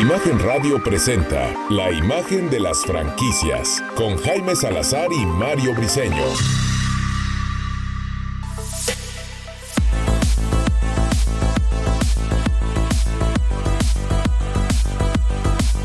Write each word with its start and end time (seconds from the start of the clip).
Imagen 0.00 0.38
Radio 0.40 0.78
presenta 0.82 1.54
La 1.70 1.90
imagen 1.90 2.50
de 2.50 2.60
las 2.60 2.84
franquicias 2.84 3.82
con 3.94 4.18
Jaime 4.18 4.54
Salazar 4.54 5.10
y 5.10 5.24
Mario 5.24 5.74
Briseño. 5.74 6.65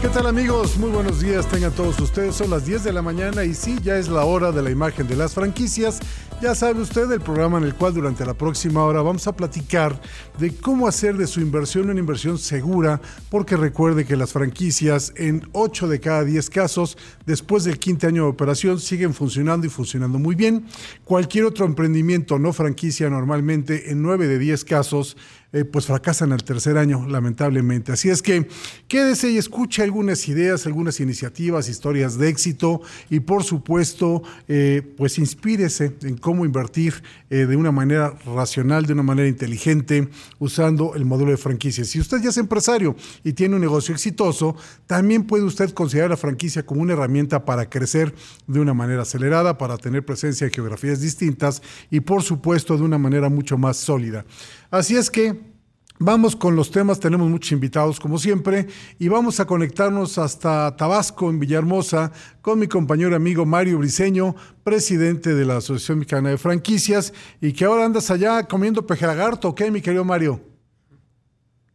¿Qué 0.01 0.09
tal 0.09 0.25
amigos? 0.25 0.79
Muy 0.79 0.89
buenos 0.89 1.21
días, 1.21 1.47
tengan 1.47 1.71
todos 1.73 1.99
ustedes. 1.99 2.33
Son 2.33 2.49
las 2.49 2.65
10 2.65 2.85
de 2.85 2.91
la 2.91 3.03
mañana 3.03 3.43
y 3.43 3.53
sí, 3.53 3.77
ya 3.83 3.99
es 3.99 4.07
la 4.07 4.25
hora 4.25 4.51
de 4.51 4.63
la 4.63 4.71
imagen 4.71 5.07
de 5.07 5.15
las 5.15 5.35
franquicias. 5.35 5.99
Ya 6.41 6.55
sabe 6.55 6.81
usted 6.81 7.11
el 7.11 7.21
programa 7.21 7.59
en 7.59 7.65
el 7.65 7.75
cual 7.75 7.93
durante 7.93 8.25
la 8.25 8.33
próxima 8.33 8.83
hora 8.83 9.03
vamos 9.03 9.27
a 9.27 9.35
platicar 9.35 10.01
de 10.39 10.55
cómo 10.55 10.87
hacer 10.87 11.15
de 11.17 11.27
su 11.27 11.39
inversión 11.39 11.91
una 11.91 11.99
inversión 11.99 12.39
segura, 12.39 12.99
porque 13.29 13.55
recuerde 13.55 14.05
que 14.05 14.15
las 14.15 14.31
franquicias 14.31 15.13
en 15.17 15.47
8 15.51 15.87
de 15.87 15.99
cada 15.99 16.23
10 16.23 16.49
casos, 16.49 16.97
después 17.27 17.63
del 17.63 17.77
quinto 17.77 18.07
año 18.07 18.23
de 18.23 18.29
operación, 18.29 18.79
siguen 18.79 19.13
funcionando 19.13 19.67
y 19.67 19.69
funcionando 19.69 20.17
muy 20.17 20.33
bien. 20.33 20.65
Cualquier 21.05 21.45
otro 21.45 21.67
emprendimiento 21.67 22.39
no 22.39 22.53
franquicia 22.53 23.07
normalmente 23.07 23.91
en 23.91 24.01
9 24.01 24.27
de 24.27 24.39
10 24.39 24.65
casos 24.65 25.15
eh, 25.53 25.65
pues 25.65 25.85
fracasan 25.85 26.31
al 26.31 26.43
tercer 26.43 26.77
año, 26.77 27.05
lamentablemente. 27.07 27.91
Así 27.91 28.09
es 28.09 28.21
que 28.21 28.47
quédese 28.87 29.31
y 29.31 29.37
escuche 29.37 29.83
algunas 29.83 30.29
ideas, 30.29 30.65
algunas 30.65 31.01
iniciativas, 31.01 31.67
historias 31.67 32.17
de 32.17 32.29
éxito 32.29 32.81
y 33.09 33.19
por 33.19 33.43
supuesto, 33.43 34.23
eh, 34.47 34.81
pues 34.95 35.17
inspírese 35.17 35.93
en 36.03 36.17
cómo 36.17 36.45
invertir 36.45 37.03
eh, 37.29 37.45
de 37.45 37.57
una 37.57 37.71
manera 37.71 38.17
racional, 38.25 38.85
de 38.85 38.93
una 38.93 39.03
manera 39.03 39.27
inteligente, 39.27 40.07
usando 40.39 40.95
el 40.95 41.03
modelo 41.03 41.31
de 41.31 41.37
franquicia. 41.37 41.83
Si 41.83 41.99
usted 41.99 42.21
ya 42.21 42.29
es 42.29 42.37
empresario 42.37 42.95
y 43.23 43.33
tiene 43.33 43.55
un 43.55 43.61
negocio 43.61 43.93
exitoso, 43.93 44.55
también 44.87 45.23
puede 45.25 45.43
usted 45.43 45.71
considerar 45.71 46.11
la 46.11 46.17
franquicia 46.17 46.65
como 46.65 46.81
una 46.81 46.93
herramienta 46.93 47.43
para 47.43 47.69
crecer 47.69 48.15
de 48.47 48.59
una 48.61 48.73
manera 48.73 49.01
acelerada, 49.01 49.57
para 49.57 49.77
tener 49.77 50.05
presencia 50.05 50.45
en 50.45 50.53
geografías 50.53 51.01
distintas 51.01 51.61
y 51.89 51.99
por 51.99 52.23
supuesto 52.23 52.77
de 52.77 52.83
una 52.83 52.97
manera 52.97 53.27
mucho 53.27 53.57
más 53.57 53.75
sólida. 53.75 54.25
Así 54.69 54.95
es 54.95 55.11
que 55.11 55.40
Vamos 56.03 56.35
con 56.35 56.55
los 56.55 56.71
temas, 56.71 56.99
tenemos 56.99 57.29
muchos 57.29 57.51
invitados 57.51 57.99
como 57.99 58.17
siempre 58.17 58.65
y 58.97 59.07
vamos 59.07 59.39
a 59.39 59.45
conectarnos 59.45 60.17
hasta 60.17 60.75
Tabasco, 60.75 61.29
en 61.29 61.39
Villahermosa, 61.39 62.11
con 62.41 62.57
mi 62.57 62.65
compañero 62.65 63.15
amigo 63.15 63.45
Mario 63.45 63.77
Briseño, 63.77 64.35
presidente 64.63 65.35
de 65.35 65.45
la 65.45 65.57
Asociación 65.57 65.99
Mexicana 65.99 66.31
de 66.31 66.39
Franquicias 66.39 67.13
y 67.39 67.53
que 67.53 67.65
ahora 67.65 67.85
andas 67.85 68.09
allá 68.09 68.47
comiendo 68.47 68.83
pejelagarto, 68.83 69.49
¿ok, 69.49 69.61
mi 69.69 69.79
querido 69.79 70.03
Mario? 70.03 70.41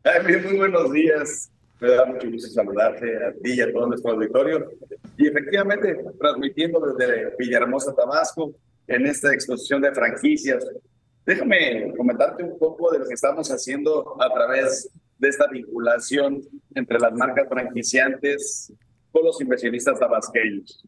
Ay, 0.02 0.42
muy 0.42 0.56
buenos 0.56 0.90
días. 0.90 1.48
Me 1.80 1.90
da 1.90 2.04
mucho 2.06 2.28
gusto 2.28 2.48
saludarte 2.48 3.06
a 3.24 3.32
ti 3.44 3.52
y 3.52 3.60
a 3.60 3.72
todo 3.72 3.86
nuestro 3.86 4.10
auditorio. 4.10 4.72
Y 5.16 5.28
efectivamente, 5.28 5.98
transmitiendo 6.18 6.80
desde 6.80 7.32
Villahermosa, 7.38 7.94
Tabasco, 7.94 8.52
en 8.88 9.06
esta 9.06 9.32
exposición 9.32 9.82
de 9.82 9.94
franquicias 9.94 10.66
Déjame 11.26 11.92
comentarte 11.96 12.44
un 12.44 12.56
poco 12.56 12.92
de 12.92 13.00
lo 13.00 13.04
que 13.04 13.14
estamos 13.14 13.50
haciendo 13.50 14.16
a 14.22 14.32
través 14.32 14.88
de 15.18 15.28
esta 15.28 15.48
vinculación 15.48 16.40
entre 16.72 17.00
las 17.00 17.12
marcas 17.14 17.48
franquiciantes 17.48 18.72
con 19.10 19.24
los 19.24 19.40
inversionistas 19.40 19.98
tabasqueños. 19.98 20.84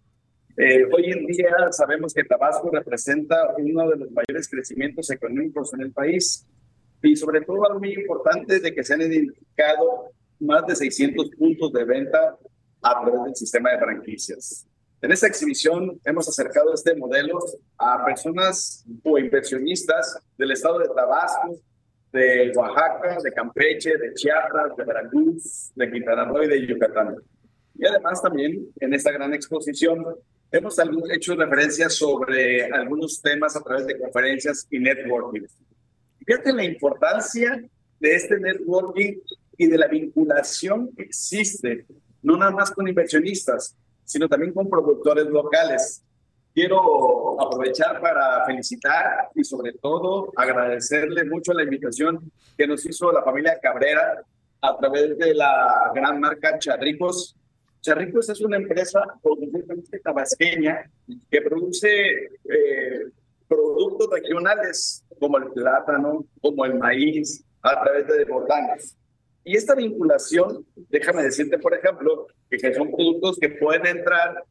Eh, 0.57 0.85
hoy 0.93 1.11
en 1.11 1.27
día 1.27 1.73
sabemos 1.73 2.15
que 2.15 2.23
Tabasco 2.23 2.71
representa 2.71 3.55
uno 3.59 3.91
de 3.91 3.97
los 3.97 4.11
mayores 4.13 4.49
crecimientos 4.49 5.11
económicos 5.11 5.75
en 5.75 5.81
el 5.81 5.93
país 5.93 6.47
y 7.03 7.17
sobre 7.17 7.41
todo 7.41 7.67
algo 7.67 7.81
muy 7.81 7.95
importante 7.95 8.61
de 8.61 8.73
que 8.73 8.85
se 8.85 8.95
han 8.95 9.01
identificado 9.01 10.13
más 10.39 10.65
de 10.67 10.77
600 10.77 11.31
puntos 11.31 11.73
de 11.73 11.85
venta 11.85 12.39
a 12.83 13.03
través 13.03 13.25
del 13.25 13.35
sistema 13.35 13.73
de 13.73 13.79
franquicias. 13.79 14.69
En 15.01 15.13
esta 15.13 15.29
exhibición 15.29 16.01
hemos 16.05 16.29
acercado 16.29 16.75
este 16.75 16.97
modelo 16.97 17.39
a 17.79 18.05
personas 18.05 18.85
o 19.05 19.17
inversionistas 19.17 20.19
del 20.37 20.51
estado 20.51 20.81
de 20.81 20.89
Tabasco, 20.89 21.57
de 22.13 22.53
Oaxaca, 22.57 23.19
de 23.23 23.33
Campeche, 23.33 23.97
de 23.97 24.13
Chiapas, 24.15 24.77
de 24.77 24.85
Veracruz, 24.85 25.71
de 25.77 25.91
Quintana 25.93 26.25
Roo 26.25 26.43
y 26.43 26.49
de 26.49 26.67
Yucatán. 26.67 27.15
Y 27.77 27.87
además 27.87 28.21
también 28.21 28.67
en 28.81 28.93
esta 28.93 29.13
gran 29.13 29.33
exposición 29.35 30.05
hemos 30.51 30.77
hecho 31.13 31.37
referencias 31.37 31.95
sobre 31.95 32.65
algunos 32.65 33.23
temas 33.23 33.55
a 33.55 33.63
través 33.63 33.87
de 33.87 34.01
conferencias 34.01 34.67
y 34.69 34.81
networking. 34.81 35.43
Fíjate 36.27 36.53
la 36.53 36.65
importancia 36.65 37.63
de 38.01 38.15
este 38.17 38.41
networking 38.41 39.21
y 39.57 39.67
de 39.69 39.79
la 39.79 39.87
vinculación 39.87 40.91
que 40.97 41.05
existe, 41.05 41.87
no 42.21 42.37
nada 42.37 42.51
más 42.51 42.73
con 42.73 42.89
inversionistas, 42.89 43.77
sino 44.09 44.27
también 44.27 44.55
con 44.55 44.71
productores 44.71 45.27
locales. 45.27 46.03
Quiero 46.55 47.41
aprovechar 47.41 48.01
para 48.01 48.45
felicitar 48.47 49.29
y 49.35 49.45
sobre 49.45 49.75
todo 49.75 50.33
agradecerle 50.35 51.25
mucho 51.25 51.53
la 51.53 51.63
invitación 51.63 52.33
que 52.57 52.67
nos 52.67 52.85
hizo 52.87 53.13
la 53.13 53.23
familia 53.23 53.61
Cabrera 53.61 54.25
a 54.63 54.77
través 54.79 55.19
de 55.19 55.35
la 55.35 55.93
gran 55.95 56.19
marca 56.21 56.59
Charricos. 56.59 57.37
Charricos 57.83 58.31
es 58.31 58.41
una 58.41 58.57
empresa 58.57 59.05
tabasqueña 60.03 60.91
que 61.31 61.43
produce 61.43 61.89
eh, 62.45 63.05
productos 63.47 64.09
regionales 64.11 65.05
como 65.21 65.37
el 65.37 65.53
plátano, 65.53 66.25
como 66.41 66.65
el 66.65 66.79
maíz, 66.79 67.45
a 67.61 67.83
través 67.85 68.07
de 68.07 68.25
botanes. 68.25 68.97
Y 69.45 69.55
esta 69.55 69.75
vinculación, 69.75 70.67
déjame 70.89 71.23
decirte, 71.25 71.59
por 71.59 71.75
ejemplo, 71.75 72.27
que, 72.51 72.75
son 72.75 72.91
productos 72.91 73.39
que 73.39 73.51
pueden 73.51 73.87
entrar 73.87 74.45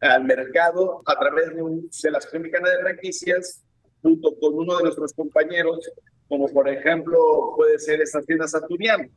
al 0.00 0.24
mercado 0.24 1.02
a 1.06 1.18
través 1.18 1.54
de, 1.54 1.62
un, 1.62 1.90
de 1.90 2.10
la 2.10 2.18
Asociación 2.18 2.42
Mexicana 2.42 2.70
de 2.70 2.82
Franquicias, 2.82 3.62
junto 4.02 4.38
con 4.38 4.54
uno 4.54 4.76
de 4.78 4.84
nuestros 4.84 5.12
compañeros, 5.12 5.90
como 6.28 6.48
por 6.48 6.68
ejemplo 6.68 7.54
puede 7.56 7.78
ser 7.78 8.00
estas 8.00 8.24
tiendas 8.24 8.54
Asturiano. 8.54 9.08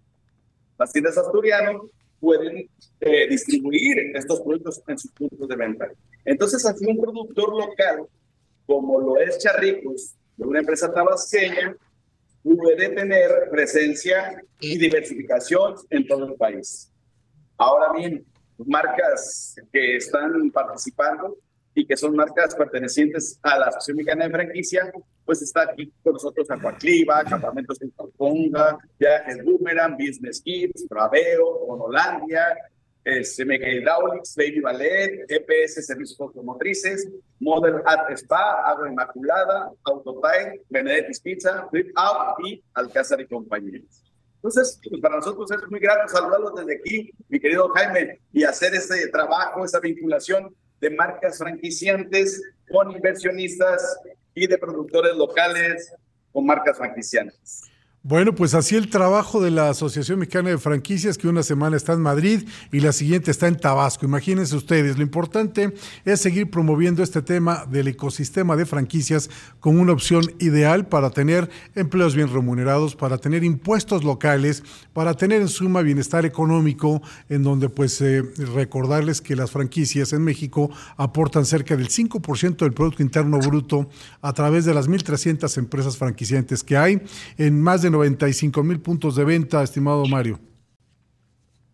Las 0.78 0.92
tiendas 0.92 1.18
Asturiano 1.18 1.90
pueden 2.20 2.70
eh, 3.02 3.28
distribuir 3.30 4.16
estos 4.16 4.42
productos 4.42 4.82
en 4.88 4.98
sus 4.98 5.12
puntos 5.12 5.48
de 5.48 5.56
venta. 5.56 5.92
Entonces, 6.26 6.66
así 6.66 6.86
un 6.86 6.98
productor 6.98 7.50
local, 7.50 8.08
como 8.66 9.00
lo 9.00 9.18
es 9.18 9.38
Charricos, 9.40 10.16
de 10.38 10.46
una 10.46 10.60
empresa 10.60 10.94
tabasqueña, 10.94 11.76
puede 12.44 12.90
tener 12.90 13.50
presencia 13.52 14.42
y 14.60 14.78
diversificación 14.78 15.76
en 15.90 16.08
todo 16.08 16.26
el 16.28 16.36
país. 16.36 16.93
Ahora 17.58 17.94
bien, 17.94 18.26
marcas 18.58 19.56
que 19.72 19.98
están 19.98 20.52
participando 20.52 21.38
y 21.76 21.86
que 21.86 21.98
son 21.98 22.16
marcas 22.16 22.56
pertenecientes 22.56 23.40
a 23.42 23.58
la 23.58 23.66
Asociación 23.66 23.98
Mexicana 23.98 24.26
de 24.26 24.32
Franquicia, 24.32 24.92
pues 25.26 25.42
está 25.42 25.64
aquí 25.64 25.92
con 26.04 26.14
nosotros 26.14 26.50
Aquacliva, 26.52 27.24
Campamentos 27.24 27.82
en 27.82 27.92
Talponga, 27.92 28.78
Viajes 29.00 29.44
Boomerang, 29.44 29.98
Business 29.98 30.42
Kids, 30.42 30.86
Braveo, 30.88 31.48
Honolandia, 31.68 32.56
Mega 33.46 33.70
Hydraulics, 33.70 34.36
Baby 34.36 34.62
Ballet, 34.62 35.26
EPS 35.28 35.86
Servicios 35.86 36.20
Automotrices, 36.20 37.10
Model 37.40 37.82
Art 37.86 38.12
Spa, 38.12 38.64
Agua 38.66 38.90
Inmaculada, 38.90 39.72
Autotime, 39.84 40.62
Benedetti's 40.70 41.20
Pizza, 41.20 41.68
Flip 41.70 41.92
Out 41.96 42.46
y 42.46 42.64
Alcázar 42.74 43.20
y 43.22 43.28
compañías. 43.28 44.04
Entonces, 44.44 44.78
pues 44.90 45.02
para 45.02 45.16
nosotros 45.16 45.50
es 45.52 45.72
muy 45.72 45.80
grato 45.80 46.06
saludarlos 46.10 46.54
desde 46.56 46.76
aquí, 46.76 47.12
mi 47.30 47.40
querido 47.40 47.70
Jaime, 47.70 48.20
y 48.34 48.44
hacer 48.44 48.76
ese 48.76 49.08
trabajo, 49.08 49.64
esa 49.64 49.80
vinculación 49.80 50.54
de 50.82 50.90
marcas 50.90 51.38
franquiciantes 51.38 52.42
con 52.70 52.92
inversionistas 52.92 54.00
y 54.36 54.46
de 54.46 54.58
productores 54.58 55.16
locales 55.16 55.94
con 56.34 56.46
marcas 56.46 56.78
franquiciantes. 56.78 57.62
Bueno, 58.06 58.36
pues 58.36 58.54
así 58.54 58.76
el 58.76 58.90
trabajo 58.90 59.42
de 59.42 59.50
la 59.50 59.70
Asociación 59.70 60.20
Mexicana 60.20 60.50
de 60.50 60.58
Franquicias, 60.58 61.18
que 61.18 61.30
una 61.30 61.42
semana 61.42 61.78
está 61.78 61.94
en 61.94 62.02
Madrid 62.02 62.44
y 62.70 62.82
la 62.82 62.92
siguiente 62.92 63.32
está 63.32 63.48
en 63.48 63.56
Tabasco. 63.56 64.06
Imagínense 64.06 64.58
ustedes, 64.58 64.98
lo 64.98 65.04
importante 65.04 65.74
es 66.04 66.20
seguir 66.20 66.52
promoviendo 66.52 67.02
este 67.02 67.22
tema 67.22 67.66
del 67.66 67.88
ecosistema 67.88 68.58
de 68.58 68.66
franquicias 68.66 69.30
como 69.62 69.82
una 69.82 69.94
opción 69.94 70.26
ideal 70.40 70.86
para 70.86 71.12
tener 71.12 71.50
empleos 71.76 72.14
bien 72.14 72.28
remunerados, 72.28 72.98
para 72.98 73.20
tener 73.20 73.46
impuestos 73.46 74.04
locales, 74.04 74.64
para 74.92 75.14
tener 75.14 75.42
en 75.42 75.48
suma 75.48 75.82
bienestar 75.82 76.26
económico, 76.26 77.02
en 77.30 77.42
donde 77.44 77.70
pues 77.70 78.02
eh, 78.02 78.22
recordarles 78.54 79.22
que 79.22 79.38
las 79.38 79.52
franquicias 79.52 80.12
en 80.12 80.26
México 80.26 80.70
aportan 80.98 81.46
cerca 81.46 81.78
del 81.78 81.88
5% 81.88 82.58
del 82.58 82.74
Producto 82.74 83.02
Interno 83.02 83.40
Bruto 83.40 83.90
a 84.22 84.34
través 84.34 84.66
de 84.66 84.74
las 84.74 84.90
1.300 84.90 85.58
empresas 85.58 85.96
franquiciantes 85.96 86.66
que 86.66 86.76
hay 86.76 87.02
en 87.38 87.62
más 87.62 87.82
de 87.82 87.93
95 87.94 88.64
mil 88.64 88.82
puntos 88.82 89.16
de 89.16 89.24
venta, 89.24 89.64
estimado 89.64 90.06
Mario. 90.06 90.40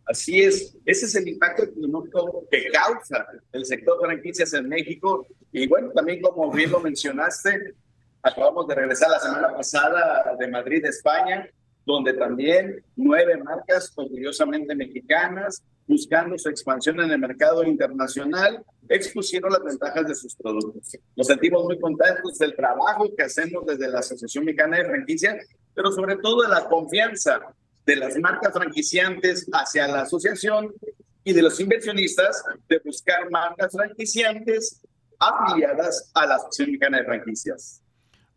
Así 0.06 0.42
es, 0.42 0.76
ese 0.86 1.06
es 1.06 1.16
el 1.16 1.28
impacto 1.28 1.64
económico 1.64 2.48
que 2.50 2.66
causa 2.72 3.28
el 3.52 3.64
sector 3.64 4.00
franquicias 4.02 4.54
en 4.54 4.68
México. 4.68 5.28
Y 5.52 5.68
bueno, 5.68 5.92
también 5.92 6.22
como 6.22 6.52
bien 6.52 6.72
lo 6.72 6.80
mencionaste, 6.80 7.74
acabamos 8.24 8.68
de 8.68 8.76
regresar 8.76 9.10
la 9.12 9.20
semana 9.20 9.56
pasada 9.56 10.36
de 10.40 10.48
Madrid, 10.48 10.84
España, 10.86 11.48
donde 11.86 12.14
también 12.14 12.84
nueve 12.96 13.38
marcas 13.38 13.92
orgullosamente 13.96 14.76
mexicanas, 14.76 15.64
buscando 15.88 16.38
su 16.38 16.50
expansión 16.50 17.00
en 17.02 17.12
el 17.12 17.20
mercado 17.20 17.64
internacional, 17.64 18.64
expusieron 18.90 19.52
las 19.52 19.64
ventajas 19.64 20.08
de 20.08 20.16
sus 20.16 20.36
productos. 20.36 20.98
Nos 21.16 21.28
sentimos 21.28 21.64
muy 21.64 21.80
contentos 21.80 22.38
del 22.40 22.56
trabajo 22.56 23.06
que 23.16 23.24
hacemos 23.24 23.66
desde 23.66 23.88
la 23.88 24.00
Asociación 24.00 24.46
Mexicana 24.46 24.78
de 24.78 24.86
Franquicias 24.86 25.48
pero 25.80 25.94
sobre 25.94 26.18
todo 26.18 26.42
de 26.42 26.50
la 26.50 26.68
confianza 26.68 27.40
de 27.86 27.96
las 27.96 28.18
marcas 28.18 28.52
franquiciantes 28.52 29.48
hacia 29.54 29.88
la 29.88 30.02
asociación 30.02 30.74
y 31.24 31.32
de 31.32 31.42
los 31.42 31.58
inversionistas 31.62 32.44
de 32.68 32.80
buscar 32.84 33.32
marcas 33.32 33.72
franquiciantes 33.72 34.82
afiliadas 35.18 36.12
a 36.14 36.26
la 36.26 36.36
Asociación 36.36 36.68
Mexicana 36.72 36.98
de 36.98 37.06
Franquicias. 37.06 37.82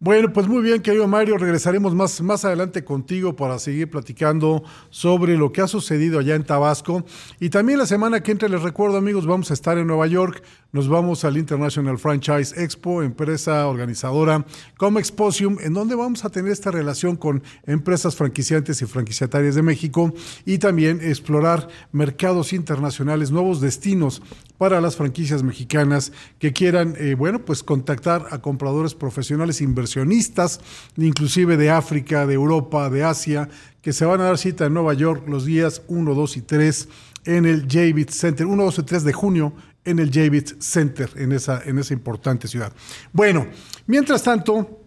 Bueno, 0.05 0.33
pues 0.33 0.49
muy 0.49 0.63
bien, 0.63 0.83
querido 0.83 1.07
Mario, 1.07 1.39
regresaremos 1.39 1.95
más, 1.95 2.21
más 2.23 2.45
adelante 2.45 2.83
contigo 2.85 3.37
para 3.37 3.61
seguir 3.61 3.89
platicando 3.89 4.65
sobre 4.91 5.37
lo 5.37 5.53
que 5.53 5.61
ha 5.61 5.69
sucedido 5.69 6.19
allá 6.19 6.35
en 6.35 6.43
Tabasco. 6.43 7.05
Y 7.39 7.51
también 7.51 7.79
la 7.79 7.87
semana 7.87 8.21
que 8.21 8.33
entra, 8.33 8.49
les 8.49 8.63
recuerdo 8.63 8.97
amigos, 8.97 9.27
vamos 9.27 9.53
a 9.53 9.55
estar 9.55 9.79
en 9.79 9.87
Nueva 9.87 10.09
York, 10.09 10.43
nos 10.73 10.89
vamos 10.89 11.25
al 11.27 11.37
International 11.37 11.99
Franchise 11.99 12.55
Expo, 12.57 13.03
empresa 13.03 13.67
organizadora 13.67 14.47
como 14.79 14.99
Exposium, 14.99 15.59
en 15.61 15.75
donde 15.75 15.95
vamos 15.95 16.25
a 16.25 16.31
tener 16.31 16.51
esta 16.51 16.71
relación 16.71 17.17
con 17.17 17.43
empresas 17.67 18.17
franquiciantes 18.17 18.81
y 18.81 18.87
franquiciatarias 18.87 19.55
de 19.55 19.61
México 19.61 20.15
y 20.47 20.57
también 20.57 21.01
explorar 21.03 21.69
mercados 21.93 22.55
internacionales, 22.55 23.31
nuevos 23.31 23.61
destinos 23.61 24.23
para 24.57 24.81
las 24.81 24.97
franquicias 24.97 25.43
mexicanas 25.43 26.11
que 26.39 26.55
quieran, 26.55 26.95
eh, 26.99 27.17
bueno, 27.17 27.45
pues 27.45 27.63
contactar 27.63 28.27
a 28.31 28.41
compradores 28.41 28.95
profesionales, 28.95 29.61
inversionistas, 29.61 30.61
inclusive 30.97 31.59
de 31.59 31.71
África, 31.71 32.27
de 32.27 32.33
Europa, 32.35 32.89
de 32.89 33.05
Asia, 33.05 33.51
que 33.83 33.93
se 33.93 34.07
van 34.07 34.23
a 34.23 34.25
dar 34.25 34.39
cita 34.39 34.65
en 34.65 34.75
Nueva 34.75 34.95
York 34.95 35.25
los 35.29 35.45
días 35.45 35.83
1, 35.89 36.15
2 36.15 36.37
y 36.39 36.41
3 36.41 36.89
en 37.25 37.45
el 37.45 37.69
JBIT 37.69 38.11
Center, 38.11 38.47
1, 38.47 38.65
2 38.65 38.79
y 38.79 38.83
3 38.83 39.05
de 39.05 39.13
junio 39.13 39.53
en 39.85 39.99
el 39.99 40.11
JBIT 40.11 40.61
Center, 40.61 41.11
en 41.17 41.33
esa, 41.33 41.63
en 41.65 41.79
esa 41.79 41.95
importante 41.95 42.49
ciudad. 42.49 42.73
Bueno, 43.13 43.47
mientras 43.87 44.23
tanto, 44.23 44.82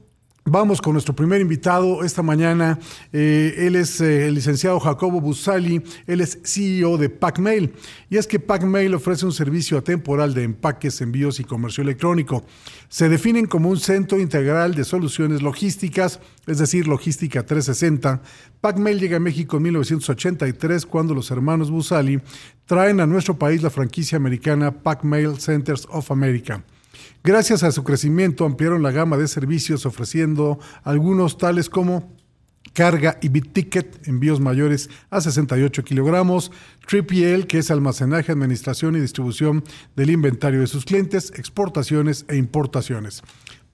Vamos 0.48 0.80
con 0.80 0.94
nuestro 0.94 1.16
primer 1.16 1.42
invitado 1.42 2.04
esta 2.04 2.22
mañana. 2.22 2.78
Eh, 3.12 3.56
él 3.58 3.76
es 3.76 4.00
eh, 4.00 4.28
el 4.28 4.36
licenciado 4.36 4.80
Jacobo 4.80 5.20
Busali, 5.20 5.82
él 6.06 6.22
es 6.22 6.38
CEO 6.44 7.00
de 7.00 7.10
PacMail. 7.10 7.74
Y 8.12 8.18
es 8.18 8.28
que 8.28 8.40
PacMail 8.40 8.94
ofrece 8.94 9.26
un 9.26 9.32
servicio 9.32 9.76
atemporal 9.76 10.36
de 10.36 10.44
empaques, 10.44 11.02
envíos 11.02 11.40
y 11.40 11.46
comercio 11.46 11.82
electrónico. 11.82 12.46
Se 12.90 13.10
definen 13.10 13.48
como 13.48 13.70
un 13.70 13.80
centro 13.80 14.20
integral 14.20 14.76
de 14.76 14.84
soluciones 14.84 15.42
logísticas, 15.42 16.20
es 16.46 16.60
decir, 16.60 16.88
logística 16.88 17.44
360. 17.44 18.22
PacMail 18.62 19.00
llega 19.00 19.18
a 19.18 19.20
México 19.20 19.58
en 19.58 19.64
1983 19.64 20.86
cuando 20.86 21.16
los 21.16 21.32
hermanos 21.32 21.72
Busali 21.72 22.22
traen 22.68 23.00
a 23.00 23.08
nuestro 23.08 23.40
país 23.40 23.64
la 23.64 23.72
franquicia 23.72 24.18
americana 24.18 24.70
PacMail 24.70 25.40
Centers 25.40 25.88
of 25.90 26.12
America. 26.12 26.64
Gracias 27.26 27.64
a 27.64 27.72
su 27.72 27.84
crecimiento 27.84 28.46
ampliaron 28.46 28.84
la 28.84 28.92
gama 28.92 29.18
de 29.18 29.28
servicios 29.28 29.88
ofreciendo 29.88 30.60
algunos 30.84 31.40
tales 31.40 31.72
como 31.72 32.14
carga 32.74 33.18
y 33.20 33.30
bit 33.30 33.52
ticket, 33.52 34.08
envíos 34.08 34.40
mayores 34.40 34.92
a 35.10 35.22
68 35.22 35.84
kilogramos, 35.84 36.52
TripL, 36.88 37.48
que 37.48 37.58
es 37.58 37.72
almacenaje, 37.72 38.32
administración 38.32 38.96
y 38.96 39.00
distribución 39.00 39.64
del 39.96 40.12
inventario 40.12 40.60
de 40.60 40.68
sus 40.68 40.86
clientes, 40.86 41.34
exportaciones 41.36 42.26
e 42.28 42.36
importaciones. 42.36 43.24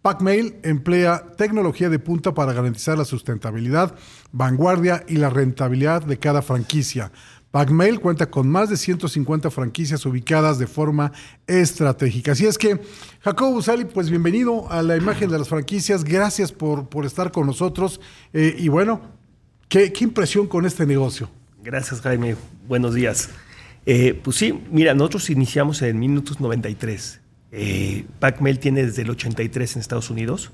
PacMail 0.02 0.56
emplea 0.64 1.28
tecnología 1.38 1.90
de 1.90 2.00
punta 2.00 2.34
para 2.34 2.54
garantizar 2.54 2.98
la 2.98 3.04
sustentabilidad, 3.04 3.96
vanguardia 4.32 5.04
y 5.10 5.18
la 5.18 5.30
rentabilidad 5.30 6.04
de 6.04 6.20
cada 6.20 6.42
franquicia. 6.42 7.12
PacMail 7.52 8.00
cuenta 8.00 8.32
con 8.32 8.50
más 8.50 8.70
de 8.70 8.78
150 8.78 9.52
franquicias 9.52 10.06
ubicadas 10.06 10.58
de 10.58 10.68
forma 10.68 11.12
estratégica. 11.48 12.32
Así 12.32 12.46
es 12.46 12.58
que, 12.58 12.80
Jacobo 13.20 13.62
Sali, 13.62 13.84
pues 13.86 14.10
bienvenido 14.10 14.72
a 14.72 14.82
la 14.82 14.96
imagen 14.96 15.30
de 15.30 15.38
las 15.38 15.50
franquicias. 15.50 16.06
Gracias 16.06 16.54
por, 16.54 16.88
por 16.88 17.06
estar 17.06 17.32
con 17.32 17.46
nosotros. 17.46 18.00
Eh, 18.32 18.56
y 18.58 18.70
bueno, 18.70 19.02
¿qué, 19.68 19.92
impresión 20.00 20.48
con 20.48 20.66
este 20.66 20.86
negocio? 20.86 21.30
Gracias, 21.62 22.00
Jaime. 22.00 22.38
Buenos 22.70 22.96
días. 22.96 23.30
Eh, 23.86 24.18
pues 24.24 24.38
sí, 24.38 24.58
mira, 24.72 24.94
nosotros 24.94 25.30
iniciamos 25.30 25.82
en 25.82 26.00
minutos 26.00 26.40
93. 26.40 27.20
Eh, 27.52 28.06
tiene 28.62 28.86
desde 28.86 29.02
el 29.02 29.10
83 29.10 29.76
en 29.76 29.82
Estados 29.82 30.10
Unidos. 30.10 30.52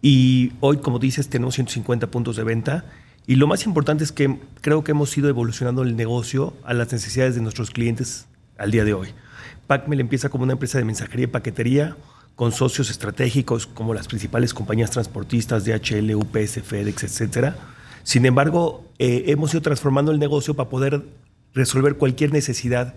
Y 0.00 0.52
hoy, 0.60 0.76
como 0.76 1.00
dices, 1.00 1.28
tenemos 1.28 1.54
150 1.54 2.06
puntos 2.12 2.36
de 2.36 2.44
venta 2.44 2.84
y 3.26 3.36
lo 3.36 3.46
más 3.46 3.66
importante 3.66 4.04
es 4.04 4.12
que 4.12 4.38
creo 4.60 4.82
que 4.82 4.92
hemos 4.92 5.16
ido 5.16 5.28
evolucionando 5.28 5.82
el 5.82 5.96
negocio 5.96 6.54
a 6.64 6.74
las 6.74 6.90
necesidades 6.92 7.34
de 7.34 7.40
nuestros 7.40 7.70
clientes 7.70 8.26
al 8.58 8.70
día 8.70 8.84
de 8.84 8.94
hoy. 8.94 9.08
PacMail 9.66 10.00
empieza 10.00 10.28
como 10.28 10.44
una 10.44 10.54
empresa 10.54 10.78
de 10.78 10.84
mensajería 10.84 11.24
y 11.24 11.28
paquetería 11.28 11.96
con 12.34 12.52
socios 12.52 12.90
estratégicos 12.90 13.66
como 13.66 13.94
las 13.94 14.08
principales 14.08 14.54
compañías 14.54 14.90
transportistas, 14.90 15.64
DHL, 15.64 16.14
UPS, 16.14 16.62
FedEx, 16.62 17.04
etc. 17.04 17.54
Sin 18.02 18.26
embargo, 18.26 18.90
eh, 18.98 19.24
hemos 19.28 19.52
ido 19.52 19.62
transformando 19.62 20.10
el 20.10 20.18
negocio 20.18 20.54
para 20.54 20.68
poder 20.68 21.04
resolver 21.54 21.96
cualquier 21.96 22.32
necesidad 22.32 22.94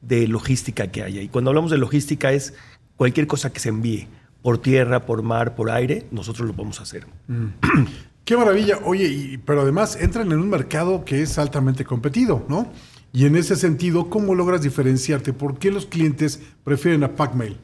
de 0.00 0.26
logística 0.28 0.86
que 0.88 1.02
haya. 1.02 1.20
Y 1.20 1.28
cuando 1.28 1.50
hablamos 1.50 1.70
de 1.70 1.78
logística 1.78 2.32
es 2.32 2.54
cualquier 2.96 3.26
cosa 3.26 3.52
que 3.52 3.60
se 3.60 3.68
envíe 3.68 4.08
por 4.42 4.58
tierra, 4.58 5.04
por 5.06 5.22
mar, 5.22 5.56
por 5.56 5.70
aire, 5.70 6.06
nosotros 6.10 6.46
lo 6.46 6.54
podemos 6.54 6.80
hacer. 6.80 7.06
Mm. 7.26 7.46
Qué 8.26 8.36
maravilla. 8.36 8.80
Oye, 8.84 9.38
pero 9.46 9.62
además 9.62 9.96
entran 10.00 10.32
en 10.32 10.40
un 10.40 10.50
mercado 10.50 11.04
que 11.04 11.22
es 11.22 11.38
altamente 11.38 11.84
competido, 11.84 12.44
¿no? 12.48 12.66
Y 13.12 13.24
en 13.24 13.36
ese 13.36 13.54
sentido, 13.54 14.10
¿cómo 14.10 14.34
logras 14.34 14.62
diferenciarte? 14.62 15.32
¿Por 15.32 15.60
qué 15.60 15.70
los 15.70 15.86
clientes 15.86 16.42
prefieren 16.64 17.04
a 17.04 17.14
PacMail? 17.14 17.56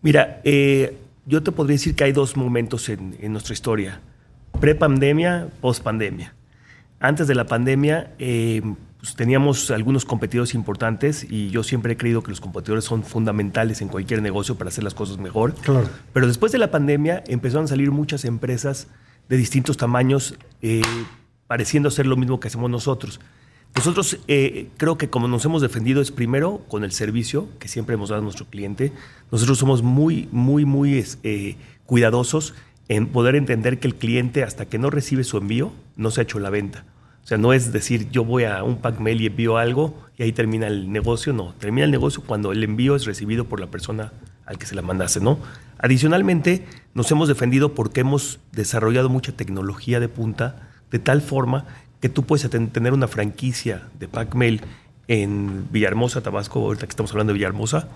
Mira, 0.00 0.40
eh, 0.42 0.96
yo 1.26 1.42
te 1.42 1.52
podría 1.52 1.74
decir 1.74 1.94
que 1.94 2.04
hay 2.04 2.12
dos 2.12 2.34
momentos 2.34 2.88
en, 2.88 3.14
nuestra 3.30 3.52
historia. 3.52 4.00
Pre-pandemia, 4.58 5.48
post-pandemia. 5.60 6.34
Antes 6.98 7.28
de 7.28 7.34
la 7.34 7.44
pandemia, 7.44 8.14
eh, 8.18 8.62
pues 8.98 9.14
teníamos 9.14 9.70
algunos 9.70 10.06
competidores 10.06 10.54
importantes 10.54 11.26
y 11.28 11.50
yo 11.50 11.62
siempre 11.62 11.92
he 11.92 11.96
creído 11.98 12.22
que 12.22 12.30
los 12.30 12.40
competidores 12.40 12.84
son 12.84 13.02
fundamentales 13.02 13.82
en 13.82 13.88
cualquier 13.88 14.22
negocio 14.22 14.54
para 14.56 14.68
hacer 14.68 14.82
las 14.82 14.94
cosas 14.94 15.18
mejor. 15.18 15.52
Claro. 15.56 15.90
Pero 16.14 16.26
después 16.26 16.52
de 16.52 16.58
la 16.58 16.70
pandemia 16.70 17.22
empezaron 17.26 17.66
a 17.66 17.68
salir 17.68 17.90
muchas 17.90 18.24
empresas 18.24 18.88
de 19.30 19.36
distintos 19.36 19.76
tamaños, 19.76 20.34
eh, 20.60 20.82
pareciendo 21.46 21.90
ser 21.90 22.06
lo 22.06 22.16
mismo 22.16 22.40
que 22.40 22.48
hacemos 22.48 22.68
nosotros. 22.68 23.20
Nosotros 23.76 24.18
eh, 24.26 24.68
creo 24.76 24.98
que 24.98 25.08
como 25.08 25.28
nos 25.28 25.44
hemos 25.44 25.62
defendido 25.62 26.02
es 26.02 26.10
primero 26.10 26.64
con 26.68 26.82
el 26.82 26.90
servicio 26.90 27.48
que 27.60 27.68
siempre 27.68 27.94
hemos 27.94 28.08
dado 28.08 28.20
a 28.20 28.24
nuestro 28.24 28.46
cliente. 28.46 28.92
Nosotros 29.30 29.56
somos 29.56 29.82
muy, 29.82 30.28
muy, 30.32 30.64
muy 30.64 31.04
eh, 31.22 31.56
cuidadosos 31.86 32.54
en 32.88 33.06
poder 33.06 33.36
entender 33.36 33.78
que 33.78 33.86
el 33.86 33.94
cliente 33.94 34.42
hasta 34.42 34.66
que 34.66 34.78
no 34.78 34.90
recibe 34.90 35.22
su 35.22 35.38
envío 35.38 35.72
no 35.94 36.10
se 36.10 36.20
ha 36.20 36.24
hecho 36.24 36.40
la 36.40 36.50
venta. 36.50 36.84
O 37.22 37.26
sea, 37.28 37.38
no 37.38 37.52
es 37.52 37.72
decir 37.72 38.10
yo 38.10 38.24
voy 38.24 38.42
a 38.44 38.64
un 38.64 38.78
pack 38.78 38.98
mail 38.98 39.20
y 39.20 39.26
envío 39.26 39.58
algo 39.58 39.94
y 40.18 40.24
ahí 40.24 40.32
termina 40.32 40.66
el 40.66 40.90
negocio. 40.90 41.32
No, 41.32 41.54
termina 41.54 41.84
el 41.84 41.92
negocio 41.92 42.24
cuando 42.26 42.50
el 42.50 42.64
envío 42.64 42.96
es 42.96 43.04
recibido 43.04 43.44
por 43.44 43.60
la 43.60 43.68
persona 43.68 44.12
al 44.50 44.58
que 44.58 44.66
se 44.66 44.74
la 44.74 44.82
mandase, 44.82 45.20
¿no? 45.20 45.38
Adicionalmente, 45.78 46.66
nos 46.92 47.10
hemos 47.10 47.28
defendido 47.28 47.74
porque 47.74 48.00
hemos 48.00 48.40
desarrollado 48.52 49.08
mucha 49.08 49.32
tecnología 49.32 50.00
de 50.00 50.08
punta 50.08 50.68
de 50.90 50.98
tal 50.98 51.22
forma 51.22 51.64
que 52.00 52.08
tú 52.08 52.24
puedes 52.24 52.48
ten- 52.50 52.68
tener 52.68 52.92
una 52.92 53.06
franquicia 53.08 53.88
de 53.98 54.08
Pacmel 54.08 54.60
en 55.08 55.66
Villahermosa, 55.70 56.20
Tabasco, 56.22 56.60
ahorita 56.60 56.86
que 56.86 56.90
estamos 56.90 57.12
hablando 57.12 57.32
de 57.32 57.38
Villahermosa, 57.38 57.88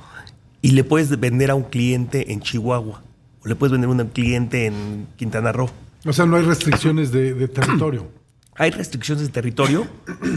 y 0.63 0.71
le 0.71 0.85
puedes 0.85 1.19
vender 1.21 1.51
a 1.51 1.55
un 1.55 1.65
cliente 1.65 2.33
en 2.33 2.41
Chihuahua, 2.41 3.03
o 3.45 3.49
le 3.49 3.55
puedes 3.57 3.73
vender 3.73 3.91
a 3.91 3.93
un 3.93 4.09
cliente 4.11 4.67
en 4.67 5.07
Quintana 5.17 5.53
Roo. 5.53 5.71
O 6.07 6.13
sea, 6.13 6.25
no 6.27 6.37
hay 6.37 6.43
restricciones 6.43 7.13
de, 7.13 7.35
de 7.35 7.49
territorio. 7.49 8.09
Hay 8.57 8.71
restricciones 8.71 9.25
de 9.25 9.31
territorio 9.33 9.85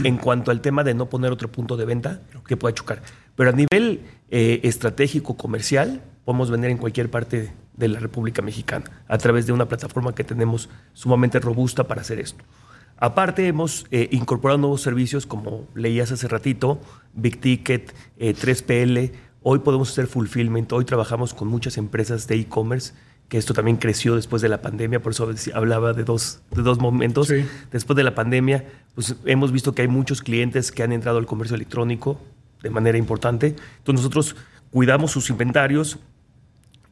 en 0.02 0.16
cuanto 0.16 0.50
al 0.50 0.60
tema 0.60 0.82
de 0.82 0.92
no 0.92 1.06
poner 1.06 1.30
otro 1.30 1.52
punto 1.52 1.76
de 1.76 1.84
venta 1.84 2.20
que 2.48 2.56
pueda 2.56 2.74
chocar. 2.74 3.00
Pero 3.36 3.50
a 3.50 3.52
nivel 3.52 4.00
eh, 4.30 4.60
estratégico 4.64 5.36
comercial, 5.36 6.02
podemos 6.24 6.50
vender 6.50 6.70
en 6.70 6.78
cualquier 6.78 7.10
parte 7.10 7.52
de 7.78 7.88
la 7.88 8.00
República 8.00 8.42
Mexicana 8.42 8.84
a 9.08 9.16
través 9.16 9.46
de 9.46 9.52
una 9.52 9.68
plataforma 9.68 10.14
que 10.14 10.24
tenemos 10.24 10.68
sumamente 10.92 11.40
robusta 11.40 11.84
para 11.84 12.02
hacer 12.02 12.18
esto. 12.18 12.44
Aparte, 12.98 13.46
hemos 13.46 13.86
eh, 13.90 14.08
incorporado 14.10 14.58
nuevos 14.58 14.82
servicios 14.82 15.24
como 15.24 15.66
leías 15.74 16.10
hace 16.10 16.26
ratito, 16.26 16.80
Big 17.14 17.40
Ticket, 17.40 17.94
eh, 18.18 18.34
3PL. 18.34 19.12
Hoy 19.42 19.60
podemos 19.60 19.90
hacer 19.92 20.08
fulfillment. 20.08 20.72
Hoy 20.72 20.84
trabajamos 20.84 21.32
con 21.32 21.46
muchas 21.46 21.78
empresas 21.78 22.26
de 22.26 22.34
e-commerce, 22.34 22.92
que 23.28 23.38
esto 23.38 23.54
también 23.54 23.76
creció 23.76 24.16
después 24.16 24.42
de 24.42 24.48
la 24.48 24.60
pandemia. 24.60 25.00
Por 25.00 25.12
eso 25.12 25.30
hablaba 25.54 25.92
de 25.92 26.02
dos, 26.02 26.40
de 26.50 26.62
dos 26.62 26.80
momentos. 26.80 27.28
Sí. 27.28 27.46
Después 27.70 27.96
de 27.96 28.02
la 28.02 28.16
pandemia, 28.16 28.66
pues 28.96 29.14
hemos 29.24 29.52
visto 29.52 29.74
que 29.74 29.82
hay 29.82 29.88
muchos 29.88 30.20
clientes 30.20 30.72
que 30.72 30.82
han 30.82 30.90
entrado 30.90 31.18
al 31.18 31.26
comercio 31.26 31.54
electrónico 31.54 32.20
de 32.62 32.70
manera 32.70 32.98
importante. 32.98 33.56
Entonces 33.78 34.04
nosotros 34.04 34.36
cuidamos 34.70 35.10
sus 35.10 35.30
inventarios 35.30 35.98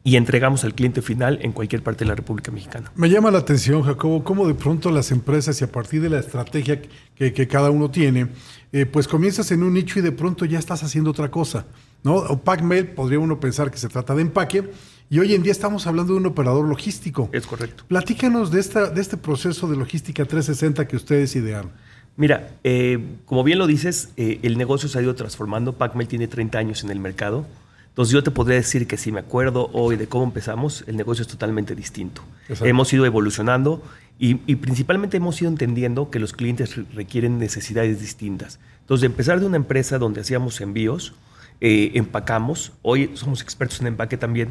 y 0.03 0.15
entregamos 0.15 0.63
al 0.63 0.73
cliente 0.73 1.01
final 1.01 1.39
en 1.41 1.51
cualquier 1.51 1.83
parte 1.83 2.05
de 2.05 2.09
la 2.09 2.15
República 2.15 2.49
Mexicana. 2.49 2.91
Me 2.95 3.09
llama 3.09 3.29
la 3.29 3.39
atención, 3.39 3.83
Jacobo, 3.83 4.23
cómo 4.23 4.47
de 4.47 4.53
pronto 4.53 4.89
las 4.89 5.11
empresas 5.11 5.59
y 5.59 5.65
a 5.65 5.71
partir 5.71 6.01
de 6.01 6.09
la 6.09 6.19
estrategia 6.19 6.81
que, 7.15 7.33
que 7.33 7.47
cada 7.47 7.71
uno 7.71 7.91
tiene, 7.91 8.27
eh, 8.71 8.85
pues 8.85 9.07
comienzas 9.07 9.51
en 9.51 9.63
un 9.63 9.73
nicho 9.73 9.99
y 9.99 10.01
de 10.01 10.13
pronto 10.13 10.45
ya 10.45 10.59
estás 10.59 10.81
haciendo 10.83 11.11
otra 11.11 11.29
cosa. 11.29 11.65
¿no? 12.03 12.15
O 12.15 12.41
Packmail, 12.41 12.87
podría 12.91 13.19
uno 13.19 13.39
pensar 13.39 13.69
que 13.69 13.77
se 13.77 13.89
trata 13.89 14.15
de 14.15 14.21
empaque, 14.21 14.71
y 15.09 15.19
hoy 15.19 15.33
en 15.33 15.43
día 15.43 15.51
estamos 15.51 15.87
hablando 15.87 16.13
de 16.13 16.19
un 16.19 16.25
operador 16.25 16.67
logístico. 16.67 17.29
Es 17.31 17.47
correcto. 17.47 17.85
Platícanos 17.87 18.51
de, 18.51 18.59
esta, 18.59 18.89
de 18.89 18.99
este 18.99 19.15
proceso 19.15 19.67
de 19.67 19.77
logística 19.77 20.25
360 20.25 20.85
que 20.87 20.95
ustedes 20.97 21.35
idearon. 21.35 21.71
Mira, 22.17 22.49
eh, 22.63 22.99
como 23.25 23.43
bien 23.43 23.59
lo 23.59 23.67
dices, 23.67 24.09
eh, 24.17 24.39
el 24.41 24.57
negocio 24.57 24.89
se 24.89 24.97
ha 24.97 25.01
ido 25.01 25.15
transformando. 25.15 25.73
Pacmel 25.73 26.07
tiene 26.07 26.27
30 26.27 26.57
años 26.57 26.83
en 26.83 26.89
el 26.89 26.99
mercado. 26.99 27.45
Entonces 27.89 28.11
yo 28.13 28.21
te 28.23 28.31
podría 28.31 28.57
decir 28.57 28.85
que 28.87 28.97
si 28.97 29.11
me 29.11 29.19
acuerdo 29.19 29.69
hoy 29.73 29.95
de 29.97 30.07
cómo 30.07 30.23
empezamos, 30.23 30.83
el 30.87 30.97
negocio 30.97 31.21
es 31.23 31.27
totalmente 31.27 31.73
distinto. 31.75 32.21
Exacto. 32.43 32.65
Hemos 32.65 32.91
ido 32.93 33.05
evolucionando 33.05 33.83
y, 34.19 34.39
y 34.45 34.55
principalmente 34.57 35.17
hemos 35.17 35.41
ido 35.41 35.49
entendiendo 35.49 36.09
que 36.11 36.19
los 36.19 36.33
clientes 36.33 36.75
re- 36.75 36.85
requieren 36.93 37.39
necesidades 37.39 37.99
distintas. 37.99 38.59
Entonces, 38.81 39.01
de 39.01 39.07
empezar 39.07 39.39
de 39.39 39.45
una 39.47 39.57
empresa 39.57 39.97
donde 39.97 40.21
hacíamos 40.21 40.61
envíos, 40.61 41.13
eh, 41.59 41.91
empacamos, 41.95 42.71
hoy 42.83 43.11
somos 43.15 43.41
expertos 43.41 43.81
en 43.81 43.87
empaque 43.87 44.15
también, 44.17 44.49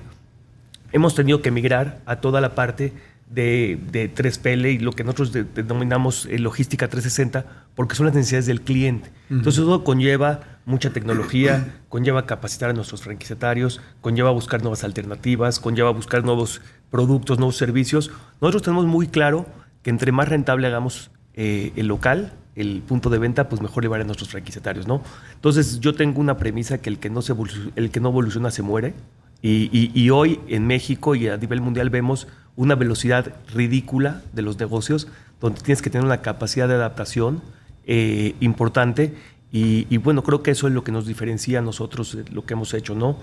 hemos 0.92 1.14
tenido 1.14 1.40
que 1.42 1.50
migrar 1.52 2.00
a 2.06 2.16
toda 2.20 2.40
la 2.40 2.54
parte 2.56 2.92
de, 3.30 3.78
de 3.90 4.12
3PL 4.14 4.74
y 4.74 4.78
lo 4.78 4.92
que 4.92 5.02
nosotros 5.04 5.32
de- 5.32 5.44
denominamos 5.44 6.26
eh, 6.26 6.38
logística 6.38 6.88
360, 6.88 7.44
porque 7.74 7.94
son 7.96 8.06
las 8.06 8.14
necesidades 8.14 8.46
del 8.46 8.60
cliente. 8.60 9.10
Entonces, 9.30 9.62
eso 9.62 9.82
conlleva 9.84 10.40
mucha 10.64 10.90
tecnología, 10.92 11.74
conlleva 11.88 12.26
capacitar 12.26 12.70
a 12.70 12.72
nuestros 12.72 13.02
franquiciatarios, 13.02 13.80
conlleva 14.00 14.30
buscar 14.30 14.62
nuevas 14.62 14.84
alternativas, 14.84 15.58
conlleva 15.60 15.90
buscar 15.90 16.24
nuevos 16.24 16.60
productos, 16.90 17.38
nuevos 17.38 17.56
servicios. 17.56 18.10
Nosotros 18.40 18.62
tenemos 18.62 18.86
muy 18.86 19.08
claro 19.08 19.46
que 19.82 19.90
entre 19.90 20.12
más 20.12 20.28
rentable 20.28 20.66
hagamos 20.68 21.10
eh, 21.34 21.72
el 21.76 21.86
local, 21.88 22.32
el 22.54 22.80
punto 22.86 23.10
de 23.10 23.18
venta, 23.18 23.48
pues 23.50 23.60
mejor 23.60 23.82
le 23.82 23.88
va 23.88 23.96
a 23.98 24.04
nuestros 24.04 24.30
franquiciatarios, 24.30 24.86
¿no? 24.86 25.02
Entonces, 25.34 25.78
yo 25.80 25.94
tengo 25.94 26.20
una 26.20 26.38
premisa 26.38 26.78
que 26.78 26.88
el 26.88 26.98
que 26.98 27.10
no, 27.10 27.20
se 27.22 27.34
evolu- 27.34 27.72
el 27.76 27.90
que 27.90 28.00
no 28.00 28.08
evoluciona 28.08 28.50
se 28.50 28.62
muere. 28.62 28.94
Y, 29.42 29.68
y- 29.72 29.90
y 29.94 30.10
hoy 30.10 30.40
en 30.48 30.66
México 30.66 31.14
y 31.14 31.28
a 31.28 31.36
nivel 31.36 31.60
mundial 31.60 31.90
vemos 31.90 32.26
una 32.56 32.74
velocidad 32.74 33.34
ridícula 33.54 34.22
de 34.32 34.42
los 34.42 34.58
negocios, 34.58 35.08
donde 35.40 35.60
tienes 35.60 35.82
que 35.82 35.90
tener 35.90 36.04
una 36.06 36.22
capacidad 36.22 36.68
de 36.68 36.74
adaptación 36.74 37.42
eh, 37.86 38.34
importante. 38.40 39.14
Y, 39.52 39.86
y 39.90 39.98
bueno, 39.98 40.22
creo 40.24 40.42
que 40.42 40.50
eso 40.50 40.66
es 40.66 40.72
lo 40.74 40.82
que 40.82 40.90
nos 40.92 41.06
diferencia 41.06 41.58
a 41.60 41.62
nosotros, 41.62 42.16
de 42.16 42.24
lo 42.32 42.44
que 42.44 42.54
hemos 42.54 42.72
hecho, 42.74 42.94
¿no? 42.94 43.18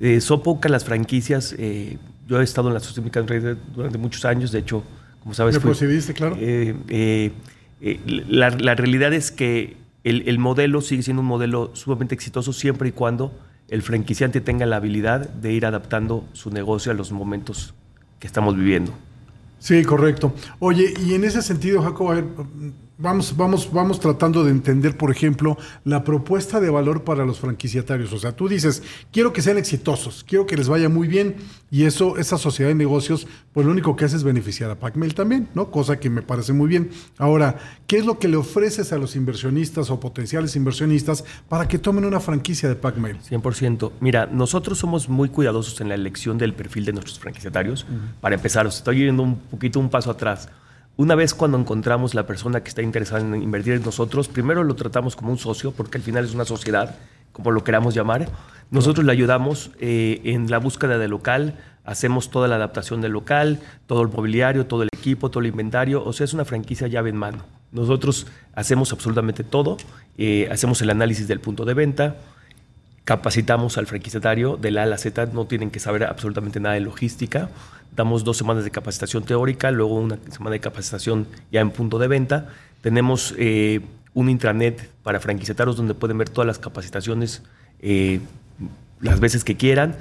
Eh, 0.00 0.20
son 0.20 0.42
pocas 0.42 0.70
las 0.70 0.84
franquicias. 0.84 1.54
eh, 1.58 1.98
yo 2.26 2.40
he 2.40 2.44
estado 2.44 2.68
en 2.68 2.74
la 2.74 2.80
Sostenibilidad 2.80 3.56
durante 3.74 3.98
muchos 3.98 4.24
años, 4.24 4.52
de 4.52 4.58
hecho, 4.60 4.82
como 5.20 5.34
sabes, 5.34 5.54
¿Me 5.54 5.60
fui- 5.60 5.68
procediste, 5.70 6.14
claro? 6.14 6.36
eh, 6.38 6.74
eh, 6.88 7.32
eh, 7.80 8.00
la, 8.28 8.50
la 8.50 8.74
realidad 8.74 9.12
es 9.12 9.30
que 9.30 9.76
el, 10.04 10.28
el 10.28 10.38
modelo 10.38 10.80
sigue 10.80 11.02
siendo 11.02 11.20
un 11.22 11.26
modelo 11.28 11.70
sumamente 11.74 12.14
exitoso 12.14 12.52
siempre 12.52 12.88
y 12.88 12.92
cuando 12.92 13.32
el 13.68 13.82
franquiciante 13.82 14.40
tenga 14.40 14.66
la 14.66 14.76
habilidad 14.76 15.28
de 15.28 15.52
ir 15.52 15.66
adaptando 15.66 16.24
su 16.32 16.50
negocio 16.50 16.92
a 16.92 16.94
los 16.94 17.12
momentos 17.12 17.74
que 18.18 18.26
estamos 18.26 18.56
viviendo. 18.56 18.92
Sí, 19.58 19.84
correcto. 19.84 20.32
Oye, 20.58 20.94
y 21.04 21.14
en 21.14 21.24
ese 21.24 21.42
sentido, 21.42 21.82
Jacobo, 21.82 22.12
a 22.12 22.14
ver, 22.14 22.24
vamos, 22.98 23.36
vamos, 23.36 23.72
vamos 23.72 24.00
tratando 24.00 24.44
de 24.44 24.50
entender, 24.50 24.96
por 24.96 25.10
ejemplo, 25.10 25.56
la 25.84 26.04
propuesta 26.04 26.60
de 26.60 26.68
valor 26.68 27.04
para 27.04 27.24
los 27.24 27.38
franquiciatarios. 27.38 28.12
O 28.12 28.18
sea, 28.18 28.32
tú 28.32 28.48
dices, 28.48 28.82
quiero 29.12 29.32
que 29.32 29.40
sean 29.40 29.56
exitosos, 29.56 30.24
quiero 30.24 30.46
que 30.46 30.56
les 30.56 30.68
vaya 30.68 30.88
muy 30.88 31.08
bien, 31.08 31.36
y 31.70 31.84
eso, 31.84 32.16
esa 32.16 32.38
sociedad 32.38 32.70
de 32.70 32.74
negocios, 32.74 33.26
pues 33.52 33.66
lo 33.66 33.72
único 33.72 33.94
que 33.96 34.04
hace 34.04 34.16
es 34.16 34.24
beneficiar 34.24 34.70
a 34.70 34.74
Pacmel 34.78 35.14
también, 35.14 35.48
¿no? 35.54 35.70
Cosa 35.70 35.98
que 35.98 36.10
me 36.10 36.22
parece 36.22 36.52
muy 36.52 36.68
bien. 36.68 36.90
Ahora, 37.18 37.58
¿qué 37.86 37.98
es 37.98 38.06
lo 38.06 38.18
que 38.18 38.28
le 38.28 38.36
ofreces 38.36 38.92
a 38.92 38.98
los 38.98 39.16
inversionistas 39.16 39.90
o 39.90 40.00
potenciales 40.00 40.56
inversionistas 40.56 41.24
para 41.48 41.68
que 41.68 41.78
tomen 41.78 42.04
una 42.04 42.20
franquicia 42.20 42.68
de 42.68 42.74
Pacmel? 42.74 43.18
100%. 43.20 43.92
Mira, 44.00 44.26
nosotros 44.26 44.78
somos 44.78 45.08
muy 45.08 45.28
cuidadosos 45.28 45.80
en 45.80 45.88
la 45.88 45.94
elección 45.94 46.38
del 46.38 46.54
perfil 46.54 46.84
de 46.84 46.92
nuestros 46.92 47.18
franquiciatarios. 47.18 47.86
Para 48.20 48.34
empezar, 48.34 48.66
os 48.66 48.78
estoy 48.78 49.04
yendo 49.04 49.22
un 49.22 49.36
poquito 49.36 49.78
un 49.78 49.90
paso 49.90 50.10
atrás. 50.10 50.48
Una 50.98 51.14
vez 51.14 51.32
cuando 51.32 51.56
encontramos 51.56 52.16
la 52.16 52.26
persona 52.26 52.64
que 52.64 52.70
está 52.70 52.82
interesada 52.82 53.20
en 53.20 53.40
invertir 53.40 53.74
en 53.74 53.84
nosotros, 53.84 54.26
primero 54.26 54.64
lo 54.64 54.74
tratamos 54.74 55.14
como 55.14 55.30
un 55.30 55.38
socio, 55.38 55.70
porque 55.70 55.96
al 55.96 56.02
final 56.02 56.24
es 56.24 56.34
una 56.34 56.44
sociedad, 56.44 56.96
como 57.30 57.52
lo 57.52 57.62
queramos 57.62 57.94
llamar. 57.94 58.28
Nosotros 58.72 59.06
le 59.06 59.12
ayudamos 59.12 59.70
eh, 59.78 60.20
en 60.24 60.50
la 60.50 60.58
búsqueda 60.58 60.98
del 60.98 61.10
local, 61.12 61.54
hacemos 61.84 62.30
toda 62.30 62.48
la 62.48 62.56
adaptación 62.56 63.00
del 63.00 63.12
local, 63.12 63.60
todo 63.86 64.02
el 64.02 64.08
mobiliario, 64.08 64.66
todo 64.66 64.82
el 64.82 64.88
equipo, 64.92 65.30
todo 65.30 65.38
el 65.38 65.46
inventario. 65.46 66.04
O 66.04 66.12
sea, 66.12 66.24
es 66.24 66.34
una 66.34 66.44
franquicia 66.44 66.88
llave 66.88 67.10
en 67.10 67.16
mano. 67.16 67.44
Nosotros 67.70 68.26
hacemos 68.56 68.92
absolutamente 68.92 69.44
todo, 69.44 69.76
eh, 70.16 70.48
hacemos 70.50 70.82
el 70.82 70.90
análisis 70.90 71.28
del 71.28 71.38
punto 71.38 71.64
de 71.64 71.74
venta, 71.74 72.16
capacitamos 73.04 73.78
al 73.78 73.86
franquiciatario 73.86 74.56
de 74.56 74.72
la 74.72 74.80
A 74.80 74.84
a 74.84 74.86
la 74.86 74.98
Z, 74.98 75.26
no 75.26 75.46
tienen 75.46 75.70
que 75.70 75.78
saber 75.78 76.02
absolutamente 76.02 76.58
nada 76.58 76.74
de 76.74 76.80
logística. 76.80 77.50
Damos 77.94 78.24
dos 78.24 78.36
semanas 78.36 78.64
de 78.64 78.70
capacitación 78.70 79.24
teórica, 79.24 79.70
luego 79.70 79.96
una 79.96 80.18
semana 80.30 80.54
de 80.54 80.60
capacitación 80.60 81.26
ya 81.50 81.60
en 81.60 81.70
punto 81.70 81.98
de 81.98 82.08
venta. 82.08 82.48
Tenemos 82.80 83.34
eh, 83.38 83.80
un 84.14 84.28
intranet 84.28 84.88
para 85.02 85.20
franquiciatarios 85.20 85.76
donde 85.76 85.94
pueden 85.94 86.18
ver 86.18 86.28
todas 86.28 86.46
las 86.46 86.58
capacitaciones 86.58 87.42
eh, 87.80 88.20
las 89.00 89.20
veces 89.20 89.44
que 89.44 89.56
quieran. 89.56 89.96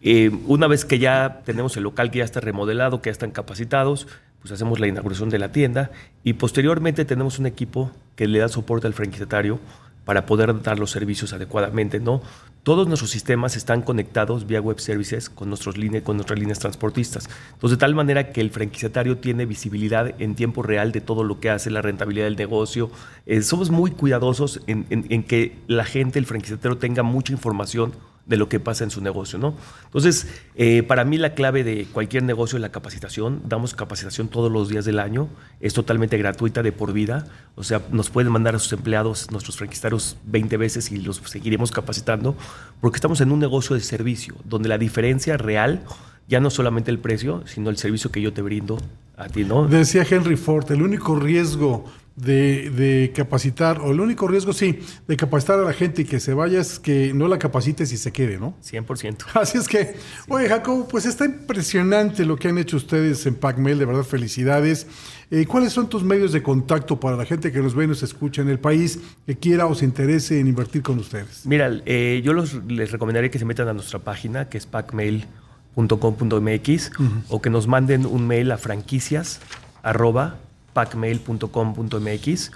Eh, 0.00 0.30
una 0.46 0.66
vez 0.66 0.84
que 0.84 0.98
ya 0.98 1.42
tenemos 1.44 1.76
el 1.76 1.84
local 1.84 2.10
que 2.10 2.18
ya 2.18 2.24
está 2.24 2.40
remodelado, 2.40 3.00
que 3.00 3.08
ya 3.08 3.12
están 3.12 3.30
capacitados, 3.30 4.08
pues 4.40 4.50
hacemos 4.52 4.80
la 4.80 4.88
inauguración 4.88 5.30
de 5.30 5.38
la 5.38 5.52
tienda 5.52 5.92
y 6.24 6.32
posteriormente 6.32 7.04
tenemos 7.04 7.38
un 7.38 7.46
equipo 7.46 7.92
que 8.16 8.26
le 8.26 8.40
da 8.40 8.48
soporte 8.48 8.88
al 8.88 8.94
franquiciatario 8.94 9.60
para 10.04 10.26
poder 10.26 10.60
dar 10.62 10.80
los 10.80 10.90
servicios 10.90 11.32
adecuadamente, 11.32 12.00
¿no? 12.00 12.22
Todos 12.62 12.86
nuestros 12.86 13.10
sistemas 13.10 13.56
están 13.56 13.82
conectados 13.82 14.46
vía 14.46 14.60
web 14.60 14.78
services 14.78 15.28
con, 15.28 15.50
con 15.50 16.16
nuestras 16.16 16.38
líneas 16.38 16.58
transportistas. 16.60 17.28
Entonces, 17.54 17.76
de 17.76 17.80
tal 17.80 17.96
manera 17.96 18.30
que 18.30 18.40
el 18.40 18.50
franquiciatario 18.50 19.18
tiene 19.18 19.46
visibilidad 19.46 20.14
en 20.20 20.36
tiempo 20.36 20.62
real 20.62 20.92
de 20.92 21.00
todo 21.00 21.24
lo 21.24 21.40
que 21.40 21.50
hace, 21.50 21.70
la 21.70 21.82
rentabilidad 21.82 22.26
del 22.26 22.36
negocio. 22.36 22.88
Eh, 23.26 23.42
somos 23.42 23.70
muy 23.70 23.90
cuidadosos 23.90 24.60
en, 24.68 24.86
en- 24.90 25.06
en 25.10 25.24
que 25.24 25.56
la 25.66 25.84
gente, 25.84 26.20
el 26.20 26.26
franquiciatario, 26.26 26.78
tenga 26.78 27.02
mucha 27.02 27.32
información 27.32 27.94
de 28.26 28.36
lo 28.36 28.48
que 28.48 28.60
pasa 28.60 28.84
en 28.84 28.90
su 28.90 29.00
negocio, 29.00 29.38
¿no? 29.38 29.56
Entonces, 29.84 30.28
eh, 30.54 30.82
para 30.82 31.04
mí 31.04 31.18
la 31.18 31.34
clave 31.34 31.64
de 31.64 31.86
cualquier 31.92 32.22
negocio 32.22 32.56
es 32.56 32.62
la 32.62 32.70
capacitación. 32.70 33.42
Damos 33.48 33.74
capacitación 33.74 34.28
todos 34.28 34.50
los 34.50 34.68
días 34.68 34.84
del 34.84 35.00
año. 35.00 35.28
Es 35.60 35.74
totalmente 35.74 36.16
gratuita 36.18 36.62
de 36.62 36.72
por 36.72 36.92
vida. 36.92 37.26
O 37.56 37.64
sea, 37.64 37.82
nos 37.90 38.10
pueden 38.10 38.30
mandar 38.32 38.54
a 38.54 38.58
sus 38.58 38.72
empleados, 38.72 39.30
nuestros 39.30 39.56
franquiciatarios, 39.56 40.16
20 40.26 40.56
veces 40.56 40.92
y 40.92 40.98
los 40.98 41.16
seguiremos 41.16 41.72
capacitando, 41.72 42.36
porque 42.80 42.96
estamos 42.96 43.20
en 43.20 43.32
un 43.32 43.40
negocio 43.40 43.74
de 43.74 43.82
servicio, 43.82 44.36
donde 44.44 44.68
la 44.68 44.78
diferencia 44.78 45.36
real 45.36 45.82
ya 46.28 46.40
no 46.40 46.50
solamente 46.50 46.90
el 46.90 46.98
precio, 46.98 47.42
sino 47.46 47.70
el 47.70 47.76
servicio 47.76 48.10
que 48.10 48.22
yo 48.22 48.32
te 48.32 48.42
brindo 48.42 48.78
a 49.16 49.28
ti, 49.28 49.44
¿no? 49.44 49.66
Decía 49.66 50.06
Henry 50.08 50.36
Ford, 50.36 50.70
el 50.70 50.82
único 50.82 51.16
riesgo 51.16 51.84
de, 52.16 52.70
de 52.70 53.12
capacitar, 53.14 53.80
o 53.80 53.90
el 53.90 54.00
único 54.00 54.26
riesgo, 54.28 54.52
sí, 54.52 54.80
de 55.08 55.16
capacitar 55.16 55.58
a 55.58 55.62
la 55.62 55.72
gente 55.72 56.02
y 56.02 56.04
que 56.04 56.20
se 56.20 56.34
vaya 56.34 56.60
es 56.60 56.78
que 56.78 57.14
no 57.14 57.26
la 57.26 57.38
capacites 57.38 57.90
y 57.92 57.96
se 57.96 58.12
quede, 58.12 58.38
¿no? 58.38 58.54
100%. 58.62 59.24
Así 59.40 59.56
es 59.58 59.66
que, 59.66 59.96
oye, 60.28 60.48
Jacobo, 60.48 60.86
pues 60.88 61.06
está 61.06 61.24
impresionante 61.24 62.26
lo 62.26 62.36
que 62.36 62.48
han 62.48 62.58
hecho 62.58 62.76
ustedes 62.76 63.24
en 63.26 63.36
PacMail, 63.36 63.78
de 63.78 63.84
verdad, 63.84 64.02
felicidades. 64.02 64.88
Eh, 65.30 65.46
¿Cuáles 65.46 65.72
son 65.72 65.88
tus 65.88 66.02
medios 66.04 66.32
de 66.32 66.42
contacto 66.42 67.00
para 67.00 67.16
la 67.16 67.24
gente 67.24 67.50
que 67.50 67.60
nos 67.60 67.74
ve 67.74 67.84
y 67.84 67.86
nos 67.88 68.02
escucha 68.02 68.42
en 68.42 68.50
el 68.50 68.58
país, 68.58 68.98
que 69.26 69.36
quiera 69.36 69.64
o 69.66 69.74
se 69.74 69.86
interese 69.86 70.38
en 70.38 70.48
invertir 70.48 70.82
con 70.82 70.98
ustedes? 70.98 71.46
Mira, 71.46 71.70
eh, 71.86 72.20
yo 72.22 72.34
los, 72.34 72.52
les 72.66 72.92
recomendaría 72.92 73.30
que 73.30 73.38
se 73.38 73.46
metan 73.46 73.68
a 73.68 73.72
nuestra 73.72 74.00
página, 74.00 74.50
que 74.50 74.58
es 74.58 74.66
pacmail.com.mx, 74.66 76.90
o 77.28 77.40
que 77.40 77.48
nos 77.48 77.66
manden 77.66 78.04
un 78.04 78.26
mail 78.26 78.52
a 78.52 78.58
franquicias 78.58 79.40
arroba 79.82 80.36
pacmail.com.mx. 80.72 82.50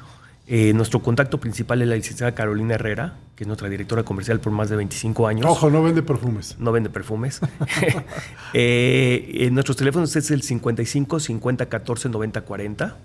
Eh, 0.48 0.72
nuestro 0.74 1.02
contacto 1.02 1.40
principal 1.40 1.82
es 1.82 1.88
la 1.88 1.96
licenciada 1.96 2.32
Carolina 2.36 2.74
Herrera, 2.74 3.14
que 3.34 3.42
es 3.44 3.48
nuestra 3.48 3.68
directora 3.68 4.04
comercial 4.04 4.38
por 4.38 4.52
más 4.52 4.68
de 4.70 4.76
25 4.76 5.26
años. 5.26 5.46
Ojo, 5.46 5.70
no 5.70 5.82
vende 5.82 6.02
perfumes. 6.02 6.54
No 6.60 6.70
vende 6.70 6.88
perfumes. 6.88 7.40
eh, 8.54 9.30
eh, 9.34 9.50
nuestros 9.50 9.76
teléfonos 9.76 10.14
es 10.16 10.30
el 10.30 10.42
55 10.42 11.20
50 11.20 11.66
14 11.66 12.08
90 12.08 12.40
40. 12.42 12.96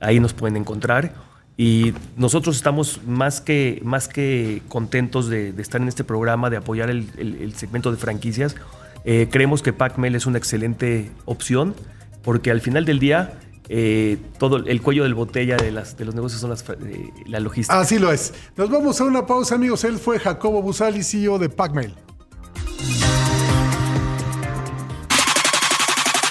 Ahí 0.00 0.20
nos 0.20 0.34
pueden 0.34 0.56
encontrar. 0.56 1.14
Y 1.56 1.92
nosotros 2.16 2.56
estamos 2.56 3.00
más 3.06 3.40
que, 3.40 3.80
más 3.84 4.08
que 4.08 4.62
contentos 4.68 5.28
de, 5.28 5.52
de 5.52 5.62
estar 5.62 5.80
en 5.80 5.88
este 5.88 6.02
programa, 6.04 6.50
de 6.50 6.56
apoyar 6.56 6.90
el, 6.90 7.08
el- 7.18 7.36
el 7.36 7.54
segmento 7.54 7.90
de 7.90 7.96
franquicias. 7.98 8.56
Eh, 9.04 9.28
creemos 9.30 9.62
que 9.62 9.72
PacMail 9.72 10.14
es 10.14 10.26
una 10.26 10.38
excelente 10.38 11.10
opción 11.24 11.74
porque 12.22 12.50
al 12.50 12.60
final 12.60 12.84
del 12.84 12.98
día 13.00 13.34
eh, 13.74 14.18
todo 14.38 14.58
el 14.58 14.82
cuello 14.82 15.04
del 15.04 15.14
botella 15.14 15.56
de, 15.56 15.72
las, 15.72 15.96
de 15.96 16.04
los 16.04 16.14
negocios 16.14 16.42
son 16.42 16.50
las, 16.50 16.62
eh, 16.68 17.10
la 17.24 17.40
logística. 17.40 17.80
Así 17.80 17.98
lo 17.98 18.12
es. 18.12 18.34
Nos 18.54 18.68
vamos 18.68 19.00
a 19.00 19.04
una 19.04 19.24
pausa, 19.24 19.54
amigos. 19.54 19.82
Él 19.84 19.98
fue 19.98 20.18
Jacobo 20.18 20.60
Busali, 20.60 21.02
CEO 21.02 21.38
de 21.38 21.48
PacMail. 21.48 21.94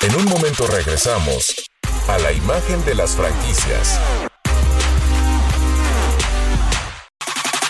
En 0.03 0.15
un 0.15 0.25
momento 0.25 0.67
regresamos 0.67 1.55
a 2.07 2.19
la 2.19 2.31
imagen 2.31 2.85
de 2.85 2.93
las 2.93 3.15
franquicias. 3.15 3.99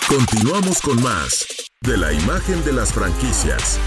Continuamos 0.06 0.82
con 0.82 1.02
más 1.02 1.46
de 1.80 1.96
la 1.96 2.12
imagen 2.12 2.62
de 2.66 2.74
las 2.74 2.92
franquicias. 2.92 3.80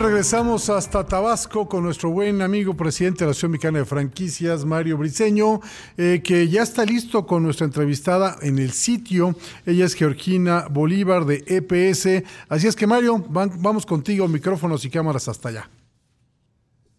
Regresamos 0.00 0.70
hasta 0.70 1.04
Tabasco 1.04 1.68
con 1.68 1.82
nuestro 1.82 2.10
buen 2.10 2.40
amigo 2.40 2.74
presidente 2.74 3.20
de 3.20 3.26
la 3.26 3.30
Asociación 3.32 3.50
Mexicana 3.50 3.78
de 3.80 3.84
Franquicias, 3.84 4.64
Mario 4.64 4.96
Briceño, 4.96 5.60
eh, 5.96 6.20
que 6.22 6.48
ya 6.48 6.62
está 6.62 6.84
listo 6.84 7.26
con 7.26 7.42
nuestra 7.42 7.66
entrevistada 7.66 8.36
en 8.40 8.60
el 8.60 8.70
sitio. 8.70 9.34
Ella 9.66 9.86
es 9.86 9.94
Georgina 9.94 10.68
Bolívar 10.70 11.24
de 11.24 11.42
EPS. 11.46 12.24
Así 12.48 12.68
es 12.68 12.76
que, 12.76 12.86
Mario, 12.86 13.24
vamos 13.28 13.84
contigo, 13.86 14.28
micrófonos 14.28 14.84
y 14.84 14.90
cámaras 14.90 15.26
hasta 15.26 15.48
allá. 15.48 15.70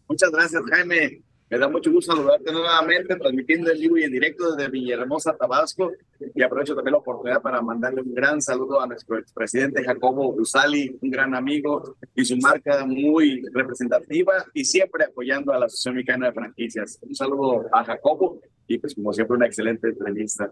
Muchas 0.09 0.31
gracias, 0.31 0.61
Jaime. 0.69 1.21
Me 1.49 1.57
da 1.57 1.67
mucho 1.67 1.91
gusto 1.91 2.15
saludarte 2.15 2.51
nuevamente, 2.51 3.15
transmitiendo 3.15 3.71
en 3.71 3.79
vivo 3.79 3.97
y 3.97 4.03
en 4.03 4.11
directo 4.11 4.55
desde 4.55 4.69
Villahermosa, 4.69 5.35
Tabasco. 5.35 5.91
Y 6.35 6.43
aprovecho 6.43 6.75
también 6.75 6.91
la 6.91 6.99
oportunidad 6.99 7.41
para 7.41 7.59
mandarle 7.61 8.01
un 8.01 8.13
gran 8.13 8.39
saludo 8.39 8.79
a 8.79 8.85
nuestro 8.85 9.17
expresidente 9.17 9.83
Jacobo 9.83 10.29
Usali, 10.35 10.95
un 11.01 11.09
gran 11.09 11.33
amigo 11.33 11.95
y 12.13 12.23
su 12.23 12.37
marca 12.37 12.85
muy 12.85 13.41
representativa 13.51 14.33
y 14.53 14.63
siempre 14.63 15.05
apoyando 15.05 15.51
a 15.51 15.57
la 15.57 15.65
Asociación 15.65 15.95
Mexicana 15.95 16.27
de 16.27 16.33
Franquicias. 16.33 16.99
Un 17.01 17.15
saludo 17.15 17.65
a 17.71 17.83
Jacobo 17.83 18.41
y 18.67 18.77
pues 18.77 18.93
como 18.93 19.11
siempre 19.11 19.35
una 19.35 19.47
excelente 19.47 19.87
entrevista. 19.87 20.51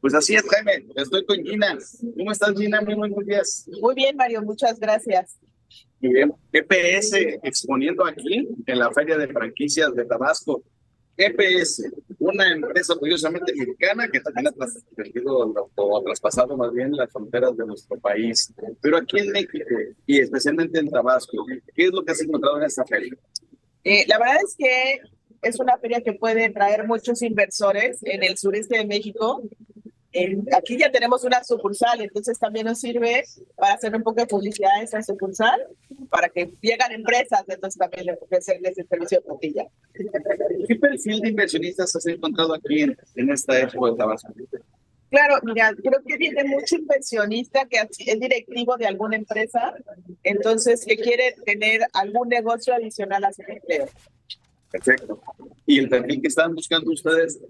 Pues 0.00 0.14
así 0.14 0.34
es, 0.34 0.44
Jaime. 0.48 0.86
Estoy 0.96 1.26
con 1.26 1.44
Gina. 1.44 1.76
¿Cómo 2.16 2.32
estás, 2.32 2.58
Gina? 2.58 2.80
Muy 2.80 2.94
buenos 2.94 3.26
días. 3.26 3.68
Muy 3.82 3.94
bien, 3.94 4.16
Mario, 4.16 4.40
muchas 4.40 4.80
gracias. 4.80 5.38
Bien. 6.00 6.32
EPS 6.52 7.12
exponiendo 7.42 8.04
aquí 8.06 8.48
en 8.66 8.78
la 8.78 8.92
Feria 8.92 9.16
de 9.18 9.28
Franquicias 9.28 9.94
de 9.94 10.04
Tabasco. 10.04 10.62
EPS, 11.16 11.82
una 12.20 12.52
empresa 12.52 12.94
curiosamente 12.94 13.52
mexicana 13.52 14.06
que 14.08 14.20
también 14.20 14.46
ha 14.46 14.52
trascendido 14.52 15.52
o 15.74 15.98
ha 15.98 16.04
traspasado 16.04 16.56
más 16.56 16.72
bien 16.72 16.92
las 16.92 17.10
fronteras 17.10 17.56
de 17.56 17.66
nuestro 17.66 17.98
país. 17.98 18.52
Pero 18.80 18.98
aquí 18.98 19.18
en 19.18 19.32
México 19.32 19.64
y 20.06 20.20
especialmente 20.20 20.78
en 20.78 20.88
Tabasco, 20.88 21.44
¿qué 21.74 21.86
es 21.86 21.90
lo 21.90 22.04
que 22.04 22.12
has 22.12 22.22
encontrado 22.22 22.58
en 22.58 22.64
esta 22.66 22.84
feria? 22.84 23.12
Eh, 23.82 24.04
la 24.06 24.18
verdad 24.18 24.36
es 24.44 24.54
que 24.56 25.00
es 25.42 25.58
una 25.58 25.76
feria 25.78 26.00
que 26.02 26.12
puede 26.12 26.50
traer 26.50 26.86
muchos 26.86 27.20
inversores 27.22 27.98
en 28.04 28.22
el 28.22 28.38
sureste 28.38 28.78
de 28.78 28.86
México. 28.86 29.42
En- 30.12 30.46
aquí 30.56 30.78
ya 30.78 30.90
tenemos 30.92 31.24
una 31.24 31.42
sucursal, 31.42 32.00
entonces 32.00 32.38
también 32.38 32.66
nos 32.66 32.78
sirve 32.80 33.24
para 33.56 33.74
hacer 33.74 33.94
un 33.94 34.02
poco 34.04 34.20
de 34.20 34.26
publicidad 34.26 34.70
a 34.78 34.82
esa 34.82 35.02
sucursal, 35.02 35.60
para 36.10 36.28
que 36.28 36.52
llegan 36.60 36.92
empresas, 36.92 37.44
entonces 37.48 37.78
también 37.78 38.16
ofrecerles 38.20 38.78
el 38.78 38.88
servicio 38.88 39.18
de 39.18 39.24
plantilla. 39.24 39.66
¿Qué 40.68 40.76
perfil 40.76 41.20
de 41.20 41.28
inversionistas 41.28 41.94
has 41.96 42.06
encontrado 42.06 42.54
aquí 42.54 42.82
en, 42.82 42.96
en 43.16 43.30
esta 43.30 43.58
época 43.58 43.90
de 43.90 43.96
Tabasco? 43.96 44.32
Claro, 45.10 45.36
mira, 45.42 45.74
creo 45.74 46.02
que 46.06 46.18
viene 46.18 46.44
mucho 46.44 46.76
inversionista 46.76 47.64
que 47.66 47.78
es 47.78 48.20
directivo 48.20 48.76
de 48.76 48.86
alguna 48.86 49.16
empresa, 49.16 49.74
entonces 50.22 50.84
que 50.84 50.96
quiere 50.96 51.34
tener 51.46 51.80
algún 51.94 52.28
negocio 52.28 52.74
adicional 52.74 53.24
a 53.24 53.32
su 53.32 53.42
empleo. 53.46 53.88
Perfecto. 54.70 55.22
¿Y 55.64 55.78
el 55.78 55.88
perfil 55.88 56.20
que 56.20 56.28
están 56.28 56.54
buscando 56.54 56.90
ustedes 56.90 57.40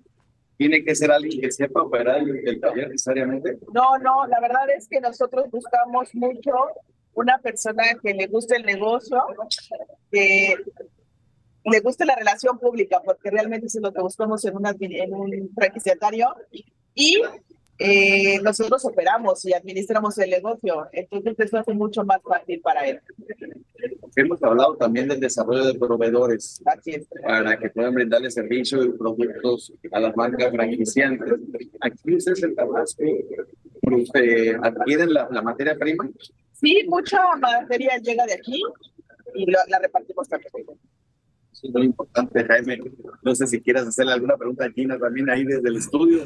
tiene 0.57 0.85
que 0.85 0.95
ser 0.95 1.11
alguien 1.11 1.41
que 1.41 1.51
sepa 1.51 1.83
operar 1.83 2.21
el 2.21 2.61
taller 2.61 2.91
necesariamente? 2.91 3.59
No, 3.73 3.99
no, 3.99 4.27
la 4.29 4.41
verdad 4.41 4.71
es 4.77 4.89
que 4.89 5.01
nosotros 5.01 5.51
buscamos 5.51 6.15
mucho 6.15 6.53
una 7.15 7.39
persona 7.39 7.83
que 8.03 8.15
le 8.15 8.27
guste 8.27 8.57
el 8.57 8.65
negocio, 8.65 9.23
que 10.11 10.57
le 11.65 11.81
guste 11.81 12.05
la 12.05 12.17
relación 12.17 12.59
pública, 12.59 13.01
porque 13.05 13.31
realmente 13.31 13.67
eso 13.67 13.79
es 13.79 13.83
lo 13.83 13.93
que 13.93 14.01
buscamos 14.01 14.45
en, 14.45 14.57
una, 14.57 14.75
en 14.79 15.15
un 15.15 15.51
franquiciatario. 15.55 16.35
Y 16.95 17.21
eh, 17.79 18.41
nosotros 18.43 18.85
operamos 18.85 19.45
y 19.45 19.53
administramos 19.53 20.19
el 20.19 20.31
negocio, 20.31 20.89
entonces 20.93 21.35
eso 21.39 21.59
hace 21.59 21.75
mucho 21.75 22.05
más 22.05 22.21
fácil 22.23 22.61
para 22.61 22.87
él. 22.87 23.01
Hemos 24.17 24.43
hablado 24.43 24.75
también 24.77 25.07
del 25.07 25.21
desarrollo 25.21 25.65
de 25.65 25.79
proveedores 25.79 26.61
para 27.23 27.57
que 27.57 27.71
puedan 27.71 27.95
brindarle 27.95 28.33
servicio 28.33 28.83
y 28.83 28.91
productos 28.91 29.73
a 29.93 30.01
las 30.01 30.17
marcas 30.17 30.51
franquiciantes. 30.51 31.35
Aquí 31.81 32.17
ustedes 32.17 32.43
en 32.43 32.57
Tabasco 32.57 33.05
adquieren 34.63 35.13
la, 35.15 35.29
la 35.31 35.43
materia 35.43 35.77
prima. 35.77 36.09
Sí, 36.61 36.85
mucha 36.89 37.37
materia 37.37 37.99
llega 37.99 38.27
de 38.27 38.35
aquí 38.35 38.61
y 39.35 39.47
la 39.51 39.79
repartimos 39.79 40.29
también. 40.29 40.51
Importante, 41.63 42.45
Jaime. 42.45 42.81
No 43.23 43.35
sé 43.35 43.47
si 43.47 43.61
quieras 43.61 43.87
hacerle 43.87 44.13
alguna 44.13 44.37
pregunta 44.37 44.65
a 44.65 44.99
también 44.99 45.31
ahí 45.31 45.45
desde 45.45 45.69
el 45.69 45.77
estudio. 45.77 46.25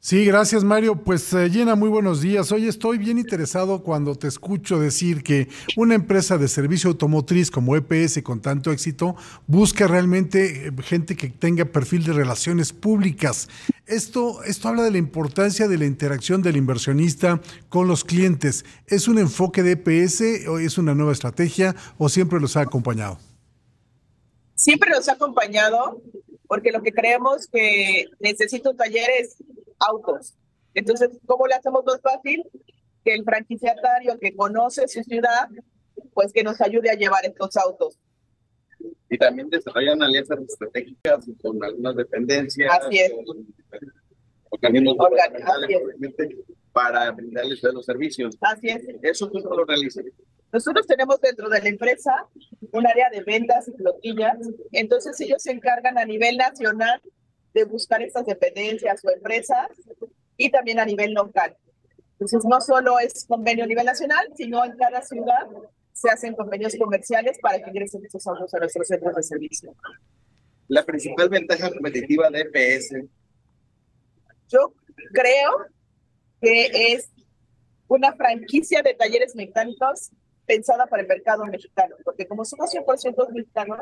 Sí, 0.00 0.24
gracias 0.24 0.62
Mario. 0.62 0.96
Pues 0.96 1.32
eh, 1.32 1.48
Gina, 1.50 1.74
muy 1.74 1.88
buenos 1.88 2.20
días. 2.20 2.52
Hoy 2.52 2.68
estoy 2.68 2.98
bien 2.98 3.18
interesado 3.18 3.82
cuando 3.82 4.14
te 4.14 4.28
escucho 4.28 4.78
decir 4.78 5.22
que 5.22 5.48
una 5.76 5.94
empresa 5.94 6.38
de 6.38 6.48
servicio 6.48 6.90
automotriz 6.90 7.50
como 7.50 7.74
EPS 7.76 8.22
con 8.22 8.40
tanto 8.40 8.70
éxito 8.70 9.16
busca 9.46 9.86
realmente 9.86 10.68
eh, 10.68 10.72
gente 10.82 11.16
que 11.16 11.28
tenga 11.28 11.64
perfil 11.64 12.04
de 12.04 12.12
relaciones 12.12 12.72
públicas. 12.72 13.48
Esto, 13.86 14.42
esto 14.44 14.68
habla 14.68 14.82
de 14.82 14.90
la 14.90 14.98
importancia 14.98 15.68
de 15.68 15.78
la 15.78 15.86
interacción 15.86 16.42
del 16.42 16.56
inversionista 16.56 17.40
con 17.68 17.88
los 17.88 18.04
clientes. 18.04 18.64
¿Es 18.86 19.08
un 19.08 19.18
enfoque 19.18 19.62
de 19.62 19.72
EPS 19.72 20.48
o 20.48 20.58
es 20.58 20.76
una 20.78 20.94
nueva 20.94 21.12
estrategia 21.12 21.74
o 21.98 22.08
siempre 22.08 22.40
los 22.40 22.56
ha 22.56 22.62
acompañado? 22.62 23.18
Siempre 24.56 24.90
nos 24.90 25.08
ha 25.08 25.12
acompañado 25.12 26.02
porque 26.48 26.72
lo 26.72 26.82
que 26.82 26.90
creemos 26.92 27.46
que 27.46 28.06
necesita 28.18 28.70
un 28.70 28.76
taller 28.76 29.08
es 29.20 29.36
autos. 29.78 30.34
Entonces, 30.74 31.10
¿cómo 31.26 31.46
le 31.46 31.54
hacemos 31.54 31.84
más 31.84 32.00
fácil? 32.00 32.42
Que 33.04 33.14
el 33.14 33.22
franquiciatario 33.24 34.18
que 34.18 34.34
conoce 34.34 34.88
su 34.88 35.02
ciudad, 35.04 35.48
pues 36.12 36.32
que 36.32 36.42
nos 36.42 36.60
ayude 36.60 36.90
a 36.90 36.94
llevar 36.94 37.24
estos 37.24 37.56
autos. 37.56 37.98
Y 39.08 39.18
también 39.18 39.48
desarrollan 39.48 40.02
alianzas 40.02 40.40
estratégicas 40.40 41.24
con 41.40 41.62
algunas 41.62 41.94
dependencias. 41.96 42.70
Así 42.80 42.98
es. 42.98 43.12
con 43.24 43.46
Organismos 44.50 44.96
Organ- 44.98 45.10
gubernamentales, 45.32 45.64
así 45.64 45.74
es. 45.74 45.82
obviamente, 45.84 46.36
para 46.72 47.10
brindarles 47.12 47.62
los 47.62 47.84
servicios. 47.84 48.36
Así 48.40 48.68
es. 48.68 48.82
Eso 49.02 49.28
tú 49.30 49.40
no 49.40 49.50
lo 49.56 49.64
realizas. 49.64 50.04
Nosotros 50.56 50.86
tenemos 50.86 51.20
dentro 51.20 51.50
de 51.50 51.60
la 51.60 51.68
empresa 51.68 52.26
un 52.72 52.86
área 52.86 53.10
de 53.10 53.22
ventas 53.22 53.68
y 53.68 53.72
flotillas, 53.72 54.38
entonces 54.72 55.20
ellos 55.20 55.42
se 55.42 55.52
encargan 55.52 55.98
a 55.98 56.06
nivel 56.06 56.38
nacional 56.38 56.98
de 57.52 57.64
buscar 57.64 58.00
estas 58.00 58.24
dependencias 58.24 59.04
o 59.04 59.10
empresas 59.10 59.68
y 60.38 60.48
también 60.48 60.80
a 60.80 60.86
nivel 60.86 61.12
local. 61.12 61.54
Entonces 62.12 62.42
no 62.46 62.58
solo 62.62 62.98
es 62.98 63.26
convenio 63.28 63.64
a 63.64 63.66
nivel 63.66 63.84
nacional, 63.84 64.32
sino 64.34 64.64
en 64.64 64.74
cada 64.78 65.02
ciudad 65.02 65.46
se 65.92 66.08
hacen 66.08 66.34
convenios 66.34 66.74
comerciales 66.78 67.36
para 67.42 67.62
que 67.62 67.68
ingresen 67.68 68.06
esos 68.06 68.26
autos 68.26 68.54
a 68.54 68.58
nuestros 68.58 68.88
centros 68.88 69.14
de 69.14 69.22
servicio. 69.24 69.74
La 70.68 70.86
principal 70.86 71.28
ventaja 71.28 71.68
competitiva 71.68 72.30
de 72.30 72.40
EPS. 72.40 72.94
Yo 74.48 74.72
creo 75.12 75.66
que 76.40 76.94
es 76.94 77.10
una 77.88 78.14
franquicia 78.14 78.80
de 78.80 78.94
talleres 78.94 79.36
mecánicos 79.36 80.12
pensada 80.46 80.86
para 80.86 81.02
el 81.02 81.08
mercado 81.08 81.44
mexicano, 81.46 81.96
porque 82.04 82.26
como 82.26 82.44
somos 82.44 82.72
100% 82.72 83.32
mexicanos, 83.32 83.80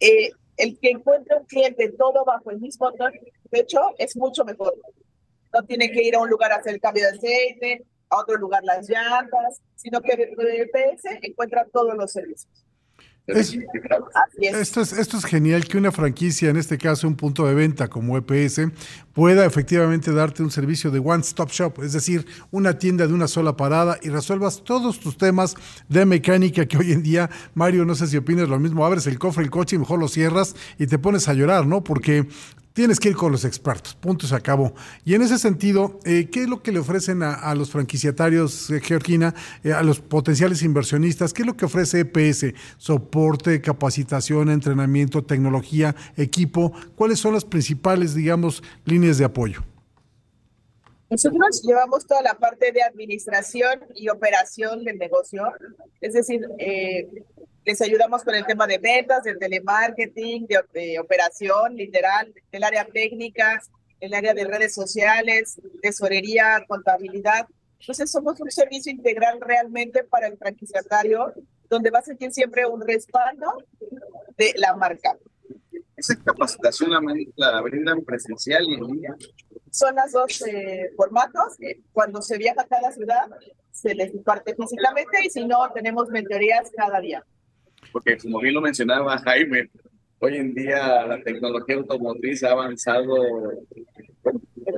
eh, 0.00 0.30
el 0.56 0.78
que 0.78 0.90
encuentre 0.90 1.36
un 1.36 1.44
cliente 1.46 1.92
todo 1.92 2.24
bajo 2.24 2.50
el 2.50 2.60
mismo 2.60 2.90
hecho, 3.52 3.80
es 3.98 4.16
mucho 4.16 4.44
mejor. 4.44 4.74
No 5.52 5.62
tiene 5.64 5.90
que 5.90 6.02
ir 6.02 6.16
a 6.16 6.20
un 6.20 6.28
lugar 6.28 6.52
a 6.52 6.56
hacer 6.56 6.74
el 6.74 6.80
cambio 6.80 7.04
de 7.04 7.10
aceite, 7.10 7.84
a 8.08 8.18
otro 8.18 8.36
lugar 8.36 8.62
las 8.64 8.88
llantas, 8.88 9.60
sino 9.76 10.00
que 10.00 10.12
el 10.12 10.70
PS 10.70 11.18
encuentra 11.22 11.66
todos 11.72 11.94
los 11.94 12.12
servicios. 12.12 12.63
Esto, 13.26 14.82
es, 14.82 14.92
esto 14.92 15.16
es 15.16 15.24
genial 15.24 15.64
que 15.66 15.78
una 15.78 15.90
franquicia, 15.90 16.50
en 16.50 16.58
este 16.58 16.76
caso 16.76 17.08
un 17.08 17.16
punto 17.16 17.46
de 17.46 17.54
venta 17.54 17.88
como 17.88 18.18
EPS, 18.18 18.68
pueda 19.14 19.46
efectivamente 19.46 20.12
darte 20.12 20.42
un 20.42 20.50
servicio 20.50 20.90
de 20.90 20.98
one-stop 20.98 21.50
shop, 21.50 21.82
es 21.82 21.94
decir, 21.94 22.26
una 22.50 22.78
tienda 22.78 23.06
de 23.06 23.14
una 23.14 23.26
sola 23.26 23.56
parada 23.56 23.98
y 24.02 24.10
resuelvas 24.10 24.62
todos 24.62 25.00
tus 25.00 25.16
temas 25.16 25.54
de 25.88 26.04
mecánica 26.04 26.66
que 26.66 26.76
hoy 26.76 26.92
en 26.92 27.02
día, 27.02 27.30
Mario, 27.54 27.86
no 27.86 27.94
sé 27.94 28.08
si 28.08 28.18
opinas 28.18 28.48
lo 28.48 28.58
mismo, 28.58 28.84
abres 28.84 29.06
el 29.06 29.18
cofre, 29.18 29.44
el 29.44 29.50
coche 29.50 29.76
y 29.76 29.78
mejor 29.78 30.00
lo 30.00 30.08
cierras 30.08 30.54
y 30.78 30.86
te 30.86 30.98
pones 30.98 31.26
a 31.28 31.32
llorar, 31.32 31.66
¿no? 31.66 31.82
Porque 31.82 32.26
tienes 32.74 32.98
que 33.00 33.08
ir 33.08 33.16
con 33.16 33.32
los 33.32 33.44
expertos, 33.44 33.94
punto, 33.94 34.26
se 34.26 34.34
acabó. 34.34 34.74
Y 35.04 35.14
en 35.14 35.22
ese 35.22 35.38
sentido, 35.38 36.00
eh, 36.04 36.28
¿qué 36.30 36.42
es 36.42 36.48
lo 36.48 36.62
que 36.62 36.72
le 36.72 36.80
ofrecen 36.80 37.22
a, 37.22 37.54
los 37.54 37.70
franquiciatarios, 37.70 38.68
eh, 38.68 38.80
Georgina, 38.80 39.32
eh, 39.62 39.72
a 39.72 39.82
los 39.82 40.00
potenciales 40.00 40.62
inversionistas? 40.62 41.32
¿Qué 41.32 41.42
es 41.42 41.46
lo 41.46 41.56
que 41.56 41.64
ofrece 41.64 42.00
EPS? 42.00 42.52
Soporte, 42.76 43.60
capacitación, 43.60 44.50
entrenamiento, 44.50 45.24
tecnología, 45.24 45.94
equipo. 46.16 46.72
¿Cuáles 46.96 47.20
son 47.20 47.34
las 47.34 47.44
principales, 47.44 48.14
digamos, 48.14 48.62
líneas 48.84 49.18
de 49.18 49.24
apoyo? 49.24 49.62
Nosotros 51.10 51.62
llevamos 51.62 52.06
toda 52.06 52.22
la 52.22 52.34
parte 52.34 52.72
de 52.72 52.82
administración 52.82 53.84
y 53.94 54.08
operación 54.08 54.82
del 54.82 54.98
negocio, 54.98 55.44
es 56.00 56.14
decir, 56.14 56.40
eh, 56.58 57.08
les 57.64 57.80
ayudamos 57.80 58.22
con 58.22 58.34
el 58.34 58.44
tema 58.44 58.66
de 58.66 58.78
ventas, 58.78 59.24
de 59.24 59.36
telemarketing, 59.36 60.46
de, 60.46 60.98
operación, 60.98 61.76
literal, 61.76 62.32
del 62.52 62.64
área 62.64 62.84
técnica, 62.84 63.62
el 64.00 64.12
área 64.12 64.34
de 64.34 64.44
redes 64.44 64.74
sociales, 64.74 65.60
tesorería, 65.80 66.64
contabilidad. 66.68 67.46
Entonces 67.80 68.10
somos 68.10 68.38
un 68.40 68.50
servicio 68.50 68.92
integral 68.92 69.40
realmente 69.40 70.04
para 70.04 70.26
el 70.26 70.36
franquiciatario, 70.36 71.32
donde 71.70 71.90
va 71.90 72.00
a 72.00 72.02
sentir 72.02 72.32
siempre 72.32 72.66
un 72.66 72.82
respaldo 72.86 73.64
de 74.36 74.52
la 74.56 74.76
marca. 74.76 75.16
¿Esa 75.96 76.16
capacitación 76.22 76.90
la, 77.36 77.60
brindan 77.62 78.04
presencial 78.04 78.64
y 78.64 78.74
en 78.74 78.86
línea? 78.86 79.14
Son 79.70 79.94
las 79.94 80.12
dos 80.12 80.42
eh, 80.46 80.90
formatos. 80.96 81.56
Cuando 81.92 82.20
se 82.20 82.36
viaja 82.36 82.62
a 82.62 82.66
cada 82.66 82.92
ciudad, 82.92 83.26
se 83.70 83.94
les 83.94 84.12
imparte 84.12 84.54
físicamente 84.54 85.18
y 85.24 85.30
si 85.30 85.46
no, 85.46 85.70
tenemos 85.72 86.10
mentorías 86.10 86.70
cada 86.76 87.00
día 87.00 87.24
porque 87.92 88.16
como 88.18 88.40
bien 88.40 88.54
lo 88.54 88.60
mencionaba 88.60 89.18
Jaime, 89.18 89.70
hoy 90.18 90.36
en 90.36 90.54
día 90.54 91.06
la 91.06 91.22
tecnología 91.22 91.76
automotriz 91.76 92.42
ha 92.44 92.52
avanzado 92.52 93.14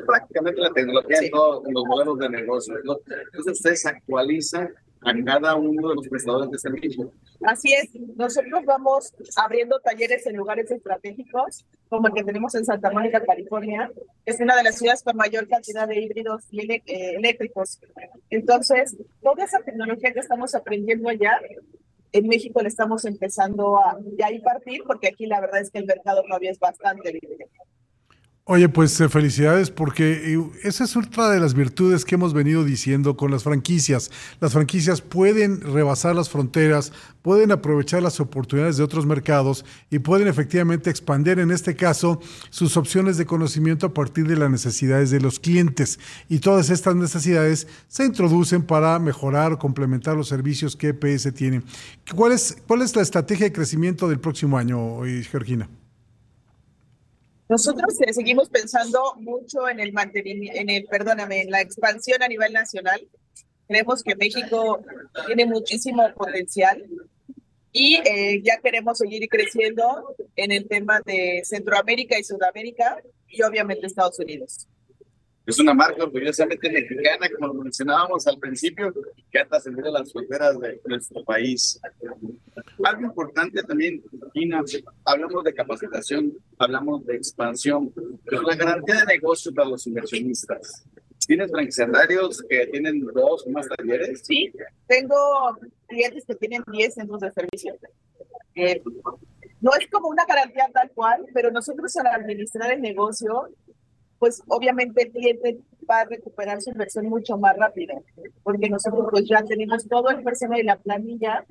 prácticamente 0.07 0.61
la 0.61 0.71
tecnología 0.71 1.19
en 1.21 1.31
todos 1.31 1.63
los 1.71 1.85
modelos 1.85 2.19
de 2.19 2.29
negocio. 2.29 2.75
Entonces 2.77 3.53
ustedes 3.53 3.87
actualizan 3.87 4.71
a 5.03 5.25
cada 5.25 5.55
uno 5.55 5.91
de 5.91 5.95
los 5.95 6.09
prestadores 6.09 6.51
de 6.51 6.59
servicio. 6.59 7.13
Así 7.43 7.73
es, 7.73 7.95
nosotros 8.17 8.65
vamos 8.65 9.15
abriendo 9.37 9.79
talleres 9.81 10.27
en 10.27 10.37
lugares 10.37 10.71
estratégicos, 10.71 11.65
como 11.89 12.09
el 12.09 12.15
que 12.15 12.25
tenemos 12.25 12.55
en 12.55 12.65
Santa 12.65 12.91
Mónica, 12.91 13.23
California. 13.25 13.91
Es 14.25 14.41
una 14.41 14.57
de 14.57 14.65
las 14.65 14.79
ciudades 14.79 15.03
con 15.03 15.17
mayor 15.17 15.47
cantidad 15.49 15.87
de 15.87 16.01
híbridos 16.01 16.45
y 16.51 16.73
eh, 16.73 16.83
eléctricos. 16.87 17.79
Entonces, 18.31 18.97
toda 19.23 19.45
esa 19.45 19.61
tecnología 19.61 20.13
que 20.13 20.21
estamos 20.21 20.55
aprendiendo 20.55 21.09
allá 21.09 21.39
en 22.19 22.27
México 22.29 22.61
le 22.63 22.69
estamos 22.69 23.05
empezando 23.05 23.79
a 23.79 23.99
de 24.01 24.25
ahí 24.25 24.41
partir 24.41 24.83
porque 24.87 25.09
aquí 25.09 25.27
la 25.27 25.41
verdad 25.41 25.61
es 25.61 25.71
que 25.71 25.79
el 25.79 25.87
mercado 25.87 26.23
todavía 26.23 26.51
es 26.51 26.59
bastante 26.59 27.13
libre. 27.13 27.49
Oye, 28.49 28.69
pues 28.69 29.01
eh, 29.01 29.09
felicidades 29.09 29.73
porque 29.73 30.35
eh, 30.35 30.51
esa 30.63 30.85
es 30.85 30.97
otra 30.97 31.31
de 31.31 31.41
las 31.41 31.53
virtudes 31.53 32.05
que 32.05 32.15
hemos 32.15 32.33
venido 32.33 32.63
diciendo 32.63 33.17
con 33.17 33.33
las 33.33 33.43
franquicias. 33.43 34.09
Las 34.39 34.53
franquicias 34.53 35.01
pueden 35.01 35.61
rebasar 35.61 36.15
las 36.15 36.31
fronteras, 36.31 36.93
pueden 37.23 37.51
aprovechar 37.51 38.05
las 38.05 38.21
oportunidades 38.21 38.77
de 38.77 38.85
otros 38.85 39.05
mercados 39.05 39.65
y 39.91 39.99
pueden 39.99 40.29
efectivamente 40.29 40.91
expandir, 40.91 41.41
en 41.41 41.51
este 41.51 41.75
caso, 41.75 42.21
sus 42.51 42.77
opciones 42.77 43.17
de 43.17 43.27
conocimiento 43.27 43.87
a 43.87 43.93
partir 43.93 44.29
de 44.29 44.37
las 44.37 44.49
necesidades 44.49 45.11
de 45.11 45.19
los 45.19 45.41
clientes. 45.41 45.99
Y 46.29 46.39
todas 46.39 46.71
estas 46.71 46.95
necesidades 46.95 47.67
se 47.89 48.05
introducen 48.05 48.63
para 48.63 48.97
mejorar 49.01 49.55
o 49.55 49.59
complementar 49.59 50.17
los 50.17 50.29
servicios 50.29 50.77
que 50.77 50.91
EPS 50.91 51.35
tiene. 51.35 51.63
¿Cuál 52.15 52.31
es, 52.31 52.57
cuál 52.69 52.83
es 52.83 52.95
la 52.95 53.03
estrategia 53.03 53.47
de 53.47 53.53
crecimiento 53.53 54.09
del 54.09 54.21
próximo 54.21 54.57
año, 54.57 55.05
eh, 55.05 55.25
Georgina? 55.29 55.69
Nosotros 57.49 58.01
eh, 58.01 58.13
seguimos 58.13 58.49
pensando 58.49 59.15
mucho 59.17 59.69
en 59.69 59.81
el 59.81 59.93
mantenimiento, 59.93 60.59
en 60.61 60.71
el, 60.71 60.85
perdóname, 60.87 61.43
en 61.43 61.51
la 61.51 61.61
expansión 61.61 62.23
a 62.23 62.29
nivel 62.29 62.53
nacional. 62.53 63.07
Creemos 63.69 64.03
que 64.03 64.17
México 64.17 64.81
tiene 65.27 65.47
muchísimo 65.47 66.13
potencial 66.15 66.85
y 67.73 67.97
eh, 67.97 68.43
ya 68.43 68.59
queremos 68.59 68.99
seguir 68.99 69.29
creciendo 69.29 70.15
en 70.35 70.53
el 70.53 70.67
tema 70.67 71.01
de 71.05 71.43
Centroamérica 71.45 72.19
y 72.19 72.25
Sudamérica 72.25 73.01
y 73.29 73.43
obviamente 73.43 73.87
Estados 73.87 74.19
Unidos 74.19 74.67
es 75.47 75.59
una 75.61 75.73
marca 75.73 76.03
orgullosamente 76.03 76.69
mexicana, 76.69 77.29
como 77.39 77.55
lo 77.55 77.63
mencionábamos 77.63 78.27
al 78.27 78.39
principio, 78.39 78.93
que 79.31 79.39
ha 79.39 79.47
trascendido 79.47 79.93
las 79.93 80.13
fronteras 80.13 80.59
de 80.59 80.81
nuestro 80.87 81.25
país. 81.25 81.81
Algo 82.83 83.03
importante 83.03 83.63
también, 83.63 84.03
Gina, 84.35 84.63
hablamos 85.05 85.45
de 85.45 85.55
capacitación, 85.55 86.33
hablamos 86.59 87.07
de 87.07 87.17
expansión, 87.17 87.93
pero 88.25 88.43
la 88.43 88.57
garantía 88.57 88.97
de 88.97 89.07
negocio 89.07 89.55
para 89.55 89.69
los 89.69 89.87
inversionistas. 89.87 90.85
¿Tienes 91.27 91.51
franquiciatarios 91.51 92.43
que 92.49 92.67
tienen 92.67 93.05
dos 93.07 93.47
o 93.47 93.51
más 93.51 93.69
talleres? 93.69 94.23
Sí, 94.25 94.53
tengo 94.87 95.17
clientes 95.87 96.25
que 96.25 96.35
tienen 96.35 96.63
10 96.71 96.95
centros 96.95 97.21
de 97.21 97.33
servicio. 97.33 97.75
Eh, 98.55 98.83
no 99.61 99.71
es 99.75 99.89
como 99.91 100.09
una 100.09 100.25
garantía 100.25 100.69
tal 100.73 100.91
cual, 100.91 101.25
pero 101.35 101.51
nosotros 101.51 101.97
al 101.97 102.07
administrar 102.09 102.73
el 102.73 102.81
negocio 102.81 103.49
pues 104.19 104.43
obviamente 104.49 105.03
el 105.03 105.13
cliente 105.13 105.59
va 105.89 106.01
a 106.01 106.05
recuperar 106.05 106.61
su 106.61 106.71
inversión 106.71 107.07
mucho 107.07 107.37
más 107.39 107.57
rápido, 107.57 107.95
porque 108.43 108.69
nosotros 108.69 109.07
pues 109.11 109.25
ya 109.29 109.43
tenemos 109.43 109.87
todo 109.89 110.11
el 110.11 110.23
personal 110.23 110.61
y 110.61 110.65
la 110.65 110.79
planilla 110.79 111.45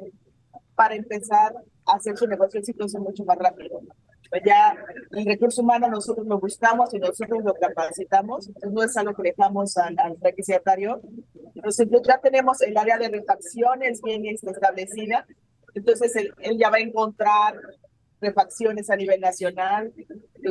para 0.75 0.95
empezar 0.95 1.54
a 1.86 1.95
hacer 1.95 2.17
su 2.17 2.28
negocio 2.28 2.60
exitoso 2.60 2.99
mucho 2.99 3.23
más 3.23 3.38
rápido. 3.38 3.80
Pues 4.30 4.41
ya 4.45 4.75
el 5.12 5.25
recurso 5.25 5.62
humano 5.62 5.88
nosotros 5.88 6.25
lo 6.25 6.39
buscamos 6.39 6.93
y 6.93 6.99
nosotros 6.99 7.43
lo 7.43 7.54
capacitamos, 7.54 8.47
entonces 8.47 8.71
no 8.71 8.84
es 8.84 8.97
algo 8.97 9.13
que 9.13 9.30
dejamos 9.30 9.78
al, 9.78 9.95
al 9.99 10.17
requisitario. 10.19 10.99
Entonces 11.54 11.88
ya 12.06 12.19
tenemos 12.19 12.62
el 12.62 12.75
área 12.75 12.97
de 12.97 13.10
refacciones 13.10 14.01
bien 14.01 14.25
establecida, 14.25 15.25
entonces 15.75 16.15
él, 16.15 16.34
él 16.39 16.58
ya 16.58 16.69
va 16.69 16.78
a 16.78 16.82
encontrar 16.82 17.56
refacciones 18.19 18.89
a 18.89 18.95
nivel 18.95 19.21
nacional, 19.21 19.93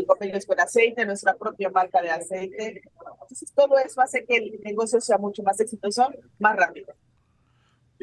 convenios 0.03 0.47
con 0.47 0.59
aceite, 0.59 1.07
nuestra 1.07 1.35
propia 1.35 1.71
marca 1.71 2.03
de 2.03 2.11
aceite. 2.11 2.83
Entonces, 3.23 3.53
todo 3.55 3.79
eso 3.79 4.01
hace 4.01 4.25
que 4.25 4.37
el 4.37 4.61
negocio 4.65 5.01
sea 5.01 5.19
mucho 5.19 5.43
más 5.43 5.61
exitoso, 5.61 6.09
más 6.39 6.57
rápido. 6.57 6.95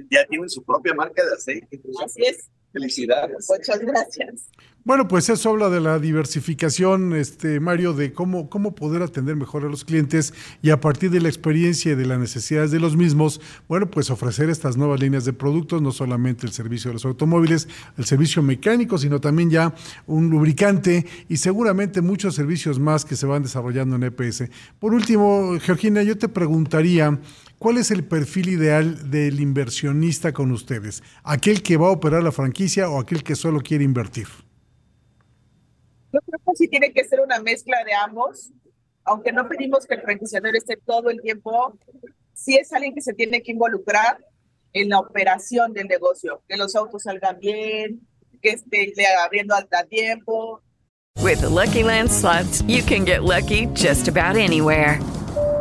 Ya 0.10 0.26
tienen 0.26 0.50
su 0.50 0.64
propia 0.64 0.94
marca 0.94 1.24
de 1.26 1.34
aceite. 1.34 1.82
Así 2.04 2.24
es. 2.24 2.50
Felicidades. 2.72 3.48
Muchas 3.50 3.80
gracias. 3.80 4.50
Bueno, 4.84 5.08
pues 5.08 5.30
eso 5.30 5.52
habla 5.52 5.70
de 5.70 5.80
la 5.80 6.00
diversificación, 6.00 7.14
este 7.14 7.60
Mario, 7.60 7.94
de 7.94 8.14
cómo, 8.14 8.50
cómo 8.50 8.74
poder 8.74 9.04
atender 9.04 9.36
mejor 9.36 9.64
a 9.64 9.70
los 9.70 9.86
clientes 9.86 10.34
y 10.64 10.72
a 10.72 10.82
partir 10.82 11.12
de 11.12 11.22
la 11.22 11.30
experiencia 11.30 11.92
y 11.92 11.96
de 11.96 12.08
las 12.08 12.18
necesidades 12.18 12.72
de 12.72 12.80
los 12.80 12.98
mismos, 12.98 13.42
bueno, 13.68 13.92
pues 13.92 14.10
ofrecer 14.10 14.50
estas 14.50 14.78
nuevas 14.78 15.00
líneas 15.00 15.24
de 15.24 15.34
productos, 15.34 15.84
no 15.84 15.92
solamente 15.92 16.48
el 16.48 16.52
servicio 16.52 16.90
de 16.90 16.94
los 16.94 17.06
automóviles, 17.06 17.68
el 17.96 18.06
servicio 18.06 18.42
mecánico, 18.42 18.98
sino 18.98 19.22
también 19.22 19.52
ya 19.52 19.76
un 20.08 20.32
lubricante 20.32 21.06
y 21.30 21.38
seguramente 21.38 22.02
muchos 22.02 22.34
servicios 22.34 22.80
más 22.80 23.06
que 23.06 23.16
se 23.16 23.28
van 23.28 23.44
desarrollando 23.44 23.98
en 23.98 24.04
EPS. 24.06 24.46
Por 24.80 24.96
último, 24.96 25.60
Georgina, 25.62 26.02
yo 26.02 26.18
te 26.18 26.28
preguntaría, 26.28 27.20
¿Cuál 27.60 27.78
es 27.78 27.92
el 27.92 28.04
perfil 28.04 28.50
ideal 28.50 29.12
del 29.12 29.40
inversionista 29.40 30.34
con 30.34 30.52
ustedes? 30.52 31.04
¿Aquel 31.22 31.62
que 31.62 31.78
va 31.78 31.90
a 31.90 31.92
operar 31.92 32.24
la 32.24 32.32
franquicia 32.32 32.90
o 32.90 33.00
aquel 33.00 33.22
que 33.22 33.36
solo 33.36 33.62
quiere 33.62 33.84
invertir? 33.84 34.26
Sí 36.56 36.68
tiene 36.68 36.92
que 36.92 37.04
ser 37.04 37.22
una 37.22 37.40
mezcla 37.40 37.84
de 37.84 37.94
ambos, 37.94 38.52
aunque 39.04 39.32
no 39.32 39.48
pedimos 39.48 39.86
que 39.86 39.96
el 39.96 40.02
franquiciador 40.02 40.56
esté 40.56 40.78
todo 40.78 41.10
el 41.10 41.22
tiempo, 41.22 41.78
sí 42.34 42.58
es 42.58 42.72
alguien 42.74 42.94
que 42.94 43.02
se 43.02 43.14
tiene 43.14 43.42
que 43.42 43.52
involucrar 43.52 44.18
en 44.74 44.90
la 44.90 45.00
operación 45.00 45.74
del 45.74 45.88
negocio, 45.88 46.44
que 46.48 46.58
los 46.58 46.76
autos 46.76 47.04
salgan 47.04 47.40
bien, 47.40 48.08
que 48.42 48.50
esté 48.52 48.94
abriendo 49.24 49.56
al 49.56 49.68
tiempo. 49.88 50.62
With 51.22 51.42
the 51.42 51.50
Lucky 51.50 51.84
Land 51.84 52.10
slots, 52.10 52.62
you 52.64 52.84
can 52.84 53.06
get 53.06 53.24
lucky 53.24 53.68
just 53.74 54.08
about 54.08 54.38
anywhere. 54.38 55.00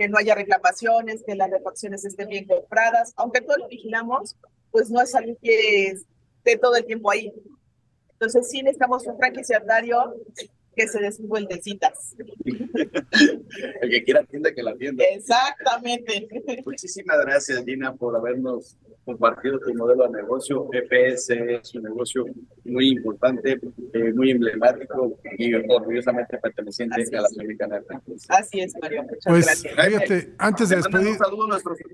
que 0.00 0.08
no 0.08 0.16
haya 0.16 0.34
reclamaciones, 0.34 1.22
que 1.26 1.34
las 1.34 1.50
refacciones 1.50 2.06
estén 2.06 2.30
bien 2.30 2.46
compradas, 2.46 3.12
aunque 3.16 3.42
todo 3.42 3.58
lo 3.58 3.68
vigilamos, 3.68 4.34
pues 4.70 4.88
no 4.88 4.98
es 5.02 5.14
algo 5.14 5.36
que 5.42 5.88
esté 5.88 6.56
todo 6.56 6.74
el 6.76 6.86
tiempo 6.86 7.10
ahí. 7.10 7.30
Entonces 8.12 8.48
sí 8.48 8.62
necesitamos 8.62 9.06
un 9.06 9.18
franquiciatario 9.18 10.14
que 10.74 10.88
se 10.88 11.00
vueltecitas. 11.24 12.16
el 12.46 13.90
que 13.90 14.02
quiera 14.02 14.24
tienda, 14.24 14.54
que 14.54 14.62
la 14.62 14.74
tienda. 14.74 15.04
Exactamente. 15.04 16.26
Muchísimas 16.64 17.20
gracias, 17.20 17.62
Gina, 17.66 17.94
por 17.94 18.16
habernos 18.16 18.78
compartido 19.10 19.58
tu 19.58 19.74
modelo 19.74 20.06
de 20.08 20.22
negocio. 20.22 20.68
EPS 20.72 21.30
es 21.30 21.74
un 21.74 21.82
negocio 21.82 22.24
muy 22.64 22.88
importante, 22.88 23.58
eh, 23.92 24.12
muy 24.14 24.30
emblemático 24.30 25.18
y 25.38 25.54
orgullosamente 25.54 26.38
perteneciente 26.38 27.16
a 27.16 27.22
la 27.22 27.28
de 27.28 27.50
Así 28.28 28.60
es, 28.60 28.74
Mario. 28.80 29.02
Muchas 29.02 29.18
pues, 29.24 29.46
gracias. 29.46 29.74
Fíjate, 29.74 30.34
antes 30.38 30.68
de 30.68 30.76
despedir. 30.76 31.16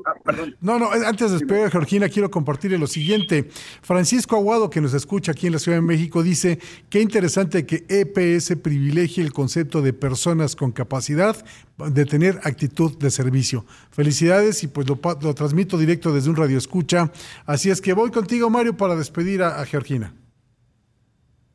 Ah, 0.05 0.33
no, 0.61 0.79
no, 0.79 0.91
antes 0.91 1.31
de 1.31 1.39
despedir 1.39 1.65
a 1.65 1.71
Georgina, 1.71 2.09
quiero 2.09 2.31
compartirle 2.31 2.79
lo 2.79 2.87
siguiente. 2.87 3.49
Francisco 3.83 4.37
Aguado, 4.37 4.69
que 4.69 4.81
nos 4.81 4.93
escucha 4.95 5.33
aquí 5.33 5.47
en 5.47 5.55
la 5.55 5.59
Ciudad 5.59 5.79
de 5.79 5.83
México, 5.83 6.23
dice: 6.23 6.59
Qué 6.91 7.01
interesante 7.01 7.65
que 7.65 7.85
EPS 7.89 8.57
privilegie 8.57 9.23
el 9.23 9.33
concepto 9.33 9.81
de 9.81 9.93
personas 9.93 10.57
con 10.57 10.73
capacidad 10.73 11.37
de 11.79 12.07
tener 12.07 12.41
actitud 12.43 12.97
de 12.97 13.11
servicio. 13.11 13.65
Felicidades 13.91 14.63
y 14.63 14.67
pues 14.69 14.89
lo, 14.89 14.99
lo 15.21 15.35
transmito 15.35 15.77
directo 15.77 16.13
desde 16.13 16.31
un 16.31 16.37
radio 16.37 16.57
escucha. 16.57 17.06
Así 17.45 17.71
es 17.71 17.81
que 17.81 17.93
voy 17.93 18.11
contigo, 18.11 18.51
Mario, 18.51 18.77
para 18.77 18.97
despedir 18.97 19.43
a, 19.43 19.61
a 19.61 19.67
Georgina. 19.67 20.15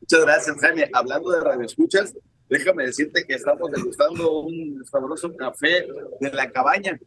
Muchas 0.00 0.20
gracias, 0.20 0.56
Jaime. 0.60 0.90
Hablando 0.92 1.30
de 1.30 1.40
radio 1.40 1.64
escuchas, 1.64 2.14
déjame 2.48 2.84
decirte 2.84 3.24
que 3.24 3.34
estamos 3.34 3.70
degustando 3.70 4.40
un 4.40 4.84
sabroso 4.84 5.34
café 5.36 5.86
de 6.20 6.30
la 6.32 6.50
cabaña. 6.50 6.98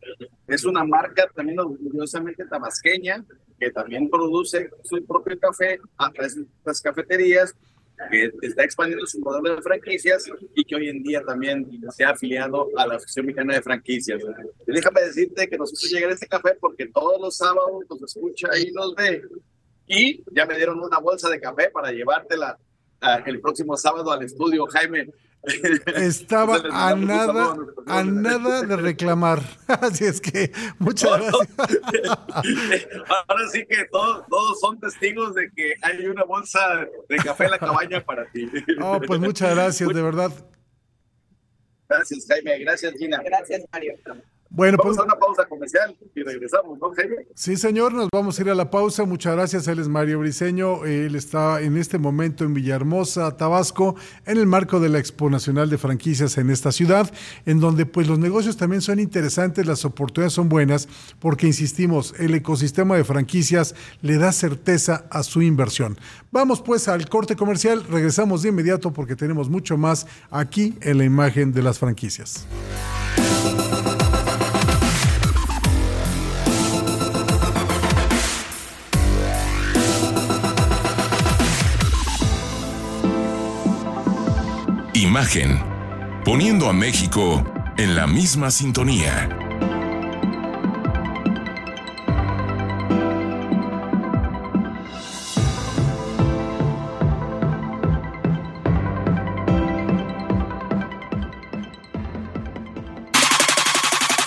Es 0.48 0.66
una 0.66 0.84
marca 0.84 1.28
también 1.36 1.60
orgullosamente 1.60 2.46
tabasqueña 2.46 3.24
que 3.60 3.72
también 3.72 4.10
produce 4.10 4.70
su 4.84 5.06
propio 5.06 5.40
café 5.40 5.80
a 5.98 6.12
través 6.12 6.36
de 6.36 6.46
las 6.66 6.82
cafeterías 6.82 7.56
que 8.10 8.32
está 8.42 8.64
expandiendo 8.64 9.06
su 9.06 9.20
modelo 9.20 9.56
de 9.56 9.62
franquicias 9.62 10.30
y 10.54 10.64
que 10.64 10.76
hoy 10.76 10.90
en 10.90 11.02
día 11.02 11.22
también 11.24 11.68
se 11.92 12.04
ha 12.04 12.10
afiliado 12.10 12.70
a 12.76 12.88
la 12.88 12.96
Asociación 12.96 13.28
Mexicana 13.28 13.56
de 13.56 13.62
Franquicias. 13.62 14.22
Y 14.68 14.72
déjame 14.72 15.02
decirte 15.02 15.48
que 15.48 15.58
nos 15.58 15.72
hizo 15.74 15.96
llegar 15.96 16.12
este 16.12 16.28
café 16.28 16.56
porque 16.60 16.88
todos 16.88 17.20
los 17.20 17.38
sábados 17.38 17.84
nos 17.90 18.02
escucha 18.04 18.50
y 18.58 18.72
nos 18.72 18.96
ve. 18.96 19.22
Y 19.88 20.24
ya 20.32 20.46
me 20.46 20.56
dieron 20.56 20.80
una 20.80 21.00
bolsa 21.00 21.30
de 21.30 21.40
café 21.40 21.70
para 21.70 21.92
llevártela 21.92 22.58
uh, 23.02 23.30
el 23.30 23.40
próximo 23.40 23.78
sábado 23.78 24.12
al 24.12 24.24
estudio, 24.24 24.66
Jaime. 24.68 25.10
Estaba 25.96 26.62
a 26.72 26.96
nada, 26.96 27.56
a 27.88 28.04
nada 28.04 28.64
de 28.64 28.76
reclamar. 28.76 29.42
Así 29.68 30.06
es 30.06 30.22
que 30.22 30.52
muchas 30.80 31.12
gracias. 31.12 31.50
Ahora 33.28 33.48
sí 33.52 33.66
que 33.68 33.86
todos, 33.92 34.26
todos 34.28 34.60
son 34.60 34.80
testigos 34.80 35.36
de 35.36 35.52
que 35.52 35.76
hay 35.82 36.06
una 36.08 36.24
bolsa 36.24 36.88
de 37.10 37.16
café 37.18 37.46
en 37.46 37.52
la 37.52 37.60
cabaña 37.60 38.04
para 38.04 38.26
ti. 38.32 38.50
Oh, 38.82 39.00
pues 39.06 39.20
muchas 39.20 39.56
gracias, 39.56 39.90
de 39.90 40.02
verdad. 40.02 40.32
Gracias, 41.88 42.26
Jaime. 42.28 42.60
Gracias, 42.60 42.94
Gina. 42.98 43.22
Gracias, 43.24 43.64
Mario. 43.72 43.94
Bueno, 44.50 44.78
Vamos 44.78 44.96
pues, 44.96 45.00
a 45.00 45.12
una 45.12 45.20
pausa 45.20 45.46
comercial 45.48 45.98
y 46.14 46.24
regresamos, 46.24 46.80
¿no, 46.80 46.92
Jaime? 46.92 47.28
Sí, 47.34 47.58
señor, 47.58 47.94
nos 47.94 48.10
vamos 48.12 48.38
a 48.38 48.42
ir 48.42 48.50
a 48.50 48.56
la 48.56 48.70
pausa. 48.70 49.04
Muchas 49.04 49.36
gracias. 49.36 49.68
Él 49.68 49.80
es 49.80 49.90
Mario 49.90 50.20
Briceño. 50.20 50.86
Él 50.86 51.16
está 51.16 51.62
en 51.62 51.78
este 51.78 51.98
momento 51.98 52.46
en 52.46 52.54
Villahermosa, 52.54 53.36
Tabasco, 53.36 53.96
en 54.26 54.38
el 54.38 54.46
marco 54.46 54.80
de 54.80 54.90
la 54.90 55.00
Expo 55.00 55.30
Nacional 55.30 55.70
de 55.70 55.78
Franquicias 55.78 56.38
en 56.38 56.50
esta 56.50 56.72
ciudad, 56.72 57.12
en 57.46 57.60
donde 57.60 57.86
pues 57.86 58.08
los 58.08 58.20
negocios 58.20 58.56
también 58.56 58.82
son 58.82 59.00
interesantes, 59.00 59.66
las 59.66 59.84
oportunidades 59.84 60.34
son 60.34 60.48
buenas, 60.48 60.88
porque 61.20 61.48
insistimos, 61.48 62.14
el 62.20 62.34
ecosistema 62.36 62.96
de 62.96 63.04
franquicias 63.04 63.76
le 64.02 64.18
da 64.18 64.32
certeza 64.32 65.06
a 65.10 65.24
su 65.24 65.42
inversión. 65.42 65.98
Vamos 66.32 66.62
pues 66.62 66.88
al 66.88 67.10
corte 67.10 67.36
comercial, 67.36 67.84
regresamos 67.90 68.44
de 68.44 68.50
inmediato 68.50 68.94
porque 68.94 69.16
tenemos 69.16 69.50
mucho 69.50 69.78
más 69.78 70.08
aquí 70.32 70.78
en 70.82 70.98
la 71.00 71.04
imagen 71.04 71.52
de 71.52 71.62
las 71.62 71.80
franquicias. 71.80 72.46
Imagen. 85.16 85.64
Poniendo 86.26 86.68
a 86.68 86.74
México 86.74 87.42
en 87.78 87.96
la 87.96 88.06
misma 88.06 88.52
sintonía. 88.52 89.30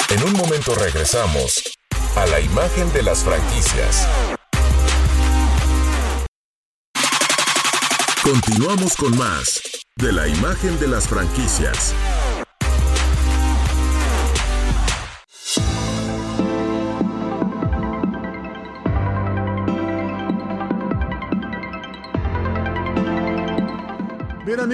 En 0.09 0.23
un 0.25 0.33
momento 0.33 0.75
regresamos 0.75 1.63
a 2.17 2.27
la 2.29 2.41
imagen 2.41 2.91
de 2.95 3.03
las 3.03 3.19
franquicias. 3.25 4.38
Continuamos 8.31 8.95
con 8.95 9.17
más 9.17 9.63
de 9.97 10.13
la 10.13 10.29
imagen 10.29 10.79
de 10.79 10.87
las 10.87 11.09
franquicias. 11.09 11.95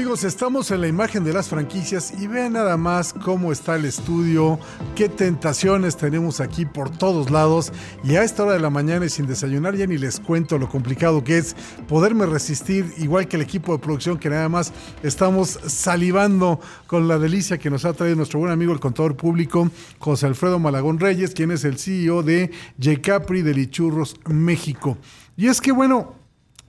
Amigos, 0.04 0.24
estamos 0.24 0.70
en 0.70 0.82
la 0.82 0.86
imagen 0.86 1.24
de 1.24 1.32
las 1.32 1.48
franquicias 1.48 2.12
y 2.20 2.26
vean 2.26 2.52
nada 2.52 2.76
más 2.76 3.14
cómo 3.14 3.52
está 3.52 3.76
el 3.76 3.86
estudio, 3.86 4.58
qué 4.94 5.08
tentaciones 5.08 5.96
tenemos 5.96 6.40
aquí 6.40 6.66
por 6.66 6.90
todos 6.90 7.30
lados 7.30 7.72
y 8.02 8.16
a 8.16 8.22
esta 8.22 8.42
hora 8.42 8.52
de 8.52 8.60
la 8.60 8.68
mañana 8.68 9.06
y 9.06 9.08
sin 9.08 9.26
desayunar 9.26 9.76
ya 9.76 9.86
ni 9.86 9.96
les 9.96 10.20
cuento 10.20 10.58
lo 10.58 10.68
complicado 10.68 11.24
que 11.24 11.38
es 11.38 11.56
poderme 11.88 12.26
resistir, 12.26 12.92
igual 12.98 13.28
que 13.28 13.36
el 13.36 13.42
equipo 13.42 13.72
de 13.72 13.78
producción 13.78 14.18
que 14.18 14.28
nada 14.28 14.50
más 14.50 14.74
estamos 15.02 15.58
salivando 15.66 16.60
con 16.86 17.08
la 17.08 17.18
delicia 17.18 17.56
que 17.56 17.70
nos 17.70 17.86
ha 17.86 17.94
traído 17.94 18.16
nuestro 18.16 18.40
buen 18.40 18.52
amigo 18.52 18.74
el 18.74 18.80
contador 18.80 19.16
público 19.16 19.70
José 20.00 20.26
Alfredo 20.26 20.58
Malagón 20.58 21.00
Reyes, 21.00 21.32
quien 21.32 21.50
es 21.50 21.64
el 21.64 21.78
CEO 21.78 22.22
de 22.22 22.50
Yecapri 22.76 23.40
de 23.40 23.54
Lichurros 23.54 24.16
México. 24.26 24.98
Y 25.34 25.46
es 25.46 25.62
que 25.62 25.72
bueno, 25.72 26.23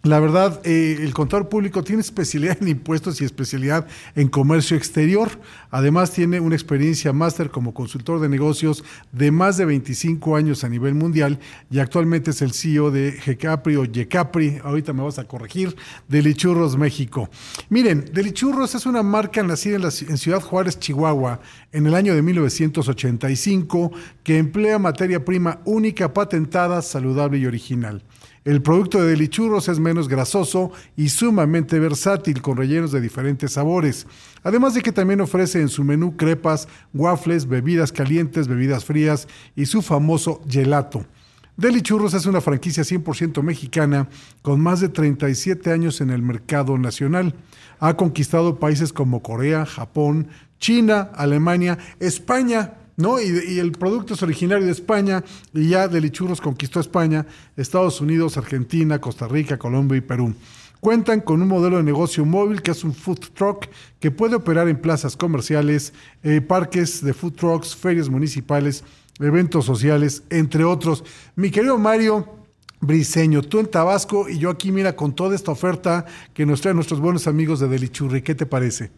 la 0.05 0.19
verdad, 0.19 0.61
eh, 0.63 0.99
el 1.01 1.15
contador 1.15 1.49
público 1.49 1.83
tiene 1.83 2.01
especialidad 2.01 2.57
en 2.61 2.67
impuestos 2.67 3.19
y 3.19 3.25
especialidad 3.25 3.87
en 4.15 4.27
comercio 4.27 4.77
exterior. 4.77 5.29
Además, 5.71 6.11
tiene 6.11 6.39
una 6.39 6.55
experiencia 6.55 7.11
máster 7.11 7.49
como 7.49 7.73
consultor 7.73 8.19
de 8.19 8.29
negocios 8.29 8.83
de 9.11 9.31
más 9.31 9.57
de 9.57 9.65
25 9.65 10.35
años 10.35 10.63
a 10.63 10.69
nivel 10.69 10.93
mundial 10.93 11.39
y 11.71 11.79
actualmente 11.79 12.31
es 12.31 12.43
el 12.43 12.53
CEO 12.53 12.91
de 12.91 13.13
Gecapri 13.13 13.77
o 13.77 13.85
Yecapri, 13.85 14.59
ahorita 14.63 14.93
me 14.93 15.01
vas 15.01 15.17
a 15.17 15.23
corregir, 15.23 15.75
de 16.07 16.21
Lichurros 16.21 16.77
México. 16.77 17.27
Miren, 17.69 18.05
Delichurros 18.13 18.75
es 18.75 18.85
una 18.85 19.01
marca 19.01 19.41
nacida 19.41 19.77
en, 19.77 19.81
la, 19.81 19.89
en 20.07 20.17
Ciudad 20.19 20.41
Juárez, 20.41 20.79
Chihuahua, 20.79 21.41
en 21.71 21.87
el 21.87 21.95
año 21.95 22.13
de 22.13 22.21
1985, 22.21 23.91
que 24.23 24.37
emplea 24.37 24.77
materia 24.77 25.25
prima 25.25 25.61
única, 25.65 26.13
patentada, 26.13 26.83
saludable 26.83 27.39
y 27.39 27.47
original. 27.47 28.03
El 28.45 28.61
producto 28.61 29.01
de 29.01 29.07
Delichurros 29.07 29.67
es 29.69 29.79
menos 29.79 30.07
grasoso 30.07 30.71
y 30.95 31.09
sumamente 31.09 31.79
versátil 31.79 32.43
con 32.43 32.57
rellenos 32.57 32.91
de 32.91 33.01
diferentes 33.01 33.53
sabores. 33.53 34.05
Además 34.43 34.75
de 34.75 34.83
que 34.83 34.91
también 34.91 35.19
ofrece 35.19 35.61
en 35.61 35.67
su 35.67 35.83
menú 35.83 36.15
crepas, 36.15 36.67
waffles, 36.93 37.47
bebidas 37.47 37.91
calientes, 37.91 38.47
bebidas 38.47 38.85
frías 38.85 39.27
y 39.55 39.65
su 39.65 39.81
famoso 39.81 40.43
gelato. 40.47 41.03
Delichurros 41.57 42.13
es 42.13 42.27
una 42.27 42.39
franquicia 42.39 42.83
100% 42.83 43.41
mexicana 43.41 44.09
con 44.43 44.61
más 44.61 44.79
de 44.79 44.89
37 44.89 45.71
años 45.71 45.99
en 45.99 46.11
el 46.11 46.21
mercado 46.21 46.77
nacional. 46.77 47.33
Ha 47.79 47.97
conquistado 47.97 48.59
países 48.59 48.93
como 48.93 49.23
Corea, 49.23 49.65
Japón, 49.65 50.27
China, 50.59 51.09
Alemania, 51.15 51.79
España, 51.99 52.75
¿no? 52.97 53.19
Y, 53.19 53.59
el 53.59 53.71
producto 53.71 54.13
es 54.13 54.23
originario 54.23 54.65
de 54.65 54.71
España 54.71 55.23
y 55.53 55.69
ya 55.69 55.87
Delichurros 55.87 56.41
conquistó 56.41 56.79
España, 56.79 57.25
Estados 57.57 58.01
Unidos, 58.01 58.37
Argentina, 58.37 58.99
Costa 58.99 59.27
Rica, 59.27 59.57
Colombia 59.57 59.97
y 59.97 60.01
Perú. 60.01 60.33
Cuentan 60.79 61.21
con 61.21 61.41
un 61.41 61.47
modelo 61.47 61.77
de 61.77 61.83
negocio 61.83 62.25
móvil 62.25 62.61
que 62.61 62.71
es 62.71 62.83
un 62.83 62.93
food 62.93 63.19
truck 63.33 63.67
que 63.99 64.11
puede 64.11 64.35
operar 64.35 64.67
en 64.67 64.79
plazas 64.79 65.17
comerciales, 65.17 65.93
eh, 66.23 66.41
parques 66.41 67.03
de 67.03 67.13
food 67.13 67.33
trucks, 67.33 67.75
ferias 67.75 68.09
municipales, 68.09 68.83
eventos 69.19 69.65
sociales, 69.65 70.23
entre 70.29 70.63
otros. 70.63 71.03
Mi 71.35 71.49
querido 71.49 71.77
Mario, 71.77 72.27
Briseño, 72.81 73.41
tú 73.41 73.59
en 73.59 73.67
Tabasco 73.67 74.29
y 74.29 74.37
yo 74.37 74.49
aquí, 74.51 74.71
mira, 74.71 74.95
con 74.95 75.15
toda 75.15 75.33
esta 75.33 75.51
oferta 75.51 76.05
que 76.33 76.45
nos 76.45 76.61
traen 76.61 76.75
nuestros 76.75 76.99
buenos 76.99 77.25
amigos 77.25 77.59
de 77.59 77.67
Delichurri, 77.67 78.21
¿qué 78.21 78.35
te 78.35 78.45
parece? 78.45 78.91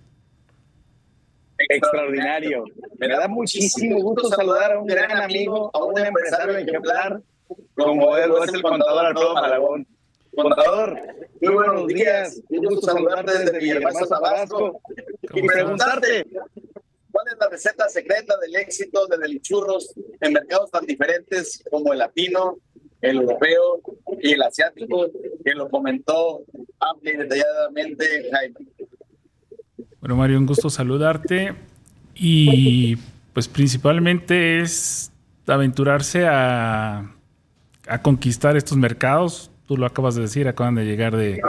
Extraordinario. 1.69 2.65
Me 2.97 3.07
da 3.07 3.27
muchísimo 3.27 4.01
gusto 4.01 4.29
saludar 4.29 4.73
a 4.73 4.79
un 4.79 4.87
gran 4.87 5.11
amigo, 5.11 5.71
a 5.73 5.83
un 5.83 5.97
empresario 5.97 6.57
ejemplar, 6.57 7.21
como 7.75 8.17
él 8.17 8.31
es 8.43 8.53
el 8.53 8.61
contador 8.61 9.05
Alfredo 9.05 9.33
Malagón. 9.33 9.87
Contador, 10.35 11.01
muy 11.41 11.53
buenos 11.53 11.87
días. 11.87 12.41
Un 12.49 12.65
gusto 12.65 12.87
saludarte 12.87 13.39
desde 13.39 13.57
Villahermosa, 13.57 14.07
Tabasco. 14.07 14.81
Y 15.33 15.41
preguntarte, 15.41 16.27
¿cuál 17.11 17.27
es 17.27 17.37
la 17.39 17.49
receta 17.49 17.89
secreta 17.89 18.37
del 18.37 18.55
éxito 18.55 19.07
de 19.07 19.17
Delichurros 19.17 19.95
en 20.21 20.33
mercados 20.33 20.69
tan 20.69 20.85
diferentes 20.85 21.63
como 21.71 21.91
el 21.91 21.99
latino, 21.99 22.59
el 23.01 23.17
europeo 23.17 23.81
y 24.21 24.33
el 24.33 24.43
asiático, 24.43 25.07
que 25.43 25.53
lo 25.53 25.69
comentó 25.69 26.43
amplia 26.79 27.13
y 27.15 27.17
detalladamente 27.17 28.29
Jaime? 28.31 28.59
Bueno, 30.07 30.21
Mario, 30.21 30.37
un 30.37 30.45
gusto 30.45 30.69
saludarte. 30.69 31.53
Y 32.15 32.95
pues 33.33 33.49
principalmente 33.49 34.61
es 34.61 35.11
aventurarse 35.45 36.25
a, 36.25 37.11
a 37.89 38.01
conquistar 38.01 38.55
estos 38.55 38.77
mercados. 38.77 39.51
Tú 39.67 39.75
lo 39.75 39.85
acabas 39.85 40.15
de 40.15 40.21
decir, 40.21 40.47
acaban 40.47 40.75
de 40.75 40.85
llegar 40.85 41.17
de, 41.17 41.41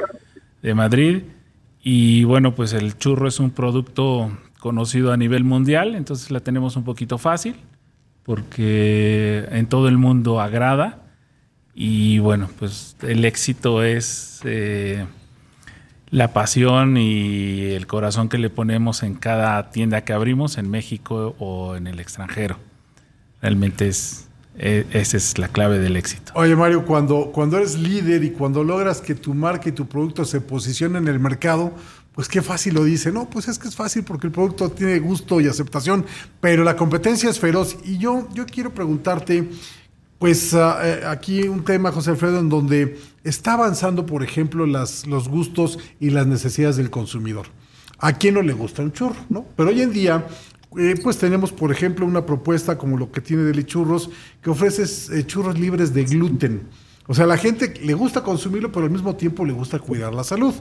Madrid. 0.75 1.23
Y 1.85 2.25
bueno, 2.25 2.57
pues 2.57 2.73
el 2.73 2.99
churro 2.99 3.29
es 3.29 3.39
un 3.39 3.53
producto 3.53 4.37
conocido 4.59 5.13
a 5.13 5.17
nivel 5.17 5.45
mundial, 5.45 5.95
entonces 5.95 6.33
la 6.33 6.41
tenemos 6.41 6.75
un 6.75 6.83
poquito 6.83 7.17
fácil 7.17 7.55
porque 8.25 9.47
en 9.53 9.67
todo 9.69 9.87
el 9.87 9.99
mundo 9.99 10.41
agrada 10.41 11.05
y 11.77 12.19
bueno, 12.19 12.51
pues 12.59 12.97
el 13.03 13.25
éxito 13.25 13.85
es 13.85 14.41
eh, 14.45 15.07
la 16.11 16.33
pasión 16.33 16.97
y 16.97 17.73
el 17.73 17.87
corazón 17.87 18.29
que 18.29 18.39
le 18.39 18.51
ponemos 18.51 19.03
en 19.03 19.15
cada 19.15 19.71
tienda 19.71 20.03
que 20.05 20.13
abrimos 20.13 20.59
en 20.59 20.71
México 20.71 21.35
o 21.39 21.77
en 21.77 21.87
el 21.87 22.01
extranjero. 22.01 22.57
Realmente 23.43 23.89
es, 23.89 24.29
e, 24.57 24.87
esa 24.93 25.17
es 25.17 25.39
la 25.39 25.49
clave 25.49 25.79
del 25.79 25.97
éxito. 25.97 26.33
Oye 26.35 26.57
Mario, 26.57 26.85
cuando, 26.85 27.31
cuando 27.33 27.59
eres 27.59 27.79
líder 27.79 28.25
y 28.25 28.31
cuando 28.31 28.65
logras 28.65 29.01
que 29.01 29.15
tu 29.15 29.35
marca 29.35 29.69
y 29.69 29.73
tu 29.73 29.87
producto 29.87 30.25
se 30.25 30.41
posicionen 30.41 31.05
en 31.05 31.15
el 31.15 31.21
mercado, 31.21 31.73
pues 32.19 32.27
qué 32.27 32.43
fácil 32.43 32.75
lo 32.75 32.83
dice. 32.83 33.13
No, 33.13 33.31
pues 33.31 33.47
es 33.47 33.61
que 33.61 33.69
es 33.69 33.77
fácil 33.77 34.03
porque 34.03 34.27
el 34.27 34.33
producto 34.33 34.71
tiene 34.71 34.99
gusto 34.99 35.41
y 35.41 35.47
aceptación, 35.47 36.05
pero 36.41 36.65
la 36.65 36.75
competencia 36.75 37.31
es 37.31 37.39
feroz. 37.39 37.77
Y 37.85 37.99
yo, 37.99 38.29
yo 38.35 38.45
quiero 38.45 38.75
preguntarte, 38.75 39.49
pues 40.19 40.53
eh, 40.53 41.03
aquí 41.07 41.43
un 41.43 41.63
tema, 41.63 41.93
José 41.93 42.11
Alfredo, 42.11 42.41
en 42.41 42.49
donde 42.49 42.99
está 43.29 43.55
avanzando, 43.55 44.07
por 44.07 44.23
ejemplo, 44.23 44.67
las, 44.67 45.07
los 45.07 45.29
gustos 45.29 45.79
y 46.01 46.11
las 46.11 46.27
necesidades 46.27 46.77
del 46.77 46.91
consumidor. 46.91 47.47
¿A 47.99 48.13
quién 48.13 48.35
no 48.35 48.43
le 48.43 48.53
gusta 48.53 48.83
un 48.83 48.93
churro? 48.93 49.17
¿no? 49.29 49.45
Pero 49.57 49.71
hoy 49.71 49.83
en 49.83 49.93
día, 49.93 50.27
eh, 50.79 50.95
pues 51.03 51.19
tenemos, 51.19 51.53
por 51.53 51.73
ejemplo, 51.73 52.07
una 52.07 52.25
propuesta 52.25 52.79
como 52.79 52.97
lo 52.97 53.11
que 53.11 53.21
tiene 53.21 53.43
Deli 53.43 53.65
Churros, 53.65 54.11
que 54.41 54.51
ofrece 54.51 54.85
eh, 55.17 55.27
churros 55.27 55.59
libres 55.59 55.93
de 55.93 56.05
gluten. 56.05 56.63
O 57.07 57.15
sea, 57.15 57.27
la 57.27 57.39
gente 57.39 57.73
le 57.83 57.95
gusta 57.95 58.23
consumirlo, 58.23 58.71
pero 58.71 58.85
al 58.85 58.93
mismo 58.93 59.17
tiempo 59.17 59.45
le 59.47 59.55
gusta 59.55 59.79
cuidar 59.79 60.15
la 60.15 60.25
salud. 60.25 60.53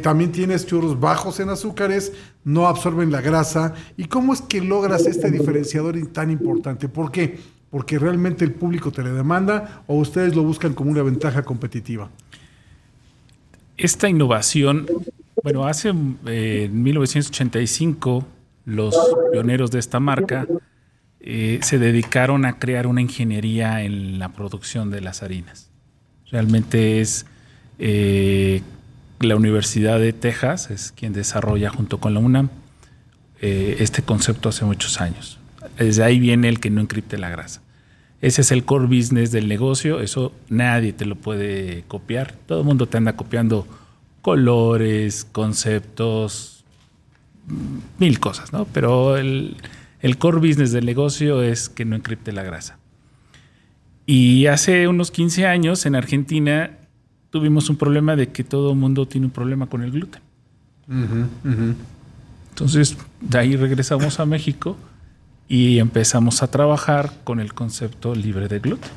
también 0.00 0.30
tienes 0.30 0.64
churros 0.64 1.00
bajos 1.00 1.40
en 1.40 1.48
azúcares, 1.48 2.12
no 2.44 2.68
absorben 2.68 3.10
la 3.10 3.20
grasa. 3.20 3.74
¿Y 3.96 4.04
cómo 4.04 4.32
es 4.32 4.42
que 4.42 4.60
logras 4.60 5.06
este 5.06 5.28
diferenciador 5.32 5.96
tan 6.12 6.30
importante? 6.30 6.88
¿Por 6.88 7.10
qué? 7.10 7.40
Porque 7.72 7.98
realmente 7.98 8.44
el 8.44 8.52
público 8.52 8.92
te 8.92 9.02
le 9.02 9.10
demanda 9.12 9.82
o 9.86 9.96
ustedes 9.96 10.36
lo 10.36 10.42
buscan 10.42 10.74
como 10.74 10.90
una 10.90 11.02
ventaja 11.02 11.42
competitiva? 11.42 12.10
Esta 13.78 14.10
innovación, 14.10 14.86
bueno, 15.42 15.64
hace 15.64 15.88
eh, 16.26 16.64
en 16.66 16.82
1985 16.82 18.26
los 18.66 18.94
pioneros 19.32 19.70
de 19.70 19.78
esta 19.78 20.00
marca 20.00 20.46
eh, 21.20 21.60
se 21.62 21.78
dedicaron 21.78 22.44
a 22.44 22.58
crear 22.58 22.86
una 22.86 23.00
ingeniería 23.00 23.82
en 23.82 24.18
la 24.18 24.28
producción 24.28 24.90
de 24.90 25.00
las 25.00 25.22
harinas. 25.22 25.70
Realmente 26.30 27.00
es 27.00 27.24
eh, 27.78 28.60
la 29.18 29.34
Universidad 29.34 29.98
de 29.98 30.12
Texas, 30.12 30.70
es 30.70 30.92
quien 30.92 31.14
desarrolla 31.14 31.70
junto 31.70 31.98
con 31.98 32.12
la 32.12 32.20
UNAM 32.20 32.50
este 33.40 34.02
concepto 34.02 34.50
hace 34.50 34.64
muchos 34.64 35.00
años. 35.00 35.40
Desde 35.76 36.04
ahí 36.04 36.20
viene 36.20 36.48
el 36.48 36.60
que 36.60 36.70
no 36.70 36.80
encripte 36.80 37.18
la 37.18 37.28
grasa. 37.28 37.61
Ese 38.22 38.42
es 38.42 38.52
el 38.52 38.64
core 38.64 38.86
business 38.86 39.32
del 39.32 39.48
negocio, 39.48 39.98
eso 40.00 40.32
nadie 40.48 40.92
te 40.92 41.04
lo 41.06 41.16
puede 41.16 41.82
copiar. 41.88 42.32
Todo 42.46 42.60
el 42.60 42.64
mundo 42.64 42.86
te 42.86 42.96
anda 42.96 43.16
copiando 43.16 43.66
colores, 44.22 45.26
conceptos, 45.32 46.64
mil 47.98 48.20
cosas, 48.20 48.52
¿no? 48.52 48.64
Pero 48.66 49.16
el, 49.16 49.56
core 50.18 50.38
business 50.38 50.70
del 50.70 50.86
negocio 50.86 51.42
es 51.42 51.68
que 51.68 51.84
no 51.84 51.96
encripte 51.96 52.30
la 52.30 52.44
grasa. 52.44 52.78
Y 54.06 54.46
hace 54.46 54.86
unos 54.86 55.10
15 55.10 55.46
años 55.46 55.84
en 55.84 55.96
Argentina 55.96 56.78
tuvimos 57.30 57.70
un 57.70 57.76
problema 57.76 58.14
de 58.14 58.28
que 58.28 58.44
todo 58.44 58.70
el 58.70 58.78
mundo 58.78 59.06
tiene 59.08 59.26
un 59.26 59.32
problema 59.32 59.66
con 59.66 59.82
el 59.82 59.90
gluten. 59.90 60.22
Entonces, 62.50 62.96
de 63.20 63.38
ahí 63.38 63.56
regresamos 63.56 64.20
a 64.20 64.26
México 64.26 64.76
y 65.48 65.78
empezamos 65.78 66.42
a 66.42 66.50
trabajar 66.50 67.12
con 67.24 67.40
el 67.40 67.54
concepto 67.54 68.14
libre 68.14 68.48
de 68.48 68.60
gluten. 68.60 68.90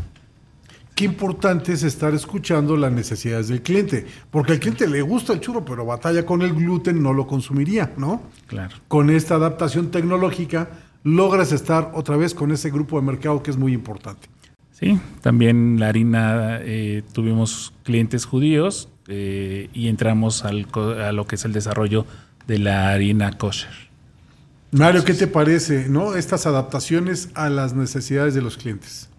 Qué 0.95 1.03
importante 1.03 1.73
es 1.73 1.83
estar 1.83 2.13
escuchando 2.13 2.77
las 2.77 2.89
necesidades 2.89 3.49
del 3.49 3.61
cliente, 3.61 4.07
porque 4.31 4.53
al 4.53 4.59
cliente 4.59 4.87
le 4.87 5.01
gusta 5.01 5.33
el 5.33 5.41
churro, 5.41 5.65
pero 5.65 5.85
batalla 5.85 6.25
con 6.25 6.41
el 6.41 6.53
gluten, 6.53 7.03
no 7.03 7.11
lo 7.11 7.27
consumiría, 7.27 7.91
¿no? 7.97 8.21
Claro. 8.47 8.77
Con 8.87 9.09
esta 9.09 9.35
adaptación 9.35 9.91
tecnológica 9.91 10.69
logras 11.03 11.51
estar 11.51 11.91
otra 11.93 12.15
vez 12.15 12.33
con 12.33 12.51
ese 12.53 12.71
grupo 12.71 12.97
de 12.97 13.05
mercado 13.05 13.43
que 13.43 13.51
es 13.51 13.57
muy 13.57 13.73
importante. 13.73 14.29
Sí, 14.71 14.99
también 15.21 15.79
la 15.79 15.89
harina 15.89 16.59
eh, 16.61 17.03
tuvimos 17.13 17.73
clientes 17.83 18.25
judíos 18.25 18.89
eh, 19.07 19.69
y 19.73 19.89
entramos 19.89 20.45
al, 20.45 20.67
a 21.01 21.11
lo 21.11 21.27
que 21.27 21.35
es 21.35 21.45
el 21.45 21.51
desarrollo 21.51 22.05
de 22.47 22.59
la 22.59 22.89
harina 22.89 23.37
kosher. 23.37 23.84
Mario, 24.77 25.05
¿qué 25.05 25.13
te 25.13 25.25
parece, 25.25 25.87
no? 25.87 26.15
Estas 26.15 26.45
adaptaciones 26.45 27.29
a 27.33 27.49
las 27.49 27.73
necesidades 27.73 28.35
de 28.35 28.41
los 28.41 28.57
clientes. 28.57 29.09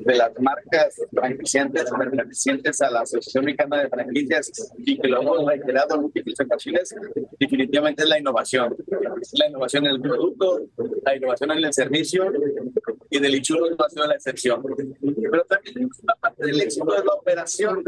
de 0.00 0.14
las 0.14 0.30
marcas 0.40 1.00
franquiciantes 1.12 1.84
pertenecientes 1.90 2.80
a 2.80 2.90
la 2.90 3.00
Asociación 3.00 3.44
Mexicana 3.44 3.82
de 3.82 3.88
Franquicias 3.88 4.50
y 4.78 4.98
que 4.98 5.08
lo 5.08 5.20
hemos 5.20 5.46
reiterado 5.46 5.94
en 5.94 6.02
múltiples 6.02 6.38
ocasiones, 6.40 6.94
definitivamente 7.38 8.02
es 8.02 8.08
la 8.08 8.18
innovación. 8.18 8.74
La 9.32 9.48
innovación 9.48 9.84
en 9.86 9.92
el 9.92 10.00
producto, 10.00 10.60
la 11.04 11.16
innovación 11.16 11.50
en 11.52 11.64
el 11.64 11.72
servicio 11.72 12.32
y 13.10 13.18
del 13.18 13.34
Ichuro 13.34 13.68
no 13.70 13.84
ha 13.84 13.90
sido 13.90 14.06
la 14.06 14.14
excepción. 14.14 14.62
Pero 15.00 15.44
también 15.44 15.90
la 16.02 16.14
parte 16.16 16.46
del 16.46 16.60
éxito 16.60 16.92
de 16.92 17.04
la 17.04 17.12
operación. 17.12 17.84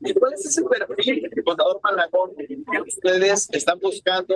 ¿Y 0.00 0.14
cuál 0.14 0.32
es 0.32 0.46
ese 0.46 0.62
perfil, 0.62 1.28
contador 1.44 1.78
Malagón, 1.82 2.30
que 2.38 2.80
ustedes 2.80 3.48
están 3.52 3.78
buscando 3.80 4.34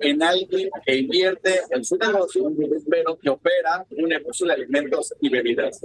en 0.00 0.22
alguien 0.22 0.70
que 0.86 0.96
invierte 0.96 1.60
en 1.70 1.84
su 1.84 1.96
negocio, 1.96 2.52
pero 2.88 3.18
que 3.18 3.28
opera 3.28 3.84
un 3.90 4.08
negocio 4.08 4.46
de 4.46 4.52
alimentos 4.52 5.12
y 5.20 5.28
bebidas? 5.28 5.80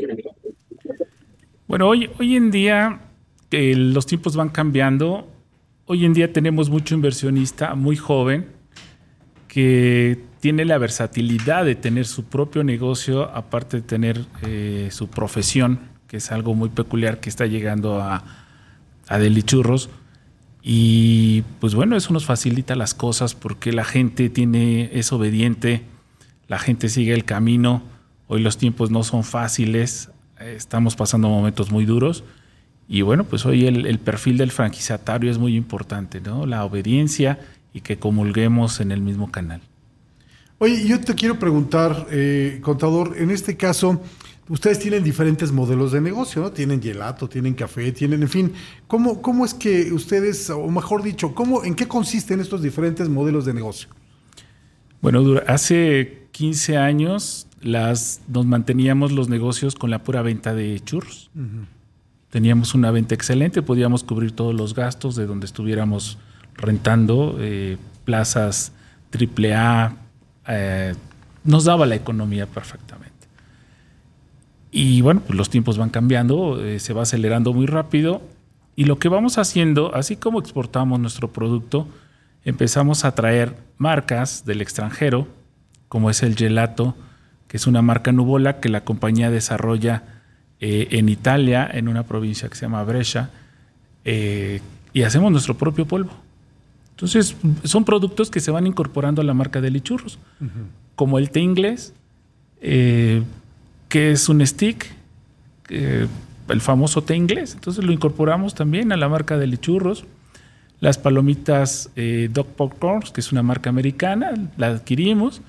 Bueno, 1.68 1.90
hoy, 1.90 2.10
hoy 2.20 2.36
en 2.36 2.52
día 2.52 3.02
los 3.52 4.06
tiempos 4.06 4.36
van 4.36 4.50
cambiando. 4.50 5.28
Hoy 5.86 6.06
en 6.06 6.14
día 6.14 6.32
tenemos 6.32 6.70
mucho 6.70 6.94
inversionista 6.94 7.76
muy 7.76 7.96
joven 7.96 8.48
que 9.48 10.20
tiene 10.40 10.66
la 10.66 10.78
versatilidad 10.78 11.66
de 11.66 11.76
tener 11.76 12.06
su 12.06 12.26
propio 12.26 12.64
negocio, 12.64 13.24
aparte 13.24 13.78
de 13.78 13.84
tener 13.84 14.20
eh, 14.46 14.90
su 14.92 15.08
profesión, 15.08 15.80
que 16.08 16.18
es 16.18 16.32
algo 16.32 16.54
muy 16.54 16.70
peculiar 16.70 17.20
que 17.20 17.30
está 17.30 17.46
llegando 17.46 18.02
a, 18.02 18.45
a 19.08 19.18
Delichurros. 19.18 19.90
Y 20.62 21.44
pues 21.60 21.76
bueno, 21.76 21.96
eso 21.96 22.12
nos 22.12 22.26
facilita 22.26 22.76
las 22.76 22.94
cosas 22.94 23.36
porque 23.36 23.72
la 23.72 23.84
gente 23.84 24.30
tiene, 24.30 24.90
es 24.94 25.12
obediente, 25.14 25.84
la 26.48 26.58
gente 26.60 26.90
sigue 26.90 27.14
el 27.14 27.26
camino. 27.26 27.84
Hoy 28.28 28.42
los 28.42 28.58
tiempos 28.58 28.90
no 28.90 29.04
son 29.04 29.24
fáciles, 29.24 30.10
estamos 30.40 30.96
pasando 30.96 31.30
momentos 31.30 31.72
muy 31.72 31.86
duros. 31.86 32.24
Y 32.88 33.02
bueno, 33.02 33.24
pues 33.24 33.46
hoy 33.46 33.66
el, 33.66 33.86
el 33.86 34.00
perfil 34.00 34.38
del 34.38 34.52
franquiciatario 34.52 35.30
es 35.30 35.38
muy 35.38 35.56
importante, 35.56 36.22
¿no? 36.22 36.46
La 36.46 36.64
obediencia 36.64 37.40
y 37.74 37.82
que 37.82 37.98
comulguemos 37.98 38.80
en 38.80 38.92
el 38.92 39.02
mismo 39.02 39.32
canal. 39.32 39.62
Oye, 40.58 40.88
yo 40.88 41.02
te 41.02 41.14
quiero 41.16 41.38
preguntar, 41.38 42.08
eh, 42.12 42.60
contador, 42.62 43.16
en 43.18 43.30
este 43.30 43.58
caso, 43.58 44.02
ustedes 44.50 44.80
tienen 44.80 45.04
diferentes 45.04 45.52
modelos 45.52 45.92
de 45.92 46.02
negocio, 46.02 46.42
¿no? 46.42 46.52
Tienen 46.52 46.82
gelato, 46.82 47.28
tienen 47.28 47.54
café, 47.54 47.92
tienen, 47.92 48.22
en 48.22 48.30
fin, 48.30 48.54
¿cómo, 48.88 49.22
cómo 49.22 49.46
es 49.46 49.54
que 49.54 49.92
ustedes, 49.92 50.50
o 50.50 50.68
mejor 50.70 51.04
dicho, 51.04 51.34
¿cómo, 51.34 51.64
¿en 51.64 51.76
qué 51.76 51.88
consisten 51.88 52.40
estos 52.40 52.62
diferentes 52.62 53.10
modelos 53.10 53.46
de 53.46 53.54
negocio? 53.54 53.90
Bueno, 55.02 55.40
hace 55.48 56.28
15 56.32 56.78
años 56.78 57.48
las, 57.62 58.22
nos 58.28 58.46
manteníamos 58.46 59.12
los 59.12 59.30
negocios 59.30 59.76
con 59.76 59.90
la 59.90 60.04
pura 60.04 60.22
venta 60.22 60.54
de 60.54 60.80
churros. 60.80 61.30
Teníamos 62.30 62.76
una 62.76 62.92
venta 62.92 63.16
excelente, 63.16 63.62
podíamos 63.62 64.04
cubrir 64.04 64.32
todos 64.32 64.54
los 64.54 64.76
gastos 64.76 65.16
de 65.16 65.26
donde 65.26 65.46
estuviéramos 65.46 66.18
rentando, 66.56 67.38
eh, 67.40 67.78
plazas 68.04 68.72
AAA, 69.14 69.96
eh, 70.48 70.96
nos 71.44 71.66
daba 71.66 71.86
la 71.86 71.96
economía 71.96 72.46
perfectamente. 72.46 72.85
Y 74.78 75.00
bueno, 75.00 75.22
pues 75.26 75.38
los 75.38 75.50
tiempos 75.50 75.78
van 75.78 75.90
cambiando, 75.90 76.62
eh, 76.62 76.80
se 76.80 76.92
va 76.92 77.04
acelerando 77.04 77.54
muy 77.54 77.66
rápido 77.66 78.22
y 78.76 78.84
lo 78.84 79.00
que 79.00 79.08
vamos 79.08 79.38
haciendo, 79.38 79.96
así 79.96 80.18
como 80.18 80.38
exportamos 80.38 81.00
nuestro 81.00 81.32
producto, 81.32 81.88
empezamos 82.44 83.06
a 83.06 83.16
traer 83.16 83.56
marcas 83.78 84.44
del 84.44 84.60
extranjero, 84.60 85.30
como 85.88 86.10
es 86.10 86.24
el 86.24 86.36
gelato, 86.36 86.94
que 87.48 87.56
es 87.56 87.68
una 87.68 87.82
marca 87.82 88.12
nubola 88.12 88.60
que 88.60 88.68
la 88.68 88.84
compañía 88.84 89.32
desarrolla 89.32 90.04
eh, 90.60 90.90
en 90.92 91.08
Italia, 91.08 91.70
en 91.72 91.88
una 91.88 92.04
provincia 92.04 92.50
que 92.50 92.56
se 92.56 92.64
llama 92.64 92.84
Brescia, 92.84 93.30
eh, 94.04 94.60
y 94.92 95.04
hacemos 95.04 95.32
nuestro 95.32 95.56
propio 95.56 95.86
polvo. 95.86 96.12
Entonces, 96.92 97.38
son 97.64 97.86
productos 97.86 98.30
que 98.30 98.42
se 98.42 98.52
van 98.52 98.68
incorporando 98.68 99.22
a 99.22 99.24
la 99.24 99.34
marca 99.34 99.62
de 99.62 99.72
Lichurros, 99.72 100.20
como 100.98 101.18
el 101.18 101.30
té 101.30 101.40
inglés, 101.40 101.94
eh, 102.60 103.24
que 103.96 104.12
es 104.12 104.28
un 104.28 104.46
stick, 104.46 104.88
eh, 105.70 106.08
el 106.50 106.60
famoso 106.60 107.02
té 107.04 107.16
inglés. 107.16 107.54
Entonces 107.54 107.82
lo 107.86 107.94
incorporamos 107.94 108.54
también 108.54 108.92
a 108.92 108.98
la 108.98 109.08
marca 109.08 109.38
de 109.38 109.48
Lichurros. 109.48 110.04
Las 110.82 110.98
palomitas 110.98 111.90
eh, 111.96 112.30
Dog 112.30 112.48
Popcorns, 112.48 113.12
que 113.12 113.22
es 113.22 113.32
una 113.32 113.42
marca 113.42 113.70
americana, 113.70 114.34
la 114.58 114.68
adquirimos 114.68 115.42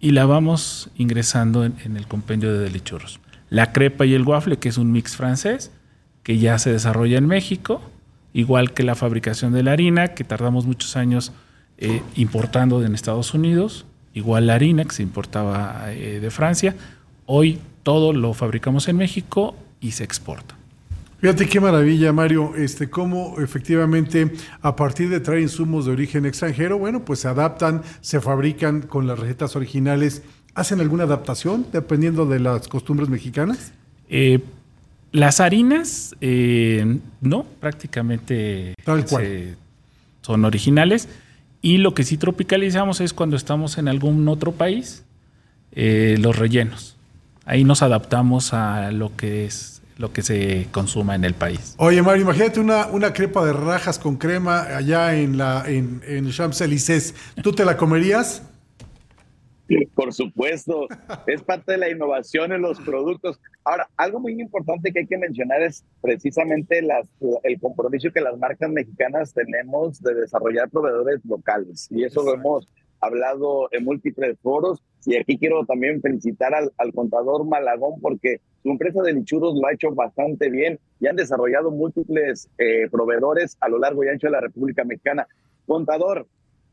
y 0.00 0.12
la 0.12 0.24
vamos 0.24 0.88
ingresando 0.96 1.62
en, 1.62 1.74
en 1.84 1.98
el 1.98 2.06
compendio 2.06 2.50
de 2.54 2.60
Delichurros. 2.60 3.20
La 3.50 3.70
crepa 3.70 4.06
y 4.06 4.14
el 4.14 4.22
waffle, 4.22 4.56
que 4.56 4.70
es 4.70 4.78
un 4.78 4.92
mix 4.92 5.14
francés, 5.14 5.70
que 6.22 6.38
ya 6.38 6.58
se 6.58 6.72
desarrolla 6.72 7.18
en 7.18 7.26
México, 7.26 7.82
igual 8.32 8.72
que 8.72 8.82
la 8.82 8.94
fabricación 8.94 9.52
de 9.52 9.62
la 9.62 9.72
harina, 9.72 10.14
que 10.14 10.24
tardamos 10.24 10.64
muchos 10.64 10.96
años 10.96 11.32
eh, 11.76 12.00
importando 12.16 12.82
en 12.82 12.94
Estados 12.94 13.34
Unidos, 13.34 13.84
igual 14.14 14.46
la 14.46 14.54
harina 14.54 14.86
que 14.86 14.92
se 14.92 15.02
importaba 15.02 15.92
eh, 15.92 16.18
de 16.18 16.30
Francia. 16.30 16.74
Hoy 17.26 17.60
todo 17.82 18.12
lo 18.12 18.34
fabricamos 18.34 18.88
en 18.88 18.96
México 18.96 19.54
y 19.80 19.92
se 19.92 20.04
exporta. 20.04 20.56
Fíjate 21.20 21.46
qué 21.46 21.60
maravilla, 21.60 22.12
Mario, 22.14 22.54
este, 22.56 22.88
cómo 22.88 23.36
efectivamente 23.40 24.32
a 24.62 24.74
partir 24.74 25.10
de 25.10 25.20
traer 25.20 25.42
insumos 25.42 25.84
de 25.84 25.92
origen 25.92 26.24
extranjero, 26.24 26.78
bueno, 26.78 27.04
pues 27.04 27.20
se 27.20 27.28
adaptan, 27.28 27.82
se 28.00 28.20
fabrican 28.22 28.80
con 28.82 29.06
las 29.06 29.18
recetas 29.18 29.54
originales. 29.54 30.22
¿Hacen 30.54 30.80
alguna 30.80 31.04
adaptación 31.04 31.66
dependiendo 31.72 32.24
de 32.26 32.40
las 32.40 32.68
costumbres 32.68 33.08
mexicanas? 33.10 33.72
Eh, 34.08 34.40
las 35.12 35.40
harinas, 35.40 36.16
eh, 36.22 36.98
no, 37.20 37.44
prácticamente 37.60 38.74
Tal 38.84 39.04
cual. 39.04 39.24
se- 39.24 39.56
son 40.22 40.44
originales. 40.44 41.08
Y 41.62 41.78
lo 41.78 41.92
que 41.94 42.04
sí 42.04 42.16
tropicalizamos 42.16 43.00
es 43.02 43.12
cuando 43.12 43.36
estamos 43.36 43.76
en 43.76 43.88
algún 43.88 44.26
otro 44.28 44.52
país, 44.52 45.02
eh, 45.72 46.16
los 46.18 46.36
rellenos. 46.38 46.96
Ahí 47.50 47.64
nos 47.64 47.82
adaptamos 47.82 48.54
a 48.54 48.92
lo 48.92 49.16
que 49.16 49.44
es 49.44 49.82
lo 49.96 50.12
que 50.12 50.22
se 50.22 50.68
consuma 50.70 51.16
en 51.16 51.24
el 51.24 51.34
país. 51.34 51.74
Oye, 51.78 52.00
Mario, 52.00 52.22
imagínate 52.22 52.60
una, 52.60 52.86
una 52.86 53.12
crepa 53.12 53.44
de 53.44 53.52
rajas 53.52 53.98
con 53.98 54.18
crema 54.18 54.76
allá 54.76 55.16
en 55.16 55.36
la 55.36 55.64
en, 55.66 56.00
en 56.06 56.30
Champs-Élysées. 56.30 57.12
¿Tú 57.42 57.52
te 57.52 57.64
la 57.64 57.76
comerías? 57.76 58.44
Por 59.96 60.12
supuesto, 60.12 60.86
es 61.26 61.42
parte 61.42 61.72
de 61.72 61.78
la 61.78 61.90
innovación 61.90 62.52
en 62.52 62.62
los 62.62 62.78
productos. 62.80 63.40
Ahora, 63.64 63.88
algo 63.96 64.20
muy 64.20 64.40
importante 64.40 64.92
que 64.92 65.00
hay 65.00 65.06
que 65.08 65.18
mencionar 65.18 65.60
es 65.60 65.84
precisamente 66.00 66.82
las, 66.82 67.08
el 67.42 67.58
compromiso 67.58 68.12
que 68.12 68.20
las 68.20 68.38
marcas 68.38 68.70
mexicanas 68.70 69.34
tenemos 69.34 70.00
de 70.00 70.14
desarrollar 70.14 70.70
proveedores 70.70 71.18
locales. 71.24 71.88
Y 71.90 72.04
eso 72.04 72.22
lo 72.22 72.32
hemos 72.32 72.68
hablado 73.00 73.68
en 73.72 73.82
múltiples 73.84 74.38
foros. 74.40 74.84
Y 75.06 75.16
aquí 75.16 75.38
quiero 75.38 75.64
también 75.64 76.00
felicitar 76.00 76.52
al, 76.54 76.92
contador 76.92 77.46
Malagón 77.46 78.00
porque 78.00 78.40
su 78.62 78.70
empresa 78.70 79.02
de 79.02 79.14
lichuros 79.14 79.54
lo 79.54 79.66
ha 79.66 79.72
hecho 79.72 79.90
bastante 79.92 80.50
bien 80.50 80.78
y 81.00 81.06
han 81.06 81.16
desarrollado 81.16 81.70
múltiples 81.70 82.48
eh, 82.58 82.88
proveedores 82.90 83.56
a 83.60 83.68
lo 83.68 83.78
largo 83.78 84.04
y 84.04 84.08
ancho 84.08 84.26
de 84.26 84.32
la 84.32 84.40
República 84.40 84.84
Mexicana. 84.84 85.26
Contador, 85.66 86.26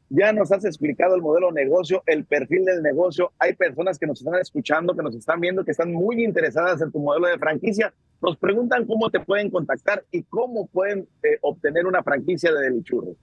ya 0.09 0.31
nos 0.31 0.51
has 0.51 0.63
explicado 0.65 1.15
el 1.15 1.21
modelo 1.21 1.51
de 1.51 1.63
negocio, 1.65 2.01
el 2.05 2.25
perfil 2.25 2.65
del 2.65 2.81
negocio. 2.81 3.31
Hay 3.39 3.53
personas 3.53 3.99
que 3.99 4.07
nos 4.07 4.19
están 4.21 4.39
escuchando, 4.39 4.95
que 4.95 5.03
nos 5.03 5.15
están 5.15 5.39
viendo, 5.39 5.65
que 5.65 5.71
están 5.71 5.91
muy 5.91 6.23
interesadas 6.23 6.81
en 6.81 6.91
tu 6.91 6.99
modelo 6.99 7.27
de 7.27 7.37
franquicia. 7.37 7.93
Nos 8.21 8.37
preguntan 8.37 8.85
cómo 8.85 9.09
te 9.09 9.19
pueden 9.19 9.49
contactar 9.49 10.03
y 10.11 10.23
cómo 10.23 10.67
pueden 10.67 11.07
eh, 11.23 11.37
obtener 11.41 11.85
una 11.85 12.03
franquicia 12.03 12.53
de 12.53 12.61
Delichurros. 12.61 13.15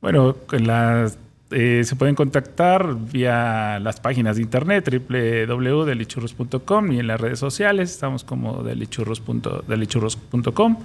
Bueno, 0.00 0.36
las, 0.52 1.18
eh, 1.56 1.84
se 1.84 1.94
pueden 1.94 2.16
contactar 2.16 2.96
vía 3.12 3.78
las 3.78 4.00
páginas 4.00 4.34
de 4.34 4.42
internet 4.42 4.90
www.delichurros.com 4.90 6.90
y 6.90 6.98
en 6.98 7.06
las 7.06 7.20
redes 7.20 7.38
sociales 7.38 7.92
estamos 7.92 8.24
como 8.24 8.64
delichurros.com, 8.64 10.78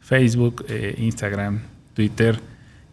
Facebook, 0.00 0.64
eh, 0.68 0.96
Instagram, 0.98 1.60
Twitter 1.94 2.40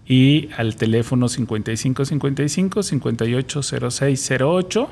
y 0.06 0.50
al 0.58 0.76
teléfono 0.76 1.28
5555 1.28 2.84
580608 2.84 4.90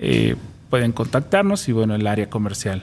eh, 0.00 0.36
pueden 0.68 0.92
contactarnos 0.92 1.66
y 1.70 1.72
bueno, 1.72 1.94
el 1.94 2.06
área 2.06 2.28
comercial 2.28 2.82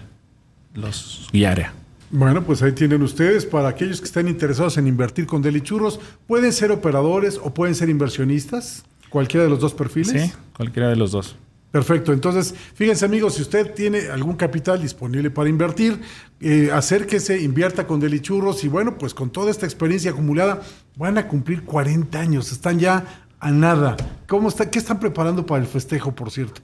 los 0.74 1.30
guiará. 1.32 1.81
Bueno, 2.12 2.44
pues 2.44 2.62
ahí 2.62 2.74
tienen 2.74 3.02
ustedes. 3.02 3.46
Para 3.46 3.70
aquellos 3.70 4.00
que 4.00 4.06
estén 4.06 4.28
interesados 4.28 4.78
en 4.78 4.88
invertir 4.88 5.26
con 5.26 5.42
Delichurros, 5.42 6.00
pueden 6.28 6.52
ser 6.52 6.72
operadores 6.72 7.40
o 7.42 7.54
pueden 7.54 7.74
ser 7.74 7.90
inversionistas, 7.90 8.84
cualquiera 9.10 9.46
de 9.46 9.50
los 9.50 9.60
dos 9.60 9.74
perfiles. 9.74 10.10
Sí, 10.10 10.32
cualquiera 10.56 10.90
de 10.90 10.98
los 10.98 11.12
dos. 11.12 11.36
Perfecto, 11.72 12.12
entonces 12.12 12.54
fíjense 12.74 13.06
amigos, 13.06 13.36
si 13.36 13.44
usted 13.44 13.74
tiene 13.74 14.10
algún 14.10 14.36
capital 14.36 14.82
disponible 14.82 15.32
para 15.32 15.48
invertir, 15.48 16.02
eh, 16.42 16.70
acérquese, 16.74 17.42
invierta 17.42 17.88
con 17.88 18.02
Delichurros 18.02 18.66
y 18.66 18.68
bueno, 18.68 18.98
pues 18.98 19.14
con 19.14 19.30
toda 19.30 19.50
esta 19.50 19.66
experiencia 19.66 20.12
acumulada 20.12 20.62
van 20.98 21.18
a 21.18 21.30
cumplir 21.30 21.64
40 21.64 22.20
años, 22.20 22.52
están 22.52 22.78
ya 22.78 23.24
a 23.40 23.52
nada. 23.52 23.96
¿Cómo 24.28 24.50
está, 24.50 24.70
¿Qué 24.70 24.80
están 24.80 25.00
preparando 25.00 25.46
para 25.46 25.62
el 25.62 25.68
festejo, 25.68 26.14
por 26.14 26.30
cierto? 26.30 26.62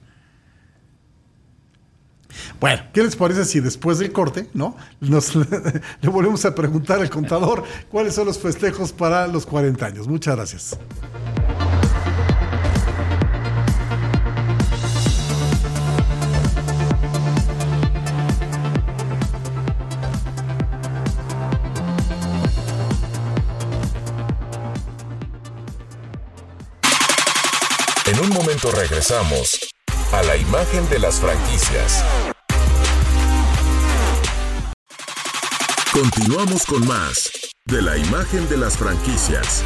Bueno, 2.60 2.82
¿qué 2.92 3.02
les 3.02 3.16
parece 3.16 3.44
si 3.44 3.60
después 3.60 3.98
del 3.98 4.12
corte, 4.12 4.48
¿no? 4.54 4.76
Nos, 5.00 5.34
le 6.00 6.08
volvemos 6.08 6.44
a 6.44 6.54
preguntar 6.54 7.00
al 7.00 7.10
contador 7.10 7.64
cuáles 7.90 8.14
son 8.14 8.26
los 8.26 8.38
festejos 8.38 8.92
para 8.92 9.26
los 9.26 9.46
40 9.46 9.86
años. 9.86 10.08
Muchas 10.08 10.36
gracias. 10.36 10.78
En 28.06 28.20
un 28.20 28.30
momento 28.30 28.70
regresamos 28.72 29.68
a 30.12 30.22
la 30.22 30.36
imagen 30.36 30.88
de 30.88 30.98
las 30.98 31.16
franquicias. 31.16 32.04
Continuamos 35.92 36.64
con 36.64 36.86
más 36.86 37.30
de 37.66 37.82
la 37.82 37.98
imagen 37.98 38.48
de 38.48 38.56
las 38.56 38.76
franquicias. 38.76 39.62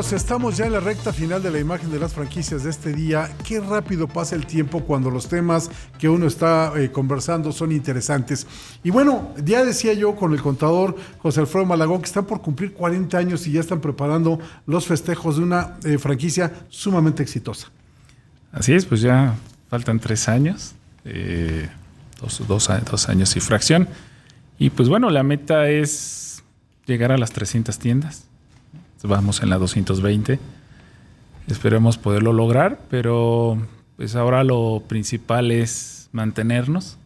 Estamos 0.00 0.56
ya 0.56 0.64
en 0.64 0.72
la 0.72 0.80
recta 0.80 1.12
final 1.12 1.42
de 1.42 1.50
la 1.50 1.58
imagen 1.58 1.90
de 1.90 1.98
las 1.98 2.14
franquicias 2.14 2.64
de 2.64 2.70
este 2.70 2.94
día. 2.94 3.30
Qué 3.46 3.60
rápido 3.60 4.08
pasa 4.08 4.34
el 4.34 4.46
tiempo 4.46 4.80
cuando 4.80 5.10
los 5.10 5.28
temas 5.28 5.70
que 5.98 6.08
uno 6.08 6.26
está 6.26 6.72
eh, 6.76 6.90
conversando 6.90 7.52
son 7.52 7.70
interesantes. 7.70 8.46
Y 8.82 8.90
bueno, 8.90 9.34
ya 9.44 9.62
decía 9.62 9.92
yo 9.92 10.16
con 10.16 10.32
el 10.32 10.40
contador 10.40 10.96
José 11.18 11.40
Alfredo 11.40 11.66
Malagón 11.66 12.00
que 12.00 12.06
están 12.06 12.24
por 12.24 12.40
cumplir 12.40 12.72
40 12.72 13.18
años 13.18 13.46
y 13.46 13.52
ya 13.52 13.60
están 13.60 13.80
preparando 13.80 14.40
los 14.66 14.86
festejos 14.86 15.36
de 15.36 15.42
una 15.42 15.76
eh, 15.84 15.98
franquicia 15.98 16.50
sumamente 16.70 17.22
exitosa. 17.22 17.70
Así 18.52 18.72
es, 18.72 18.86
pues 18.86 19.02
ya 19.02 19.36
faltan 19.68 20.00
tres 20.00 20.28
años, 20.28 20.74
eh, 21.04 21.68
dos 22.48 22.70
años 22.70 23.36
y 23.36 23.40
fracción. 23.40 23.86
Y 24.58 24.70
pues 24.70 24.88
bueno, 24.88 25.10
la 25.10 25.22
meta 25.22 25.68
es 25.68 26.42
llegar 26.86 27.12
a 27.12 27.18
las 27.18 27.32
300 27.32 27.78
tiendas. 27.78 28.29
Vamos 29.02 29.42
en 29.42 29.48
la 29.48 29.58
220. 29.58 30.38
Esperemos 31.48 31.96
poderlo 31.96 32.32
lograr, 32.32 32.80
pero 32.90 33.58
pues 33.96 34.14
ahora 34.14 34.44
lo 34.44 34.82
principal 34.86 35.50
es 35.50 36.08
mantenernos 36.12 36.98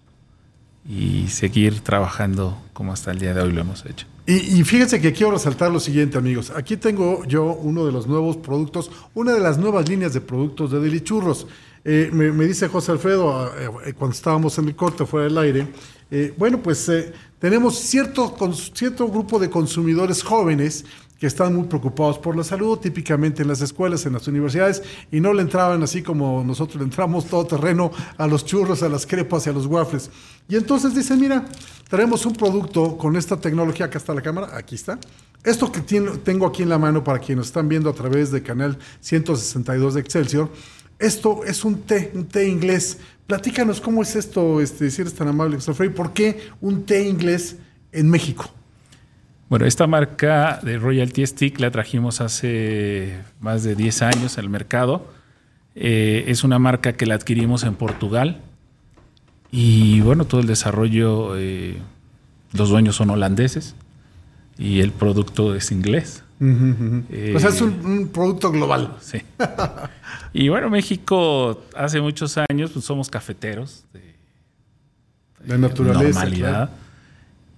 y 0.88 1.28
seguir 1.28 1.80
trabajando 1.80 2.59
como 2.72 2.92
hasta 2.92 3.11
el 3.11 3.18
día 3.18 3.32
de 3.32 3.42
hoy 3.42 3.53
lo 3.53 3.61
hemos 3.61 3.86
hecho. 3.86 4.07
Y, 4.26 4.64
fíjense 4.64 5.03
que 5.03 5.12
quiero 5.12 5.32
resaltar 5.32 5.70
lo 5.70 5.80
siguiente, 5.80 6.16
amigos. 6.16 6.51
Aquí 6.57 6.78
tengo 6.78 7.24
yo 7.26 7.45
uno 7.45 7.84
de 7.84 7.92
los 7.92 8.07
nuevos 8.07 8.38
productos, 8.38 8.90
una 9.12 9.34
de 9.34 9.40
las 9.40 9.59
nuevas 9.59 9.86
líneas 9.86 10.14
de 10.14 10.22
productos 10.22 10.70
de 10.72 10.80
Delichurros. 10.80 11.47
Eh, 11.84 12.09
me, 12.11 12.30
dice 12.47 12.68
José 12.68 12.92
Alfredo, 12.92 13.53
eh, 13.84 13.92
cuando 13.92 14.14
estábamos 14.14 14.57
en 14.57 14.68
el 14.68 14.74
corte 14.74 15.05
fuera 15.05 15.26
del 15.26 15.36
aire, 15.36 15.68
eh, 16.11 16.32
bueno, 16.38 16.62
pues 16.62 16.90
tenemos 17.38 17.78
cierto, 17.78 18.32
con, 18.34 18.55
cierto 18.55 19.09
grupo 19.09 19.38
de 19.38 19.51
consumidores 19.51 20.22
jóvenes 20.22 20.86
que 21.24 21.28
están 21.28 21.54
muy 21.54 21.64
preocupados 21.64 22.18
por 22.18 22.36
la 22.36 22.44
salud, 22.44 22.78
típicamente 22.78 23.40
en 23.40 23.48
las 23.48 23.62
escuelas, 23.62 24.04
en 24.04 24.12
las 24.12 24.28
universidades, 24.28 24.82
y 25.10 25.20
no 25.20 25.32
le 25.32 25.40
entraban 25.40 25.82
así 25.82 26.02
como 26.02 26.44
nosotros 26.44 26.76
le 26.76 26.84
entramos 26.84 27.24
todo 27.24 27.46
terreno 27.46 27.90
a 28.18 28.26
los 28.26 28.44
churros, 28.44 28.82
a 28.82 28.90
las 28.90 29.06
crepas 29.06 29.46
y 29.46 29.48
a 29.48 29.54
los 29.54 29.64
waffles. 29.64 30.10
Y 30.50 30.56
entonces 30.56 30.94
dicen, 30.94 31.18
mira, 31.18 31.46
tenemos 31.88 32.26
un 32.26 32.34
producto 32.34 32.98
con 32.98 33.16
esta 33.16 33.40
tecnología, 33.40 33.86
acá 33.86 33.96
está 33.96 34.12
la 34.12 34.20
cámara, 34.20 34.50
aquí 34.54 34.74
está. 34.74 34.98
Esto 35.42 35.72
que 35.72 35.80
tengo 35.80 36.46
aquí 36.46 36.62
en 36.62 36.68
la 36.68 36.76
mano 36.76 37.02
para 37.02 37.18
quienes 37.18 37.46
están 37.46 37.70
viendo 37.70 37.88
a 37.88 37.94
través 37.94 38.30
del 38.30 38.42
canal 38.42 38.78
162 39.00 39.94
de 39.94 40.00
Excelsior, 40.00 40.50
esto 40.98 41.42
es 41.46 41.64
un 41.64 41.80
té, 41.84 42.12
un 42.14 42.26
té 42.26 42.46
inglés. 42.46 42.98
Platícanos 43.26 43.80
cómo 43.80 44.02
es 44.02 44.14
esto, 44.14 44.60
este, 44.60 44.90
si 44.90 45.00
eres 45.00 45.14
tan 45.14 45.28
amable, 45.28 45.58
José 45.58 45.88
¿por 45.88 46.12
qué 46.12 46.50
un 46.60 46.84
té 46.84 47.08
inglés 47.08 47.56
en 47.92 48.10
México? 48.10 48.50
Bueno, 49.49 49.66
esta 49.66 49.86
marca 49.86 50.59
de 50.62 50.78
Royalty 50.78 51.26
Stick 51.26 51.61
la 51.61 51.70
trajimos 51.70 52.20
hace 52.20 53.20
más 53.40 53.62
de 53.62 53.74
10 53.74 54.03
años 54.03 54.38
al 54.38 54.49
mercado. 54.49 55.07
Eh, 55.74 56.24
es 56.28 56.45
una 56.45 56.59
marca 56.59 56.95
que 56.95 57.07
la 57.07 57.14
adquirimos 57.14 57.64
en 57.64 57.74
Portugal. 57.74 58.40
Y 59.51 60.01
bueno, 60.01 60.24
todo 60.24 60.40
el 60.40 60.47
desarrollo, 60.47 61.36
eh, 61.36 61.76
los 62.53 62.70
dueños 62.70 62.97
son 62.97 63.11
holandeses 63.11 63.74
y 64.59 64.80
el 64.80 64.92
producto 64.92 65.55
es 65.55 65.70
inglés. 65.70 66.24
Uh 66.40 66.45
-huh. 66.45 67.05
eh, 67.11 67.32
o 67.36 67.38
sea, 67.38 67.51
es 67.51 67.61
un, 67.61 67.74
un, 67.84 68.09
producto 68.09 68.51
global. 68.51 68.97
Sí. 69.01 69.22
y 70.32 70.49
bueno, 70.49 70.70
México 70.70 71.62
hace 71.76 72.01
muchos 72.01 72.36
años 72.38 72.70
pues, 72.72 72.84
somos 72.84 73.09
cafeteros 73.09 73.84
de, 73.92 74.14
de 75.47 75.59
naturaleza. 75.59 76.20
Normalidad. 76.20 76.68
Claro. 76.68 76.84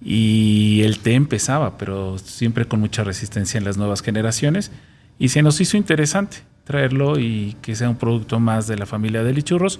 Y 0.01 0.81
el 0.83 0.99
té 0.99 1.13
empezaba, 1.13 1.77
pero 1.77 2.17
siempre 2.19 2.65
con 2.65 2.79
mucha 2.79 3.03
resistencia 3.03 3.57
en 3.57 3.63
las 3.63 3.77
nuevas 3.77 4.01
generaciones. 4.01 4.71
Y 5.19 5.29
se 5.29 5.41
nos 5.41 5.59
hizo 5.59 5.77
interesante 5.77 6.37
traerlo 6.63 7.17
y 7.17 7.55
que 7.61 7.75
sea 7.75 7.89
un 7.89 7.95
producto 7.95 8.39
más 8.39 8.67
de 8.67 8.77
la 8.77 8.85
familia 8.85 9.23
de 9.23 9.33
lichurros. 9.33 9.79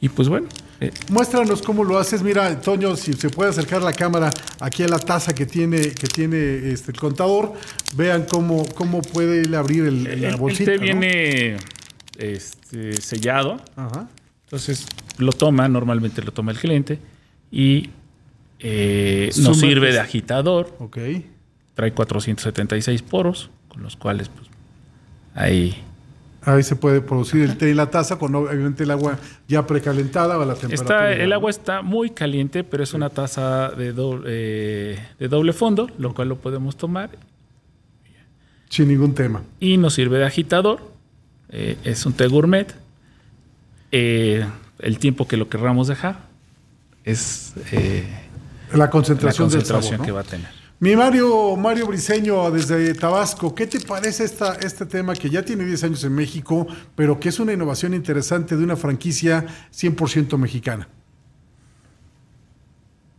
Y 0.00 0.08
pues 0.10 0.28
bueno. 0.28 0.46
Eh. 0.80 0.92
Muéstranos 1.10 1.60
cómo 1.62 1.82
lo 1.82 1.98
haces. 1.98 2.22
Mira, 2.22 2.60
Toño, 2.60 2.94
si 2.94 3.12
se 3.14 3.30
puede 3.30 3.50
acercar 3.50 3.82
la 3.82 3.92
cámara 3.92 4.30
aquí 4.60 4.84
a 4.84 4.88
la 4.88 4.98
taza 4.98 5.34
que 5.34 5.44
tiene, 5.44 5.80
que 5.80 6.06
tiene 6.06 6.70
este, 6.70 6.92
el 6.92 6.98
contador, 6.98 7.54
vean 7.96 8.26
cómo, 8.30 8.64
cómo 8.74 9.02
puede 9.02 9.56
abrir 9.56 9.86
el, 9.86 10.06
el, 10.06 10.22
la 10.22 10.36
bolsita. 10.36 10.72
El 10.72 10.80
té 10.80 10.86
¿no? 10.86 11.00
viene 11.00 11.56
este, 12.18 13.00
sellado. 13.00 13.60
Ajá. 13.74 14.08
Entonces 14.44 14.86
lo 15.18 15.32
toma, 15.32 15.68
normalmente 15.68 16.22
lo 16.22 16.32
toma 16.32 16.52
el 16.52 16.58
cliente 16.58 16.98
y 17.50 17.90
eh, 18.60 19.30
nos 19.38 19.58
sirve 19.58 19.92
de 19.92 20.00
agitador. 20.00 20.74
Ok. 20.78 20.98
Trae 21.74 21.92
476 21.92 23.02
poros, 23.02 23.50
con 23.68 23.82
los 23.82 23.96
cuales 23.96 24.28
pues 24.28 24.48
ahí 25.34 25.84
Ahí 26.48 26.62
se 26.62 26.76
puede 26.76 27.00
producir 27.00 27.42
el 27.42 27.58
té 27.58 27.70
y 27.70 27.74
la 27.74 27.90
taza 27.90 28.18
con 28.18 28.34
obviamente 28.34 28.84
el 28.84 28.90
agua 28.90 29.18
ya 29.48 29.66
precalentada 29.66 30.38
o 30.38 30.42
a 30.42 30.46
la 30.46 30.54
temperatura. 30.54 31.10
Está, 31.10 31.22
el 31.22 31.32
agua 31.32 31.50
está 31.50 31.82
muy 31.82 32.10
caliente, 32.10 32.64
pero 32.64 32.82
es 32.82 32.94
una 32.94 33.10
taza 33.10 33.70
de 33.70 33.92
doble, 33.92 34.24
eh, 34.28 34.98
de 35.18 35.28
doble 35.28 35.52
fondo, 35.52 35.90
lo 35.98 36.14
cual 36.14 36.28
lo 36.28 36.36
podemos 36.36 36.76
tomar. 36.76 37.10
Sin 38.70 38.88
ningún 38.88 39.14
tema. 39.14 39.42
Y 39.60 39.76
nos 39.76 39.94
sirve 39.94 40.18
de 40.18 40.26
agitador. 40.26 40.80
Eh, 41.50 41.76
es 41.84 42.06
un 42.06 42.12
té 42.12 42.26
gourmet. 42.28 42.74
Eh, 43.90 44.46
el 44.78 44.98
tiempo 44.98 45.26
que 45.28 45.36
lo 45.36 45.48
querramos 45.48 45.88
dejar 45.88 46.20
es 47.04 47.54
la 48.74 48.90
concentración, 48.90 49.48
la 49.48 49.52
concentración 49.52 49.82
sabor, 49.82 49.98
¿no? 49.98 50.04
que 50.04 50.12
va 50.12 50.20
a 50.20 50.24
tener. 50.24 50.48
Mi 50.80 50.94
Mario, 50.94 51.56
Mario 51.56 51.88
Briseño 51.88 52.52
desde 52.52 52.94
Tabasco, 52.94 53.52
¿qué 53.52 53.66
te 53.66 53.80
parece 53.80 54.22
esta, 54.24 54.54
este 54.54 54.86
tema 54.86 55.14
que 55.14 55.28
ya 55.28 55.44
tiene 55.44 55.64
10 55.64 55.84
años 55.84 56.04
en 56.04 56.14
México, 56.14 56.68
pero 56.94 57.18
que 57.18 57.30
es 57.30 57.40
una 57.40 57.52
innovación 57.52 57.94
interesante 57.94 58.56
de 58.56 58.62
una 58.62 58.76
franquicia 58.76 59.44
100% 59.72 60.38
mexicana? 60.38 60.88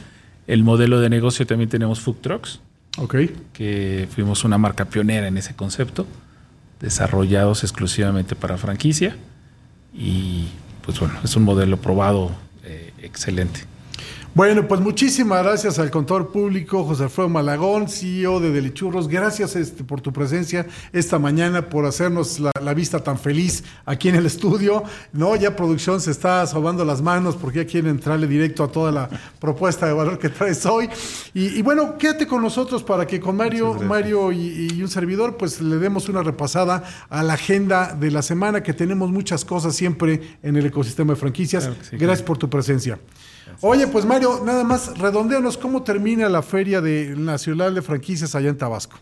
El 0.47 0.63
modelo 0.63 0.99
de 0.99 1.09
negocio 1.09 1.45
también 1.47 1.69
tenemos 1.69 1.99
Food 1.99 2.17
Trucks, 2.21 2.59
Ok. 2.97 3.15
que 3.53 4.07
fuimos 4.13 4.43
una 4.43 4.57
marca 4.57 4.85
pionera 4.85 5.27
en 5.27 5.37
ese 5.37 5.55
concepto, 5.55 6.05
desarrollados 6.79 7.63
exclusivamente 7.63 8.35
para 8.35 8.57
franquicia 8.57 9.15
y 9.93 10.45
pues 10.83 10.99
bueno, 10.99 11.15
es 11.23 11.35
un 11.35 11.43
modelo 11.43 11.77
probado 11.77 12.31
eh, 12.63 12.93
excelente. 13.01 13.61
Bueno, 14.35 14.67
pues 14.67 14.81
muchísimas 14.81 15.45
gracias 15.45 15.79
al 15.79 15.89
contador 15.89 16.29
público 16.29 16.83
José 16.83 17.03
Alfredo 17.03 17.29
Malagón, 17.29 17.87
CEO 17.87 18.41
de 18.41 18.51
Delichurros. 18.51 19.07
Gracias 19.07 19.55
este, 19.55 19.85
por 19.85 20.01
tu 20.01 20.11
presencia 20.11 20.67
esta 20.91 21.17
mañana, 21.17 21.69
por 21.69 21.85
hacernos 21.85 22.41
la, 22.41 22.51
la, 22.61 22.73
vista 22.73 23.01
tan 23.01 23.17
feliz 23.17 23.63
aquí 23.85 24.09
en 24.09 24.15
el 24.15 24.25
estudio. 24.25 24.83
No, 25.13 25.37
ya 25.37 25.55
producción 25.55 26.01
se 26.01 26.11
está 26.11 26.45
salvando 26.47 26.83
las 26.83 27.01
manos 27.01 27.37
porque 27.37 27.59
ya 27.59 27.65
quieren 27.65 27.91
entrarle 27.91 28.27
directo 28.27 28.65
a 28.65 28.67
toda 28.67 28.91
la 28.91 29.09
propuesta 29.39 29.85
de 29.85 29.93
valor 29.93 30.19
que 30.19 30.27
traes 30.27 30.65
hoy. 30.65 30.89
Y, 31.33 31.57
y 31.57 31.61
bueno, 31.61 31.97
quédate 31.97 32.27
con 32.27 32.41
nosotros 32.41 32.83
para 32.83 33.07
que 33.07 33.21
con 33.21 33.37
Mario, 33.37 33.75
Mario 33.75 34.33
y, 34.33 34.67
y 34.69 34.81
un 34.81 34.89
servidor, 34.89 35.37
pues 35.37 35.61
le 35.61 35.77
demos 35.77 36.09
una 36.09 36.23
repasada 36.23 36.83
a 37.07 37.23
la 37.23 37.35
agenda 37.35 37.95
de 37.97 38.11
la 38.11 38.21
semana, 38.21 38.61
que 38.61 38.73
tenemos 38.73 39.09
muchas 39.09 39.45
cosas 39.45 39.77
siempre 39.77 40.37
en 40.43 40.57
el 40.57 40.65
ecosistema 40.65 41.13
de 41.13 41.19
franquicias. 41.21 41.63
Claro 41.63 41.79
que 41.79 41.85
sí, 41.85 41.95
gracias 41.95 42.27
por 42.27 42.37
tu 42.37 42.49
presencia. 42.49 42.99
Oye, 43.61 43.87
pues 43.87 44.05
Mario, 44.05 44.41
nada 44.43 44.65
más 44.65 44.97
redondeanos 44.99 45.57
cómo 45.57 45.81
termina 45.81 46.27
la 46.27 46.41
Feria 46.41 46.81
de 46.81 47.15
Nacional 47.15 47.73
de 47.73 47.81
Franquicias 47.81 48.35
allá 48.35 48.49
en 48.49 48.57
Tabasco. 48.57 48.97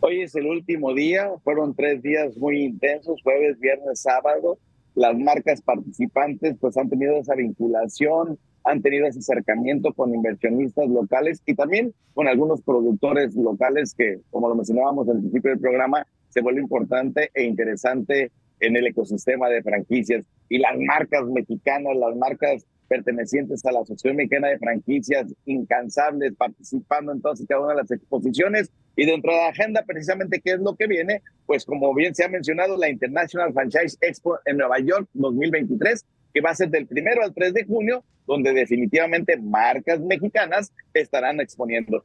Hoy 0.00 0.20
es 0.20 0.34
el 0.34 0.46
último 0.46 0.92
día, 0.92 1.30
fueron 1.42 1.74
tres 1.74 2.02
días 2.02 2.36
muy 2.36 2.62
intensos, 2.62 3.22
jueves, 3.22 3.58
viernes, 3.58 4.00
sábado. 4.02 4.58
Las 4.94 5.18
marcas 5.18 5.62
participantes 5.62 6.56
pues 6.60 6.76
han 6.76 6.90
tenido 6.90 7.16
esa 7.16 7.34
vinculación, 7.34 8.38
han 8.64 8.82
tenido 8.82 9.06
ese 9.06 9.20
acercamiento 9.20 9.94
con 9.94 10.14
inversionistas 10.14 10.86
locales 10.88 11.42
y 11.46 11.54
también 11.54 11.94
con 12.12 12.28
algunos 12.28 12.60
productores 12.60 13.34
locales 13.34 13.94
que, 13.94 14.20
como 14.30 14.50
lo 14.50 14.56
mencionábamos 14.56 15.08
al 15.08 15.20
principio 15.20 15.52
del 15.52 15.60
programa, 15.60 16.06
se 16.28 16.42
vuelve 16.42 16.60
importante 16.60 17.30
e 17.32 17.44
interesante 17.44 18.30
en 18.60 18.76
el 18.76 18.86
ecosistema 18.86 19.48
de 19.48 19.62
franquicias. 19.62 20.24
Y 20.50 20.58
las 20.58 20.76
marcas 20.78 21.24
mexicanas, 21.26 21.96
las 21.96 22.14
marcas 22.16 22.66
pertenecientes 22.88 23.64
a 23.64 23.72
la 23.72 23.80
Asociación 23.80 24.16
Mexicana 24.16 24.48
de 24.48 24.58
Franquicias, 24.58 25.26
incansables, 25.46 26.34
participando 26.36 27.12
en 27.12 27.20
todas 27.20 27.40
y 27.40 27.46
cada 27.46 27.62
una 27.62 27.74
de 27.74 27.80
las 27.82 27.90
exposiciones. 27.90 28.70
Y 28.96 29.06
dentro 29.06 29.32
de 29.32 29.38
la 29.38 29.48
agenda, 29.48 29.82
precisamente, 29.86 30.40
¿qué 30.40 30.52
es 30.52 30.60
lo 30.60 30.76
que 30.76 30.86
viene? 30.86 31.22
Pues 31.46 31.64
como 31.64 31.94
bien 31.94 32.14
se 32.14 32.24
ha 32.24 32.28
mencionado, 32.28 32.76
la 32.76 32.88
International 32.88 33.52
Franchise 33.52 33.96
Expo 34.00 34.38
en 34.44 34.58
Nueva 34.58 34.78
York 34.78 35.08
2023, 35.14 36.04
que 36.32 36.40
va 36.40 36.50
a 36.50 36.54
ser 36.54 36.68
del 36.70 36.86
primero 36.86 37.22
al 37.22 37.34
3 37.34 37.54
de 37.54 37.64
junio, 37.64 38.04
donde 38.26 38.52
definitivamente 38.52 39.36
marcas 39.36 40.00
mexicanas 40.00 40.72
estarán 40.92 41.40
exponiendo. 41.40 42.04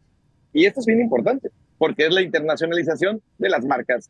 Y 0.53 0.65
esto 0.65 0.79
es 0.79 0.85
bien 0.85 1.01
importante, 1.01 1.49
porque 1.77 2.05
es 2.05 2.13
la 2.13 2.21
internacionalización 2.21 3.21
de 3.37 3.49
las 3.49 3.65
marcas 3.65 4.09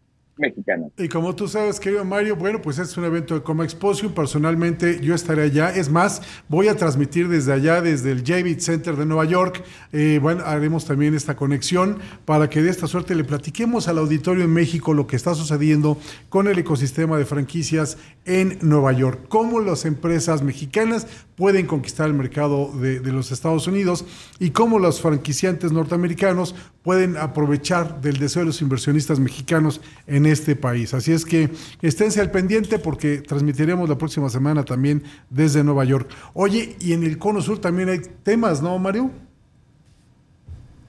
Y 0.97 1.09
como 1.09 1.35
tú 1.35 1.49
sabes, 1.49 1.79
querido 1.81 2.05
Mario, 2.05 2.37
bueno, 2.37 2.61
pues 2.61 2.79
es 2.79 2.95
un 2.95 3.03
evento 3.03 3.35
de 3.35 3.41
Coma 3.41 3.65
Exposition. 3.65 4.13
Personalmente, 4.13 5.01
yo 5.01 5.13
estaré 5.13 5.43
allá. 5.43 5.69
Es 5.69 5.89
más, 5.89 6.21
voy 6.47 6.69
a 6.69 6.77
transmitir 6.77 7.27
desde 7.27 7.51
allá, 7.51 7.81
desde 7.81 8.11
el 8.11 8.23
Javits 8.25 8.63
Center 8.63 8.95
de 8.95 9.05
Nueva 9.05 9.25
York. 9.25 9.63
Eh, 9.91 10.19
bueno, 10.21 10.43
haremos 10.45 10.85
también 10.85 11.13
esta 11.13 11.35
conexión 11.35 11.99
para 12.23 12.49
que 12.49 12.61
de 12.61 12.69
esta 12.69 12.87
suerte 12.87 13.15
le 13.15 13.25
platiquemos 13.25 13.89
al 13.89 13.97
auditorio 13.97 14.45
en 14.45 14.53
México 14.53 14.93
lo 14.93 15.07
que 15.07 15.17
está 15.17 15.35
sucediendo 15.35 15.97
con 16.29 16.47
el 16.47 16.57
ecosistema 16.57 17.17
de 17.17 17.25
franquicias 17.25 17.97
en 18.25 18.57
Nueva 18.61 18.93
York. 18.93 19.25
Cómo 19.27 19.59
las 19.59 19.83
empresas 19.83 20.41
mexicanas 20.41 21.05
pueden 21.35 21.67
conquistar 21.67 22.07
el 22.07 22.13
mercado 22.13 22.71
de, 22.79 22.99
de 22.99 23.11
los 23.11 23.31
Estados 23.31 23.67
Unidos 23.67 24.05
y 24.39 24.51
cómo 24.51 24.79
los 24.79 25.01
franquiciantes 25.01 25.71
norteamericanos 25.71 26.55
pueden 26.83 27.17
aprovechar 27.17 28.01
del 28.01 28.17
deseo 28.17 28.41
de 28.41 28.47
los 28.47 28.61
inversionistas 28.61 29.19
mexicanos 29.19 29.81
en 30.07 30.28
este 30.31 30.55
país. 30.55 30.93
Así 30.93 31.11
es 31.11 31.25
que 31.25 31.49
esténse 31.81 32.21
al 32.21 32.31
pendiente 32.31 32.79
porque 32.79 33.17
transmitiremos 33.17 33.89
la 33.89 33.97
próxima 33.97 34.29
semana 34.29 34.63
también 34.63 35.03
desde 35.29 35.63
Nueva 35.63 35.85
York. 35.85 36.09
Oye, 36.33 36.75
y 36.79 36.93
en 36.93 37.03
el 37.03 37.17
Cono 37.17 37.41
Sur 37.41 37.59
también 37.59 37.89
hay 37.89 37.99
temas, 38.23 38.61
¿no, 38.61 38.77
Mario? 38.79 39.11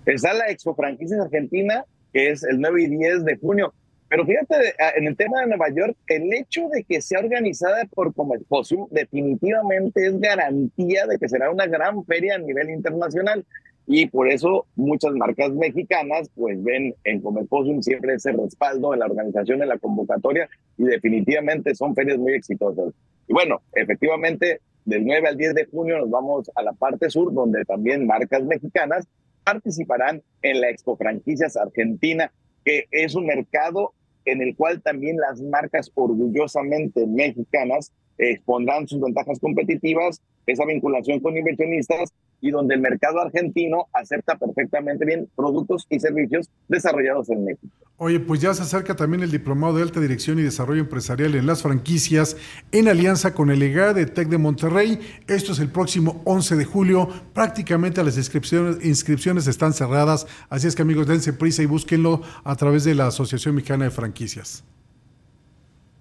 Está 0.07 0.33
la 0.35 0.49
Expo 0.49 0.75
Franquicias 0.75 1.21
Argentina, 1.21 1.85
que 2.13 2.31
es 2.31 2.43
el 2.43 2.61
9 2.61 2.83
y 2.83 2.87
10 2.89 3.25
de 3.25 3.37
junio. 3.37 3.73
Pero 4.09 4.27
fíjate, 4.27 4.75
en 4.97 5.07
el 5.07 5.17
tema 5.17 5.41
de 5.41 5.47
Nueva 5.47 5.69
York, 5.69 5.97
el 6.09 6.33
hecho 6.35 6.69
de 6.69 6.83
que 6.83 7.01
sea 7.01 7.21
organizada 7.21 7.85
por 7.95 8.13
Comexposium 8.13 8.89
definitivamente 8.91 10.05
es 10.05 10.19
garantía 10.19 11.07
de 11.07 11.17
que 11.17 11.29
será 11.29 11.49
una 11.49 11.67
gran 11.67 12.05
feria 12.05 12.35
a 12.35 12.39
nivel 12.39 12.71
internacional. 12.71 13.47
Y 13.87 14.07
por 14.07 14.31
eso 14.31 14.67
muchas 14.77 15.13
marcas 15.13 15.51
mexicanas 15.53 16.31
pues 16.35 16.63
ven 16.63 16.95
en 17.05 17.21
Comexposium 17.21 17.83
siempre 17.83 18.15
ese 18.15 18.33
respaldo 18.33 18.95
en 18.95 19.01
la 19.01 19.07
organización, 19.07 19.63
en 19.63 19.69
la 19.69 19.79
convocatoria 19.79 20.49
y 20.79 20.85
definitivamente 20.85 21.75
son 21.75 21.95
ferias 21.95 22.19
muy 22.19 22.35
exitosas. 22.35 22.93
Y 23.27 23.33
bueno, 23.33 23.63
efectivamente, 23.75 24.61
del 24.85 25.05
9 25.05 25.29
al 25.29 25.37
10 25.37 25.55
de 25.55 25.65
junio 25.67 25.99
nos 25.99 26.11
vamos 26.11 26.51
a 26.55 26.63
la 26.63 26.73
parte 26.73 27.11
sur 27.11 27.33
donde 27.33 27.65
también 27.65 28.07
marcas 28.07 28.45
mexicanas 28.45 29.07
participarán 29.45 30.23
en 30.43 30.61
la 30.61 30.71
Expo 30.71 30.97
Franquicias 30.97 31.57
Argentina, 31.57 32.33
que 32.65 32.87
es 32.91 33.15
un 33.15 33.27
mercado 33.27 33.93
en 34.25 34.43
el 34.43 34.55
cual 34.55 34.83
también 34.83 35.17
las 35.17 35.41
marcas 35.41 35.91
orgullosamente 35.95 37.07
mexicanas 37.07 37.93
expondrán 38.19 38.87
sus 38.87 39.01
ventajas 39.01 39.39
competitivas, 39.41 40.23
esa 40.47 40.67
vinculación 40.67 41.21
con 41.21 41.37
inversionistas 41.37 42.13
y 42.41 42.51
donde 42.51 42.75
el 42.75 42.81
mercado 42.81 43.21
argentino 43.21 43.87
acepta 43.93 44.37
perfectamente 44.37 45.05
bien 45.05 45.29
productos 45.37 45.87
y 45.91 46.01
servicios 46.01 46.49
desarrollados 46.69 47.29
en 47.31 47.45
México. 47.45 47.69
Oye, 47.97 48.19
pues 48.19 48.41
ya 48.41 48.55
se 48.55 48.63
acerca 48.63 48.97
también 48.97 49.23
el 49.23 49.31
Diplomado 49.31 49.77
de 49.77 49.83
Alta 49.83 50.01
Dirección 50.01 50.39
y 50.39 50.43
Desarrollo 50.43 50.81
Empresarial 50.81 51.35
en 51.35 51.47
las 51.47 51.63
franquicias 51.63 52.37
en 52.73 52.89
alianza 52.89 53.35
con 53.35 53.51
el 53.51 53.63
EGA 53.63 53.93
de 53.93 54.07
TEC 54.07 54.29
de 54.29 54.39
Monterrey. 54.39 55.01
Esto 55.27 55.53
es 55.53 55.59
el 55.59 55.69
próximo 55.69 56.23
11 56.25 56.57
de 56.57 56.65
julio. 56.65 57.09
Prácticamente 57.35 58.03
las 58.03 58.17
inscripciones, 58.17 58.83
inscripciones 58.85 59.47
están 59.47 59.75
cerradas, 59.75 60.27
así 60.49 60.67
es 60.67 60.75
que 60.75 60.83
amigos, 60.83 61.07
dense 61.07 61.35
prisa 61.35 61.63
y 61.63 61.67
búsquenlo 61.67 62.23
a 62.43 62.57
través 62.57 62.85
de 62.85 62.95
la 62.95 63.09
Asociación 63.09 63.55
Mexicana 63.55 63.85
de 63.85 63.91
Franquicias. 63.91 64.65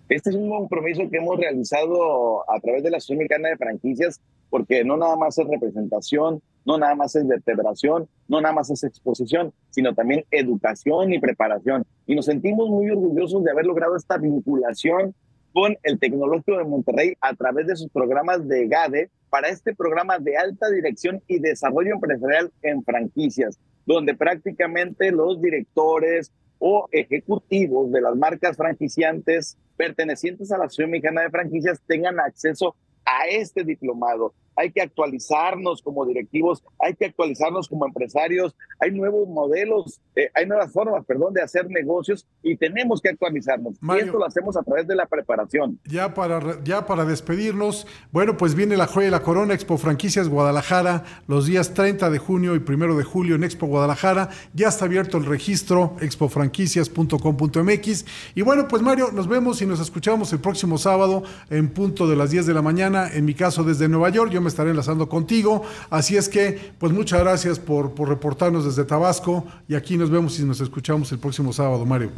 Este 0.09 0.31
es 0.31 0.35
un 0.35 0.49
compromiso 0.49 1.07
que 1.07 1.17
hemos 1.17 1.37
realizado 1.37 2.43
a 2.49 2.59
través 2.59 2.81
de 2.81 2.89
la 2.89 2.97
Asociación 2.97 3.19
Mexicana 3.19 3.49
de 3.49 3.57
Franquicias, 3.57 4.19
porque 4.49 4.83
no 4.83 4.97
nada 4.97 5.15
más 5.15 5.37
es 5.37 5.47
representación, 5.47 6.41
no 6.65 6.79
nada 6.79 6.95
más 6.95 7.15
es 7.15 7.27
vertebración, 7.27 8.09
no 8.27 8.41
nada 8.41 8.55
más 8.55 8.71
es 8.71 8.83
exposición, 8.83 9.53
sino 9.69 9.93
también 9.93 10.25
educación 10.31 11.13
y 11.13 11.19
preparación. 11.19 11.85
Y 12.07 12.15
nos 12.15 12.25
sentimos 12.25 12.69
muy 12.69 12.89
orgullosos 12.89 13.43
de 13.43 13.51
haber 13.51 13.67
logrado 13.67 13.95
esta 13.95 14.17
vinculación 14.17 15.13
con 15.53 15.77
el 15.83 15.99
Tecnológico 15.99 16.57
de 16.57 16.63
Monterrey 16.63 17.13
a 17.21 17.35
través 17.35 17.67
de 17.67 17.75
sus 17.75 17.89
programas 17.91 18.47
de 18.47 18.67
GADE 18.67 19.11
para 19.29 19.49
este 19.49 19.75
programa 19.75 20.17
de 20.17 20.37
alta 20.37 20.71
dirección 20.71 21.21
y 21.27 21.37
desarrollo 21.37 21.93
empresarial 21.93 22.51
en 22.63 22.83
franquicias, 22.83 23.59
donde 23.85 24.15
prácticamente 24.15 25.11
los 25.11 25.39
directores, 25.39 26.31
o 26.59 26.87
ejecutivos 26.91 27.91
de 27.91 28.01
las 28.01 28.15
marcas 28.15 28.55
franquiciantes 28.55 29.57
pertenecientes 29.77 30.51
a 30.51 30.57
la 30.57 30.65
Asociación 30.65 30.91
Mexicana 30.91 31.21
de 31.21 31.29
Franquicias 31.29 31.81
tengan 31.87 32.19
acceso 32.19 32.75
a 33.05 33.27
este 33.27 33.63
diplomado, 33.63 34.33
hay 34.59 34.71
que 34.71 34.81
actualizarnos 34.81 35.81
como 35.81 36.05
directivos, 36.05 36.61
hay 36.77 36.93
que 36.93 37.05
actualizarnos 37.05 37.69
como 37.69 37.87
empresarios, 37.87 38.53
hay 38.77 38.91
nuevos 38.91 39.25
modelos, 39.29 40.01
eh, 40.17 40.29
hay 40.33 40.45
nuevas 40.45 40.73
formas, 40.73 41.05
perdón, 41.05 41.33
de 41.33 41.41
hacer 41.41 41.69
negocios 41.69 42.27
y 42.43 42.57
tenemos 42.57 43.01
que 43.01 43.07
actualizarnos. 43.07 43.75
y 43.81 43.99
esto 43.99 44.17
lo 44.17 44.25
hacemos 44.25 44.57
a 44.57 44.63
través 44.63 44.85
de 44.85 44.95
la 44.95 45.05
preparación. 45.05 45.79
Ya 45.85 46.13
para, 46.13 46.61
ya 46.63 46.85
para 46.85 47.05
despedirnos, 47.05 47.87
bueno, 48.11 48.35
pues 48.35 48.53
viene 48.53 48.75
la 48.75 48.87
joya 48.87 49.05
de 49.05 49.11
la 49.11 49.23
corona, 49.23 49.53
Expo 49.53 49.77
Franquicias 49.77 50.27
Guadalajara, 50.27 51.05
los 51.27 51.45
días 51.45 51.73
30 51.73 52.09
de 52.09 52.17
junio 52.17 52.53
y 52.55 52.63
1 52.67 52.97
de 52.97 53.05
julio 53.05 53.35
en 53.35 53.45
Expo 53.45 53.67
Guadalajara. 53.67 54.27
Ya 54.53 54.67
está 54.67 54.83
abierto 54.85 55.17
el 55.17 55.25
registro 55.25 55.95
expofranquicias.com.mx. 56.01 58.05
Y 58.35 58.41
bueno, 58.41 58.67
pues 58.67 58.81
Mario, 58.81 59.11
nos 59.13 59.29
vemos 59.29 59.61
y 59.61 59.65
nos 59.65 59.79
escuchamos 59.79 60.33
el 60.33 60.39
próximo 60.39 60.77
sábado 60.77 61.23
en 61.49 61.69
punto 61.69 62.09
de 62.09 62.17
las 62.17 62.31
10 62.31 62.45
de 62.45 62.53
la 62.53 62.61
mañana. 62.61 63.09
En 63.13 63.23
mi 63.23 63.33
caso, 63.33 63.63
desde 63.63 63.87
Nueva 63.87 64.09
York, 64.09 64.31
yo 64.31 64.41
me 64.41 64.48
estaré 64.49 64.71
enlazando 64.71 65.07
contigo. 65.07 65.63
Así 65.89 66.17
es 66.17 66.27
que, 66.27 66.59
pues 66.77 66.91
muchas 66.91 67.21
gracias 67.21 67.59
por, 67.59 67.93
por 67.93 68.09
reportarnos 68.09 68.65
desde 68.65 68.83
Tabasco 68.83 69.45
y 69.67 69.75
aquí 69.75 69.97
nos 69.97 70.09
vemos 70.09 70.39
y 70.39 70.43
nos 70.43 70.59
escuchamos 70.61 71.11
el 71.11 71.19
próximo 71.19 71.53
sábado, 71.53 71.85
Mario. 71.85 72.11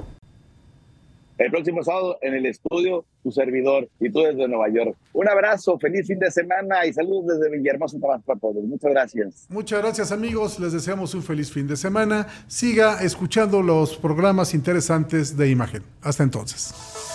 El 1.41 1.49
próximo 1.49 1.83
sábado 1.83 2.19
en 2.21 2.35
el 2.35 2.45
estudio, 2.45 3.03
tu 3.23 3.31
servidor 3.31 3.89
y 3.99 4.11
tú 4.11 4.19
desde 4.19 4.47
Nueva 4.47 4.69
York. 4.69 4.95
Un 5.13 5.27
abrazo, 5.27 5.79
feliz 5.79 6.05
fin 6.05 6.19
de 6.19 6.29
semana 6.29 6.85
y 6.85 6.93
saludos 6.93 7.39
desde 7.39 7.49
Villahermosa, 7.49 7.99
Tabasco 7.99 8.33
a 8.33 8.35
todos. 8.35 8.63
Muchas 8.63 8.91
gracias. 8.91 9.47
Muchas 9.49 9.81
gracias 9.81 10.11
amigos, 10.11 10.59
les 10.59 10.71
deseamos 10.71 11.15
un 11.15 11.23
feliz 11.23 11.51
fin 11.51 11.67
de 11.67 11.77
semana. 11.77 12.27
Siga 12.45 13.01
escuchando 13.01 13.63
los 13.63 13.97
programas 13.97 14.53
interesantes 14.53 15.35
de 15.35 15.49
imagen. 15.49 15.81
Hasta 16.03 16.21
entonces. 16.21 17.10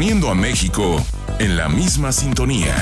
Poniendo 0.00 0.30
a 0.30 0.34
México 0.34 0.96
en 1.38 1.58
la 1.58 1.68
misma 1.68 2.10
sintonía. 2.10 2.74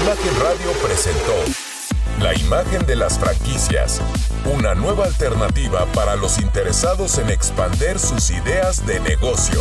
Imagen 0.00 0.40
Radio 0.40 0.70
presentó 0.80 1.34
La 2.20 2.38
imagen 2.38 2.86
de 2.86 2.94
las 2.94 3.18
franquicias. 3.18 4.00
Nueva 4.74 5.04
alternativa 5.04 5.86
para 5.94 6.16
los 6.16 6.38
interesados 6.38 7.18
en 7.18 7.30
expander 7.30 7.98
sus 7.98 8.30
ideas 8.30 8.86
de 8.86 9.00
negocio. 9.00 9.60